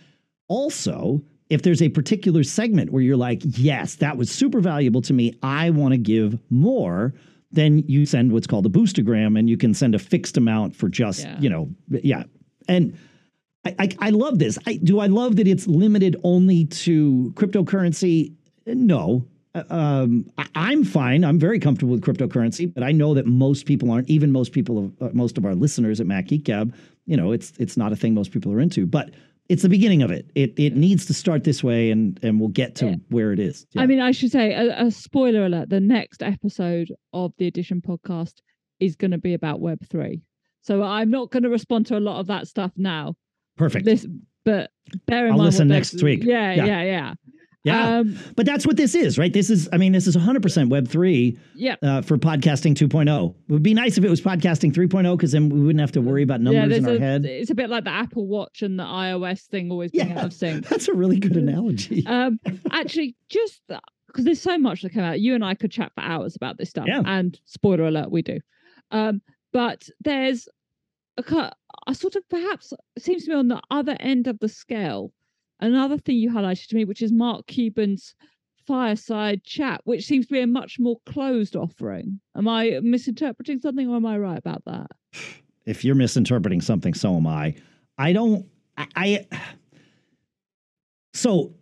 Also, 0.49 1.21
if 1.51 1.62
there's 1.62 1.83
a 1.83 1.88
particular 1.88 2.43
segment 2.45 2.90
where 2.90 3.03
you're 3.03 3.17
like, 3.17 3.43
yes, 3.45 3.97
that 3.97 4.17
was 4.17 4.31
super 4.31 4.61
valuable 4.61 5.03
to 5.03 5.12
me, 5.12 5.35
I 5.43 5.71
want 5.71 5.93
to 5.93 5.99
give 5.99 6.38
more, 6.51 7.14
then 7.51 7.79
you 7.87 8.07
send 8.07 8.33
what's 8.33 8.47
called 8.47 8.67
a 8.67 8.69
boostagram 8.69 9.38
and 9.38 9.49
you 9.49 9.57
can 9.57 9.75
send 9.75 9.95
a 9.95 9.99
fixed 9.99 10.37
amount 10.37 10.75
for 10.77 10.88
just, 10.88 11.21
Yeah. 11.25 11.38
you 11.40 11.49
know, 11.51 11.71
yeah. 11.88 12.25
And 12.69 12.97
I, 13.64 13.75
I, 13.79 13.88
I 14.01 14.11
love 14.11 14.38
this. 14.38 14.59
I, 14.67 14.77
do 14.77 15.01
I 15.01 15.07
love 15.07 15.37
that 15.37 15.47
it's 15.49 15.67
limited 15.67 16.17
only 16.25 16.67
to 16.67 17.33
cryptocurrency? 17.37 18.35
No. 18.67 19.27
Um, 19.71 20.31
I'm 20.55 20.85
fine. 20.85 21.25
I'm 21.25 21.38
very 21.38 21.59
comfortable 21.61 21.93
with 21.93 22.03
cryptocurrency, 22.03 22.73
but 22.73 22.83
I 22.83 22.93
know 22.93 23.14
that 23.14 23.27
most 23.27 23.67
people 23.67 23.90
aren't. 23.90 24.09
Even 24.11 24.33
most 24.33 24.53
people, 24.53 24.93
uh, 25.01 25.11
most 25.12 25.38
of 25.38 25.45
our 25.45 25.55
listeners 25.55 26.01
at 26.01 26.07
Mac 26.07 26.27
Geek 26.27 26.45
Gab, 26.45 26.75
you 27.07 27.17
know, 27.17 27.33
it's 27.33 27.53
it's 27.59 27.77
not 27.77 27.93
a 27.93 27.97
thing 27.97 28.14
most 28.14 28.33
people 28.33 28.53
are 28.53 28.61
into. 28.61 28.87
But 28.87 29.11
it's 29.49 29.62
the 29.62 29.69
beginning 29.69 30.03
of 30.03 30.11
it. 30.11 30.31
It 30.35 30.55
it 30.59 30.75
needs 30.77 31.07
to 31.07 31.14
start 31.14 31.45
this 31.45 31.62
way, 31.62 31.90
and 31.90 32.19
and 32.23 32.40
we'll 32.40 32.49
get 32.49 32.75
to 32.77 32.87
Yeah. 32.87 32.95
where 33.11 33.33
it 33.33 33.38
is. 33.38 33.67
I 33.77 33.87
mean, 33.87 34.01
I 34.01 34.11
should 34.11 34.33
say 34.33 34.53
a, 34.55 34.87
a 34.87 34.90
spoiler 34.90 35.45
alert: 35.47 35.71
the 35.71 35.81
next 35.81 36.23
episode 36.23 36.93
of 37.12 37.33
the 37.38 37.47
Addition 37.47 37.81
podcast 37.81 38.35
is 38.81 38.97
going 38.97 39.12
to 39.12 39.19
be 39.19 39.35
about 39.35 39.61
Web 39.61 39.79
three. 39.88 40.23
So 40.62 40.83
I'm 40.83 41.11
not 41.11 41.31
going 41.31 41.43
to 41.45 41.51
respond 41.51 41.87
to 41.87 41.99
a 41.99 42.01
lot 42.01 42.19
of 42.21 42.27
that 42.29 42.49
stuff 42.49 42.73
now. 42.77 43.14
perfect. 43.57 43.85
This, 43.85 44.07
but 44.45 44.71
bear 45.07 45.27
in 45.27 45.33
I'll 45.33 45.38
mind. 45.38 45.47
listen 45.47 45.69
next 45.69 46.03
week. 46.03 46.25
Yeah, 46.25 46.53
Yeah. 46.55 46.83
yeah, 46.83 47.14
yeah. 47.64 47.88
yeah, 47.88 47.98
Um, 47.98 48.18
but 48.37 48.46
that's 48.46 48.66
what 48.66 48.77
this 48.77 48.94
is, 48.94 49.18
right? 49.18 49.33
This 49.33 49.50
is. 49.50 49.68
I 49.72 49.79
mean, 49.79 49.92
this 49.92 50.07
is 50.07 50.14
100 50.16 50.42
percent 50.42 50.70
Web 50.70 50.87
three. 50.87 51.37
yeah. 51.55 51.77
uh, 51.83 52.03
for 52.03 52.16
podcasting 52.18 52.74
2.0. 52.74 53.31
It 53.48 53.53
would 53.53 53.62
be 53.62 53.74
nice 53.74 53.98
if 53.98 54.05
it 54.05 54.11
was 54.11 54.20
podcasting 54.20 54.72
3.0 54.72 55.16
because 55.16 55.33
then 55.33 55.48
we 55.48 55.61
wouldn't 55.61 55.81
have 55.81 55.92
to 55.92 56.00
worry 56.00 56.22
about 56.22 56.40
yeah, 56.42 56.61
numbers 56.61 56.79
in 56.79 56.87
our 56.87 56.94
a, 56.94 56.98
head. 57.00 57.24
It's 57.24 57.50
a 57.50 57.55
bit 57.55 57.70
like 57.70 57.85
the 57.85 57.90
Apple 57.90 58.27
Watch 58.27 58.62
and 58.62 58.79
the 58.79 58.85
iOS 58.85 59.42
thing 59.46 59.70
always 59.70 59.90
being 59.90 60.09
Yeah. 60.11 60.18
out 60.20 60.24
of 60.27 60.33
sync. 60.33 60.68
That's 60.68 60.88
a 60.88 60.92
really 60.94 61.18
good 61.18 61.37
analogy. 61.37 62.05
Um, 62.14 62.38
actually, 62.70 63.16
just 63.29 63.61
because 64.07 64.24
there's 64.24 64.40
so 64.40 64.57
much 64.59 64.83
that 64.83 64.92
came 64.92 65.03
out, 65.03 65.20
you 65.20 65.35
and 65.35 65.44
I 65.44 65.55
could 65.55 65.70
chat 65.72 65.90
for 65.94 66.03
hours 66.03 66.37
about 66.37 66.59
this 66.59 66.70
stuff. 66.70 66.85
Yeah. 66.87 67.03
And 67.05 67.38
spoiler 67.46 67.85
alert, 67.87 68.11
we 68.11 68.22
do. 68.22 68.38
Um, 68.92 69.20
but 69.53 69.88
there's 70.00 70.46
a, 71.16 71.50
a 71.88 71.94
sort 71.94 72.14
of 72.16 72.29
perhaps 72.29 72.72
seems 72.98 73.24
to 73.24 73.31
be 73.31 73.35
on 73.35 73.48
the 73.48 73.61
other 73.70 73.96
end 74.00 74.27
of 74.27 74.38
the 74.40 74.48
scale. 74.48 75.12
Another 75.64 75.96
thing 75.96 76.16
you 76.16 76.31
highlighted 76.31 76.68
to 76.68 76.77
me, 76.77 76.85
which 76.85 77.00
is 77.00 77.11
Mark 77.11 77.46
Cuban's 77.46 78.14
fireside 78.66 79.44
chat, 79.44 79.81
which 79.85 80.05
seems 80.05 80.27
to 80.27 80.35
be 80.35 80.40
a 80.40 80.46
much 80.46 80.79
more 80.79 80.98
closed 81.07 81.57
offering. 81.57 82.20
Am 82.37 82.46
I 82.46 82.81
misinterpreting 82.83 83.61
something, 83.61 83.88
or 83.88 83.96
am 83.96 84.05
I 84.05 84.18
right 84.18 84.38
about 84.38 84.62
that? 84.66 84.88
if 85.66 85.83
you're 85.83 85.94
misinterpreting 85.94 86.61
something, 86.61 86.92
so 86.92 87.16
am 87.16 87.27
I. 87.27 87.55
I 87.96 88.12
don't. 88.12 88.46
I. 88.77 88.87
I 88.96 89.27
so 91.14 91.55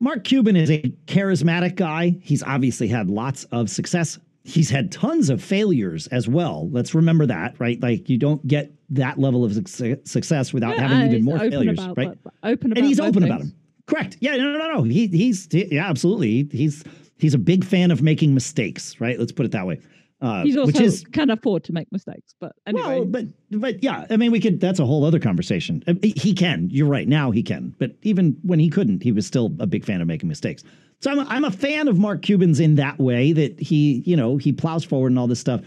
Mark 0.00 0.24
Cuban 0.24 0.56
is 0.56 0.70
a 0.70 0.80
charismatic 1.04 1.74
guy. 1.74 2.16
He's 2.22 2.42
obviously 2.42 2.88
had 2.88 3.10
lots 3.10 3.44
of 3.44 3.68
success. 3.68 4.18
He's 4.42 4.70
had 4.70 4.90
tons 4.90 5.28
of 5.28 5.42
failures 5.42 6.06
as 6.08 6.26
well. 6.26 6.68
Let's 6.70 6.94
remember 6.94 7.26
that, 7.26 7.58
right? 7.60 7.80
Like 7.80 8.08
you 8.08 8.16
don't 8.16 8.44
get 8.46 8.72
that 8.90 9.18
level 9.18 9.44
of 9.44 9.52
suc- 9.68 9.98
success 10.06 10.52
without 10.52 10.76
Yeah, 10.76 10.88
having 10.88 11.10
even 11.10 11.24
more 11.24 11.38
failures, 11.38 11.78
about, 11.78 11.96
right? 11.96 12.18
open 12.42 12.72
about 12.72 12.78
and 12.78 12.86
he's 12.86 12.98
open 13.00 13.22
about 13.24 13.40
things. 13.40 13.50
them. 13.52 13.60
Correct. 13.86 14.16
Yeah. 14.20 14.36
No. 14.36 14.52
No. 14.52 14.58
No. 14.58 14.74
no. 14.78 14.82
He, 14.84 15.06
he's 15.08 15.46
yeah. 15.52 15.88
Absolutely. 15.88 16.48
He's 16.52 16.84
he's 17.18 17.34
a 17.34 17.38
big 17.38 17.64
fan 17.64 17.90
of 17.90 18.02
making 18.02 18.32
mistakes. 18.34 18.98
Right. 19.00 19.18
Let's 19.18 19.32
put 19.32 19.44
it 19.46 19.52
that 19.52 19.66
way. 19.66 19.80
Uh, 20.20 20.42
He's 20.42 20.56
also 20.56 20.66
which 20.66 20.80
is 20.80 21.04
can 21.12 21.30
afford 21.30 21.64
to 21.64 21.72
make 21.72 21.90
mistakes, 21.90 22.34
but 22.40 22.52
anyway. 22.66 23.00
well, 23.00 23.04
but 23.06 23.24
but 23.50 23.82
yeah. 23.82 24.06
I 24.10 24.16
mean, 24.16 24.32
we 24.32 24.40
could. 24.40 24.60
That's 24.60 24.78
a 24.78 24.84
whole 24.84 25.04
other 25.04 25.18
conversation. 25.18 25.82
Uh, 25.86 25.94
He 26.02 26.34
can. 26.34 26.68
You're 26.70 26.88
right. 26.88 27.08
Now 27.08 27.30
he 27.30 27.42
can. 27.42 27.74
But 27.78 27.92
even 28.02 28.36
when 28.42 28.58
he 28.58 28.68
couldn't, 28.68 29.02
he 29.02 29.12
was 29.12 29.26
still 29.26 29.46
a 29.58 29.66
big 29.66 29.84
fan 29.84 30.00
of 30.00 30.06
making 30.06 30.28
mistakes. 30.28 30.62
So 31.00 31.10
I'm 31.10 31.18
a, 31.20 31.24
I'm 31.24 31.44
a 31.44 31.50
fan 31.50 31.88
of 31.88 31.98
Mark 31.98 32.20
Cuban's 32.20 32.60
in 32.60 32.74
that 32.74 32.98
way 32.98 33.32
that 33.32 33.58
he 33.58 34.02
you 34.04 34.16
know 34.16 34.36
he 34.36 34.52
plows 34.52 34.84
forward 34.84 35.08
and 35.12 35.18
all 35.18 35.26
this 35.26 35.40
stuff. 35.40 35.62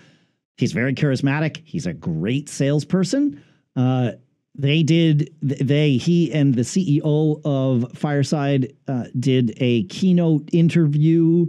He's 0.57 0.71
very 0.71 0.93
charismatic. 0.93 1.61
He's 1.65 1.87
a 1.87 1.93
great 1.93 2.47
salesperson. 2.47 3.43
Uh, 3.75 4.11
they 4.55 4.83
did 4.83 5.33
they 5.41 5.97
he 5.97 6.31
and 6.31 6.53
the 6.53 6.61
CEO 6.61 7.41
of 7.43 7.91
Fireside 7.97 8.75
uh, 8.87 9.05
did 9.19 9.55
a 9.57 9.85
keynote 9.85 10.47
interview 10.53 11.47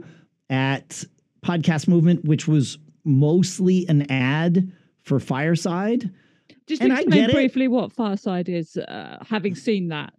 at 0.48 1.04
Podcast 1.44 1.86
Movement, 1.86 2.24
which 2.24 2.48
was 2.48 2.78
mostly 3.04 3.86
an 3.88 4.10
ad 4.10 4.72
for 5.02 5.20
Fireside. 5.20 6.10
Just 6.66 6.82
and 6.82 6.92
explain 6.92 7.20
get 7.20 7.30
it. 7.30 7.34
briefly 7.34 7.68
what 7.68 7.92
Fireside 7.92 8.48
is, 8.48 8.76
uh, 8.76 9.22
having 9.28 9.54
seen 9.54 9.88
that. 9.88 10.14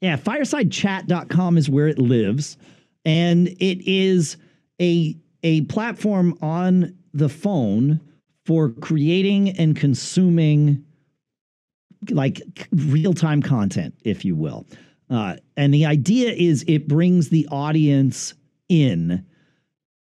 Yeah, 0.00 0.16
firesidechat.com 0.16 1.56
is 1.56 1.70
where 1.70 1.88
it 1.88 1.98
lives. 1.98 2.56
And 3.04 3.48
it 3.48 3.88
is 3.88 4.36
a 4.80 5.16
a 5.42 5.62
platform 5.62 6.38
on 6.40 6.96
the 7.12 7.28
phone 7.28 8.00
for 8.44 8.70
creating 8.70 9.50
and 9.58 9.76
consuming 9.76 10.84
like 12.10 12.40
real-time 12.72 13.42
content, 13.42 13.94
if 14.04 14.24
you 14.24 14.34
will. 14.34 14.66
Uh, 15.10 15.36
and 15.56 15.72
the 15.74 15.86
idea 15.86 16.32
is 16.32 16.64
it 16.66 16.88
brings 16.88 17.28
the 17.28 17.46
audience 17.50 18.34
in 18.68 19.24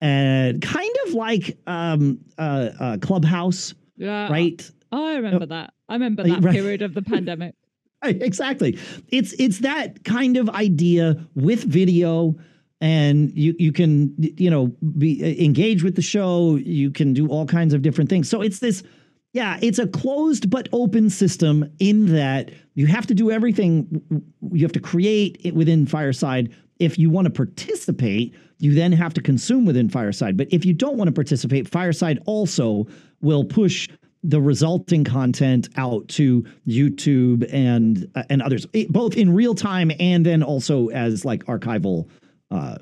and 0.01 0.61
kind 0.61 0.95
of 1.09 1.15
like 1.15 1.57
um, 1.67 2.19
uh, 2.37 2.69
uh, 2.79 2.97
Clubhouse, 2.97 3.73
Yeah, 3.97 4.31
right? 4.31 4.69
I 4.91 5.15
remember 5.15 5.45
that. 5.47 5.73
I 5.87 5.93
remember 5.93 6.23
that 6.23 6.43
right. 6.43 6.53
period 6.53 6.81
of 6.81 6.93
the 6.93 7.01
pandemic. 7.13 7.55
Exactly. 8.01 8.77
It's 9.09 9.33
it's 9.33 9.59
that 9.59 10.05
kind 10.05 10.37
of 10.37 10.49
idea 10.49 11.17
with 11.35 11.63
video, 11.63 12.35
and 12.79 13.31
you 13.37 13.55
you 13.59 13.71
can 13.71 14.15
you 14.17 14.49
know 14.49 14.67
be 14.97 15.21
uh, 15.21 15.43
engage 15.43 15.83
with 15.83 15.95
the 15.95 16.01
show. 16.01 16.55
You 16.55 16.91
can 16.91 17.13
do 17.13 17.27
all 17.27 17.45
kinds 17.45 17.73
of 17.73 17.81
different 17.81 18.09
things. 18.09 18.29
So 18.29 18.41
it's 18.41 18.59
this. 18.59 18.83
Yeah, 19.31 19.59
it's 19.61 19.77
a 19.77 19.85
closed 19.85 20.49
but 20.49 20.69
open 20.71 21.11
system 21.11 21.71
in 21.77 22.07
that 22.13 22.49
you 22.73 22.87
have 22.87 23.05
to 23.07 23.13
do 23.13 23.29
everything. 23.29 24.01
You 24.51 24.61
have 24.63 24.71
to 24.71 24.79
create 24.79 25.39
it 25.43 25.53
within 25.53 25.85
Fireside. 25.85 26.51
If 26.79 26.97
you 26.97 27.11
want 27.11 27.25
to 27.25 27.31
participate, 27.31 28.33
you 28.59 28.73
then 28.73 28.91
have 28.91 29.13
to 29.15 29.21
consume 29.21 29.65
within 29.65 29.89
Fireside. 29.89 30.37
But 30.37 30.47
if 30.51 30.65
you 30.65 30.73
don't 30.73 30.97
want 30.97 31.07
to 31.07 31.13
participate, 31.13 31.67
Fireside 31.67 32.19
also 32.25 32.87
will 33.21 33.43
push 33.43 33.87
the 34.21 34.41
resulting 34.41 35.05
content 35.05 35.69
out 35.77 36.05
to 36.09 36.45
YouTube 36.67 37.47
and 37.53 38.09
uh, 38.15 38.23
and 38.29 38.41
others, 38.41 38.67
it- 38.73 38.91
both 38.91 39.15
in 39.15 39.33
real 39.33 39.55
time 39.55 39.91
and 39.99 40.25
then 40.25 40.43
also 40.43 40.87
as 40.89 41.23
like 41.23 41.45
archival 41.45 42.07
uh, 42.51 42.77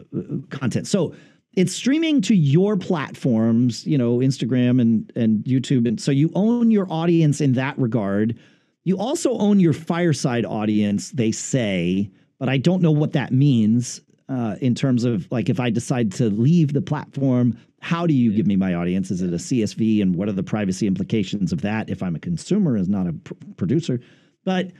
content. 0.49 0.87
So 0.87 1.13
it's 1.53 1.73
streaming 1.73 2.21
to 2.21 2.35
your 2.35 2.75
platforms, 2.77 3.85
you 3.85 3.97
know, 3.97 4.17
Instagram 4.17 4.81
and 4.81 5.11
and 5.15 5.43
YouTube, 5.45 5.87
and 5.87 6.01
so 6.01 6.11
you 6.11 6.31
own 6.33 6.71
your 6.71 6.87
audience 6.91 7.39
in 7.39 7.53
that 7.53 7.77
regard. 7.77 8.37
You 8.83 8.97
also 8.97 9.37
own 9.37 9.59
your 9.59 9.73
fireside 9.73 10.45
audience, 10.45 11.11
they 11.11 11.31
say, 11.31 12.09
but 12.39 12.47
I 12.47 12.57
don't 12.57 12.81
know 12.81 12.91
what 12.91 13.11
that 13.13 13.33
means 13.33 14.01
uh, 14.29 14.55
in 14.61 14.75
terms 14.75 15.03
of 15.03 15.27
like 15.31 15.49
if 15.49 15.59
I 15.59 15.69
decide 15.69 16.11
to 16.13 16.29
leave 16.29 16.73
the 16.73 16.81
platform, 16.81 17.57
how 17.81 18.05
do 18.05 18.13
you 18.13 18.33
give 18.33 18.47
me 18.47 18.55
my 18.55 18.73
audience? 18.73 19.11
Is 19.11 19.21
it 19.21 19.33
a 19.33 19.37
CSV, 19.37 20.01
and 20.01 20.15
what 20.15 20.27
are 20.27 20.33
the 20.33 20.43
privacy 20.43 20.87
implications 20.87 21.51
of 21.51 21.61
that 21.61 21.89
if 21.89 22.03
I'm 22.03 22.15
a 22.15 22.19
consumer, 22.19 22.75
as 22.75 22.89
not 22.89 23.07
a 23.07 23.13
pr- 23.13 23.33
producer? 23.55 23.99
But 24.43 24.71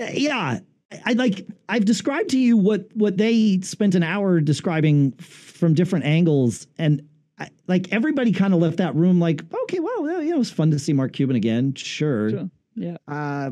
uh, 0.00 0.06
yeah, 0.12 0.58
I, 0.90 1.00
I 1.04 1.12
like 1.12 1.46
I've 1.68 1.84
described 1.84 2.30
to 2.30 2.38
you 2.38 2.56
what 2.56 2.88
what 2.94 3.16
they 3.16 3.60
spent 3.60 3.94
an 3.94 4.02
hour 4.02 4.40
describing 4.40 5.12
from 5.12 5.74
different 5.74 6.04
angles, 6.04 6.66
and 6.78 7.02
I, 7.38 7.50
like 7.66 7.92
everybody 7.92 8.32
kind 8.32 8.52
of 8.52 8.60
left 8.60 8.78
that 8.78 8.94
room 8.94 9.20
like, 9.20 9.42
okay, 9.64 9.80
well, 9.80 10.10
yeah, 10.10 10.20
you 10.20 10.30
know, 10.30 10.36
it 10.36 10.38
was 10.38 10.50
fun 10.50 10.70
to 10.72 10.78
see 10.78 10.92
Mark 10.92 11.12
Cuban 11.12 11.36
again, 11.36 11.74
sure. 11.74 12.30
Sure. 12.30 12.50
Yeah. 12.74 12.96
Uh, 13.06 13.50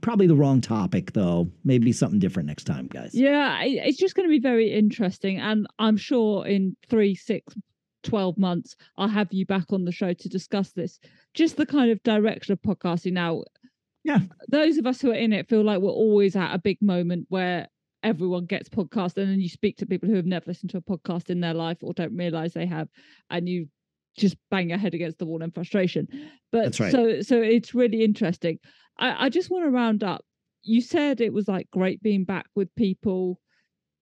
probably 0.00 0.26
the 0.26 0.36
wrong 0.36 0.60
topic 0.60 1.12
though. 1.12 1.50
Maybe 1.64 1.92
something 1.92 2.18
different 2.18 2.48
next 2.48 2.64
time, 2.64 2.86
guys. 2.86 3.14
Yeah, 3.14 3.62
it's 3.62 3.98
just 3.98 4.14
going 4.14 4.28
to 4.28 4.30
be 4.30 4.40
very 4.40 4.72
interesting. 4.72 5.38
And 5.38 5.66
I'm 5.78 5.96
sure 5.96 6.46
in 6.46 6.76
three, 6.88 7.14
six, 7.14 7.54
12 8.04 8.38
months, 8.38 8.76
I'll 8.96 9.08
have 9.08 9.32
you 9.32 9.46
back 9.46 9.72
on 9.72 9.84
the 9.84 9.92
show 9.92 10.12
to 10.12 10.28
discuss 10.28 10.72
this. 10.72 10.98
Just 11.34 11.56
the 11.56 11.66
kind 11.66 11.90
of 11.90 12.02
direction 12.02 12.52
of 12.52 12.62
podcasting 12.62 13.12
now. 13.12 13.44
Yeah. 14.04 14.20
Those 14.48 14.78
of 14.78 14.86
us 14.86 15.00
who 15.00 15.10
are 15.10 15.14
in 15.14 15.32
it 15.32 15.48
feel 15.48 15.62
like 15.62 15.80
we're 15.80 15.90
always 15.90 16.36
at 16.36 16.54
a 16.54 16.58
big 16.58 16.78
moment 16.80 17.26
where 17.28 17.68
everyone 18.02 18.46
gets 18.46 18.68
podcast 18.68 19.18
and 19.18 19.30
then 19.30 19.40
you 19.40 19.48
speak 19.48 19.76
to 19.76 19.86
people 19.86 20.08
who 20.08 20.16
have 20.16 20.26
never 20.26 20.44
listened 20.46 20.70
to 20.70 20.78
a 20.78 20.80
podcast 20.80 21.28
in 21.28 21.40
their 21.40 21.52
life 21.52 21.76
or 21.82 21.92
don't 21.92 22.16
realize 22.16 22.54
they 22.54 22.64
have 22.64 22.88
and 23.28 23.46
you 23.46 23.68
just 24.20 24.36
bang 24.50 24.68
your 24.68 24.78
head 24.78 24.94
against 24.94 25.18
the 25.18 25.26
wall 25.26 25.42
in 25.42 25.50
frustration 25.50 26.06
but 26.52 26.64
That's 26.64 26.80
right. 26.80 26.92
so 26.92 27.20
so 27.22 27.40
it's 27.40 27.74
really 27.74 28.04
interesting 28.04 28.58
I, 28.98 29.26
I 29.26 29.28
just 29.28 29.50
want 29.50 29.64
to 29.64 29.70
round 29.70 30.04
up 30.04 30.24
you 30.62 30.80
said 30.80 31.20
it 31.20 31.32
was 31.32 31.48
like 31.48 31.70
great 31.70 32.02
being 32.02 32.24
back 32.24 32.46
with 32.54 32.74
people 32.76 33.40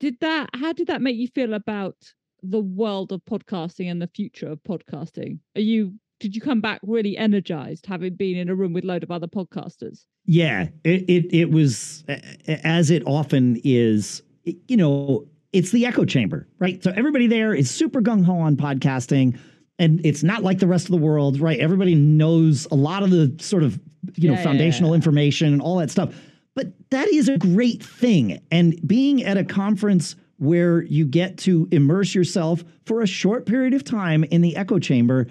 did 0.01 0.17
that 0.21 0.51
how 0.55 0.73
did 0.73 0.89
that 0.89 1.03
make 1.03 1.17
you 1.17 1.29
feel 1.29 1.55
about 1.55 1.97
the 2.43 2.61
world 2.61 3.13
of 3.13 3.21
podcasting 3.25 3.91
and 3.91 4.01
the 4.03 4.11
future 4.15 4.49
of 4.49 4.61
podcasting 4.63 5.39
are 5.57 5.61
you 5.63 5.95
did 6.21 6.35
you 6.35 6.41
come 6.41 6.61
back 6.61 6.81
really 6.83 7.17
energized 7.17 7.87
having 7.87 8.15
been 8.15 8.37
in 8.37 8.49
a 8.49 8.55
room 8.55 8.73
with 8.73 8.85
a 8.85 8.87
load 8.87 9.03
of 9.05 9.11
other 9.11 9.29
podcasters 9.29 10.05
Yeah, 10.27 10.69
it, 10.85 11.05
it 11.09 11.33
it 11.33 11.51
was 11.51 12.05
as 12.49 12.91
it 12.91 13.03
often 13.07 13.61
is. 13.65 14.23
You 14.67 14.77
know, 14.77 15.27
it's 15.53 15.71
the 15.71 15.87
echo 15.87 16.05
chamber, 16.05 16.49
right? 16.59 16.83
So 16.83 16.93
everybody 16.97 17.27
there 17.27 17.55
is 17.55 17.71
super 17.71 18.01
gung 18.03 18.25
ho 18.25 18.35
on 18.39 18.57
podcasting, 18.57 19.39
and 19.79 20.01
it's 20.05 20.23
not 20.23 20.43
like 20.43 20.59
the 20.59 20.67
rest 20.67 20.87
of 20.87 20.91
the 20.93 20.97
world, 20.99 21.41
right? 21.41 21.59
Everybody 21.59 21.95
knows 21.95 22.67
a 22.71 22.75
lot 22.75 23.03
of 23.03 23.11
the 23.11 23.35
sort 23.41 23.63
of 23.63 23.79
you 24.17 24.29
know 24.29 24.35
Yeah, 24.35 24.41
yeah, 24.41 24.45
foundational 24.45 24.91
yeah. 24.91 24.97
information 24.97 25.53
and 25.53 25.63
all 25.63 25.77
that 25.79 25.91
stuff. 25.91 26.15
But 26.55 26.73
that 26.91 27.09
is 27.09 27.29
a 27.29 27.39
great 27.39 27.83
thing, 27.83 28.41
and 28.51 28.81
being 28.87 29.23
at 29.25 29.37
a 29.37 29.45
conference 29.45 30.17
where 30.39 30.83
you 30.83 31.05
get 31.05 31.37
to 31.39 31.69
immerse 31.73 32.15
yourself 32.15 32.63
for 32.87 33.03
a 33.03 33.07
short 33.07 33.45
period 33.47 33.75
of 33.75 33.83
time 33.85 34.25
in 34.25 34.41
the 34.41 34.57
echo 34.57 34.79
chamber 34.79 35.27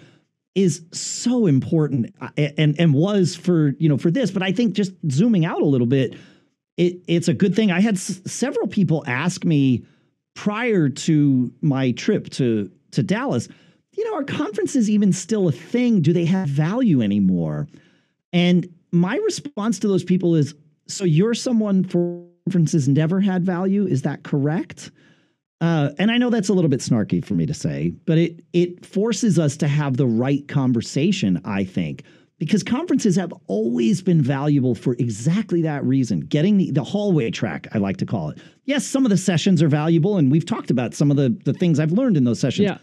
is 0.56 0.82
so 0.92 1.46
important 1.46 2.14
uh, 2.20 2.30
and 2.38 2.78
and 2.80 2.94
was 2.94 3.36
for 3.36 3.74
you 3.80 3.88
know 3.88 3.98
for 3.98 4.12
this 4.12 4.32
but 4.32 4.42
i 4.44 4.52
think 4.52 4.74
just 4.74 4.92
zooming 5.10 5.46
out 5.46 5.62
a 5.62 5.66
little 5.66 5.88
bit 5.88 6.16
it 6.76 6.98
it's 7.08 7.28
a 7.30 7.34
good 7.34 7.56
thing 7.56 7.72
i 7.72 7.80
had 7.80 7.96
s- 7.96 8.20
several 8.26 8.68
people 8.68 9.02
ask 9.08 9.46
me 9.46 9.86
prior 10.34 10.90
to 10.90 11.54
my 11.62 11.92
trip 11.92 12.30
to 12.30 12.70
to 12.92 13.02
dallas 13.04 13.48
you 13.98 14.06
know 14.06 14.16
are 14.16 14.24
conferences 14.24 14.90
even 14.90 15.12
still 15.12 15.48
a 15.48 15.52
thing 15.52 16.02
do 16.02 16.14
they 16.14 16.26
have 16.26 16.48
value 16.48 17.02
anymore 17.02 17.68
and 18.32 18.72
my 18.92 19.18
response 19.18 19.80
to 19.80 19.88
those 19.88 20.04
people 20.04 20.36
is 20.36 20.54
so 20.88 21.04
you're 21.04 21.34
someone 21.34 21.84
for 21.84 22.26
conferences 22.46 22.88
never 22.88 23.20
had 23.20 23.44
value 23.44 23.86
is 23.86 24.04
that 24.04 24.24
correct 24.24 24.92
uh, 25.60 25.90
and 25.98 26.12
I 26.12 26.18
know 26.18 26.30
that's 26.30 26.50
a 26.50 26.54
little 26.54 26.70
bit 26.70 26.82
snarky 26.82 27.26
for 27.26 27.34
me 27.34 27.48
to 27.48 27.54
say, 27.54 27.92
but 28.06 28.20
it 28.20 28.44
it 28.54 28.86
forces 28.86 29.40
us 29.40 29.58
to 29.58 29.68
have 29.68 29.98
the 29.98 30.06
right 30.06 30.48
conversation, 30.48 31.42
I 31.46 31.64
think, 31.64 32.04
because 32.38 32.62
conferences 32.62 33.16
have 33.16 33.34
always 33.48 34.04
been 34.04 34.22
valuable 34.22 34.76
for 34.76 34.94
exactly 35.00 35.64
that 35.64 35.84
reason. 35.84 36.20
Getting 36.20 36.58
the, 36.58 36.70
the 36.70 36.84
hallway 36.84 37.32
track, 37.32 37.66
I 37.74 37.80
like 37.80 37.98
to 37.98 38.06
call 38.06 38.30
it. 38.30 38.38
Yes, 38.66 38.86
some 38.86 39.04
of 39.04 39.10
the 39.10 39.18
sessions 39.18 39.64
are 39.64 39.68
valuable, 39.68 40.18
and 40.18 40.32
we've 40.32 40.46
talked 40.46 40.70
about 40.70 40.94
some 40.94 41.10
of 41.10 41.18
the, 41.18 41.36
the 41.44 41.54
things 41.54 41.80
I've 41.80 41.92
learned 41.92 42.18
in 42.18 42.24
those 42.24 42.40
sessions. 42.40 42.68
yeah 42.68 42.78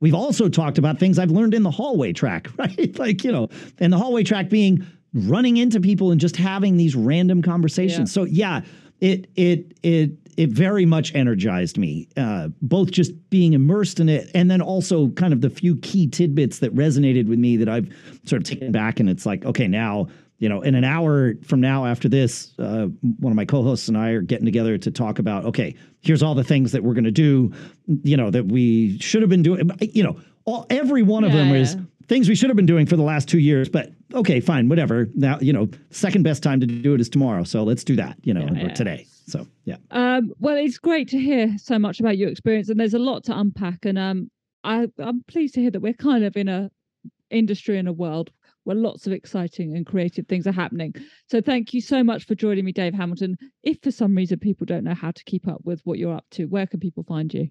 We've 0.00 0.14
also 0.14 0.48
talked 0.48 0.78
about 0.78 0.98
things 0.98 1.18
I've 1.18 1.30
learned 1.30 1.54
in 1.54 1.62
the 1.62 1.70
hallway 1.70 2.12
track, 2.12 2.48
right? 2.58 2.98
like, 2.98 3.24
you 3.24 3.32
know, 3.32 3.48
and 3.78 3.92
the 3.92 3.98
hallway 3.98 4.22
track 4.22 4.48
being 4.48 4.86
running 5.14 5.56
into 5.56 5.80
people 5.80 6.10
and 6.10 6.20
just 6.20 6.36
having 6.36 6.76
these 6.76 6.94
random 6.94 7.42
conversations. 7.42 8.12
So 8.12 8.24
yeah, 8.24 8.60
it 9.00 9.30
it 9.34 9.72
it 9.82 10.12
it 10.36 10.50
very 10.50 10.84
much 10.84 11.14
energized 11.14 11.78
me. 11.78 12.08
Uh, 12.16 12.48
both 12.60 12.90
just 12.90 13.12
being 13.30 13.54
immersed 13.54 14.00
in 14.00 14.08
it 14.08 14.30
and 14.34 14.50
then 14.50 14.60
also 14.60 15.08
kind 15.10 15.32
of 15.32 15.40
the 15.40 15.48
few 15.50 15.76
key 15.76 16.06
tidbits 16.06 16.58
that 16.58 16.74
resonated 16.74 17.26
with 17.26 17.38
me 17.38 17.56
that 17.56 17.68
I've 17.68 17.88
sort 18.24 18.42
of 18.42 18.48
taken 18.48 18.72
back 18.72 19.00
and 19.00 19.08
it's 19.08 19.24
like, 19.24 19.44
okay, 19.46 19.66
now 19.66 20.08
you 20.38 20.48
know, 20.48 20.60
in 20.62 20.74
an 20.74 20.84
hour 20.84 21.34
from 21.44 21.60
now 21.60 21.86
after 21.86 22.08
this, 22.08 22.52
uh, 22.58 22.86
one 23.20 23.32
of 23.32 23.36
my 23.36 23.44
co-hosts 23.44 23.88
and 23.88 23.96
I 23.96 24.10
are 24.10 24.20
getting 24.20 24.44
together 24.44 24.76
to 24.78 24.90
talk 24.90 25.18
about, 25.18 25.44
okay, 25.46 25.74
here's 26.02 26.22
all 26.22 26.34
the 26.34 26.44
things 26.44 26.72
that 26.72 26.82
we're 26.82 26.94
going 26.94 27.04
to 27.04 27.10
do, 27.10 27.52
you 28.02 28.16
know, 28.16 28.30
that 28.30 28.46
we 28.46 28.98
should 28.98 29.22
have 29.22 29.30
been 29.30 29.42
doing. 29.42 29.70
You 29.80 30.02
know, 30.04 30.20
all 30.44 30.66
every 30.70 31.02
one 31.02 31.24
of 31.24 31.32
Yeah, 31.32 31.38
them 31.44 31.54
is 31.54 31.76
things 32.06 32.28
we 32.28 32.34
should 32.34 32.50
have 32.50 32.56
been 32.56 32.66
doing 32.66 32.86
for 32.86 32.96
the 32.96 33.02
last 33.02 33.28
two 33.28 33.38
years. 33.38 33.68
But 33.68 33.92
okay, 34.14 34.40
fine, 34.40 34.68
whatever. 34.68 35.08
Now, 35.14 35.38
you 35.40 35.52
know, 35.52 35.68
second 35.90 36.22
best 36.22 36.42
time 36.42 36.60
to 36.60 36.66
do 36.66 36.94
it 36.94 37.00
is 37.00 37.08
tomorrow, 37.08 37.44
so 37.44 37.64
let's 37.64 37.82
do 37.82 37.96
that. 37.96 38.18
You 38.22 38.34
know, 38.34 38.42
Yeah, 38.42 38.64
or 38.64 38.68
yeah. 38.68 38.74
today. 38.74 39.06
So 39.26 39.46
yeah, 39.64 39.76
Um, 39.90 40.32
well, 40.38 40.56
it's 40.56 40.78
great 40.78 41.08
to 41.08 41.18
hear 41.18 41.56
so 41.58 41.78
much 41.78 41.98
about 41.98 42.16
your 42.16 42.28
experience, 42.28 42.68
and 42.68 42.78
there's 42.78 42.94
a 42.94 42.98
lot 42.98 43.24
to 43.24 43.36
unpack. 43.36 43.84
And 43.84 43.98
um, 43.98 44.30
I, 44.62 44.86
I'm 44.98 45.24
pleased 45.26 45.54
to 45.54 45.60
hear 45.60 45.70
that 45.72 45.80
we're 45.80 45.94
kind 45.94 46.22
of 46.24 46.36
in 46.36 46.48
a 46.48 46.70
industry 47.30 47.76
and 47.76 47.88
a 47.88 47.92
world 47.92 48.30
where 48.66 48.74
lots 48.76 49.06
of 49.06 49.12
exciting 49.12 49.76
and 49.76 49.86
creative 49.86 50.26
things 50.26 50.44
are 50.44 50.52
happening. 50.52 50.92
So 51.30 51.40
thank 51.40 51.72
you 51.72 51.80
so 51.80 52.02
much 52.02 52.24
for 52.24 52.34
joining 52.34 52.64
me, 52.64 52.72
Dave 52.72 52.94
Hamilton. 52.94 53.36
If 53.62 53.78
for 53.80 53.92
some 53.92 54.12
reason 54.16 54.40
people 54.40 54.66
don't 54.66 54.82
know 54.82 54.92
how 54.94 55.12
to 55.12 55.24
keep 55.24 55.46
up 55.46 55.60
with 55.62 55.80
what 55.84 56.00
you're 56.00 56.16
up 56.16 56.26
to, 56.32 56.46
where 56.46 56.66
can 56.66 56.80
people 56.80 57.04
find 57.04 57.32
you? 57.32 57.48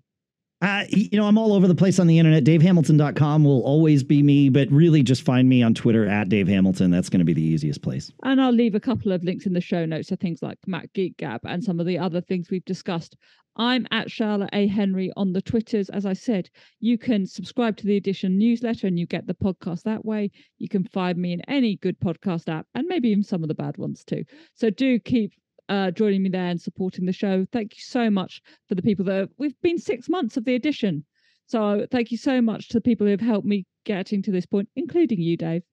Uh, 0.62 0.86
you 0.89 1.18
know, 1.18 1.26
I'm 1.26 1.38
all 1.38 1.53
over 1.53 1.68
the 1.68 1.76
place 1.76 1.99
on 1.99 2.08
the 2.08 2.18
internet. 2.18 2.43
DaveHamilton.com 2.45 3.43
will 3.43 3.62
always 3.64 4.03
be 4.03 4.24
me, 4.24 4.49
but 4.49 4.72
really 4.72 5.03
just 5.03 5.24
find 5.24 5.49
me 5.49 5.62
on 5.62 5.74
Twitter 5.74 6.08
at 6.08 6.30
Dave 6.30 6.47
Hamilton. 6.47 6.91
That's 6.91 7.10
going 7.10 7.20
to 7.20 7.26
be 7.26 7.34
the 7.34 7.43
easiest 7.43 7.82
place. 7.82 8.12
And 8.24 8.41
I'll 8.41 8.53
leave 8.53 8.74
a 8.74 8.80
couple 8.80 9.12
of 9.12 9.24
links 9.24 9.45
in 9.45 9.53
the 9.53 9.62
show 9.62 9.86
notes 9.86 10.08
to 10.08 10.16
things 10.16 10.41
like 10.41 10.58
Mac 10.66 10.91
Geek 10.93 11.18
Gab 11.18 11.41
and 11.43 11.64
some 11.64 11.80
of 11.80 11.86
the 11.86 11.99
other 11.99 12.22
things 12.22 12.49
we've 12.49 12.66
discussed. 12.66 13.18
I'm 13.58 13.88
at 13.91 14.12
Charlotte 14.12 14.49
A. 14.53 14.68
Henry 14.68 15.12
on 15.16 15.34
the 15.34 15.41
Twitters. 15.41 15.89
As 15.89 16.06
I 16.06 16.14
said, 16.14 16.49
you 16.80 16.97
can 16.97 17.26
subscribe 17.26 17.78
to 17.78 17.86
the 17.86 17.95
addition 17.95 18.38
newsletter 18.38 18.88
and 18.88 18.99
you 18.99 19.06
get 19.06 19.28
the 19.28 19.34
podcast 19.34 19.84
that 19.84 20.03
way. 20.03 20.32
You 20.58 20.68
can 20.68 20.84
find 20.86 21.18
me 21.18 21.34
in 21.34 21.41
any 21.49 21.78
good 21.78 21.99
podcast 21.99 22.49
app 22.49 22.68
and 22.76 22.88
maybe 22.88 23.10
even 23.10 23.24
some 23.24 23.43
of 23.43 23.47
the 23.47 23.56
bad 23.56 23.78
ones 23.78 24.03
too. 24.03 24.24
So 24.56 24.70
do 24.70 24.99
keep 24.99 25.34
uh, 25.70 25.91
joining 25.91 26.24
me 26.24 26.30
there 26.30 26.47
and 26.47 26.61
supporting 26.61 27.05
the 27.05 27.13
show. 27.13 27.45
Thank 27.51 27.76
you 27.76 27.82
so 27.82 28.09
much 28.09 28.41
for 28.68 28.76
the 28.76 28.82
people 28.82 29.05
that 29.05 29.30
we've 29.38 29.59
been 29.61 29.78
six 29.78 30.09
months 30.09 30.38
of 30.38 30.45
the 30.45 30.55
addition. 30.55 31.05
So 31.47 31.86
thank 31.91 32.11
you 32.11 32.18
so 32.18 32.41
much 32.41 32.70
to 32.70 32.76
the 32.76 32.82
people 32.82 33.05
who 33.05 33.11
have 33.11 33.22
helped 33.22 33.47
me 33.47 33.66
getting 33.84 34.22
to 34.24 34.32
this 34.32 34.45
point, 34.45 34.70
including 34.76 35.22
you, 35.22 35.38
Dave. 35.38 35.63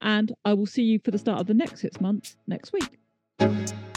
And 0.00 0.32
I 0.44 0.54
will 0.54 0.66
see 0.66 0.82
you 0.82 0.98
for 1.04 1.10
the 1.10 1.18
start 1.18 1.40
of 1.40 1.46
the 1.46 1.54
next 1.54 1.80
six 1.80 2.00
months 2.00 2.36
next 2.46 2.72
week. 2.72 3.89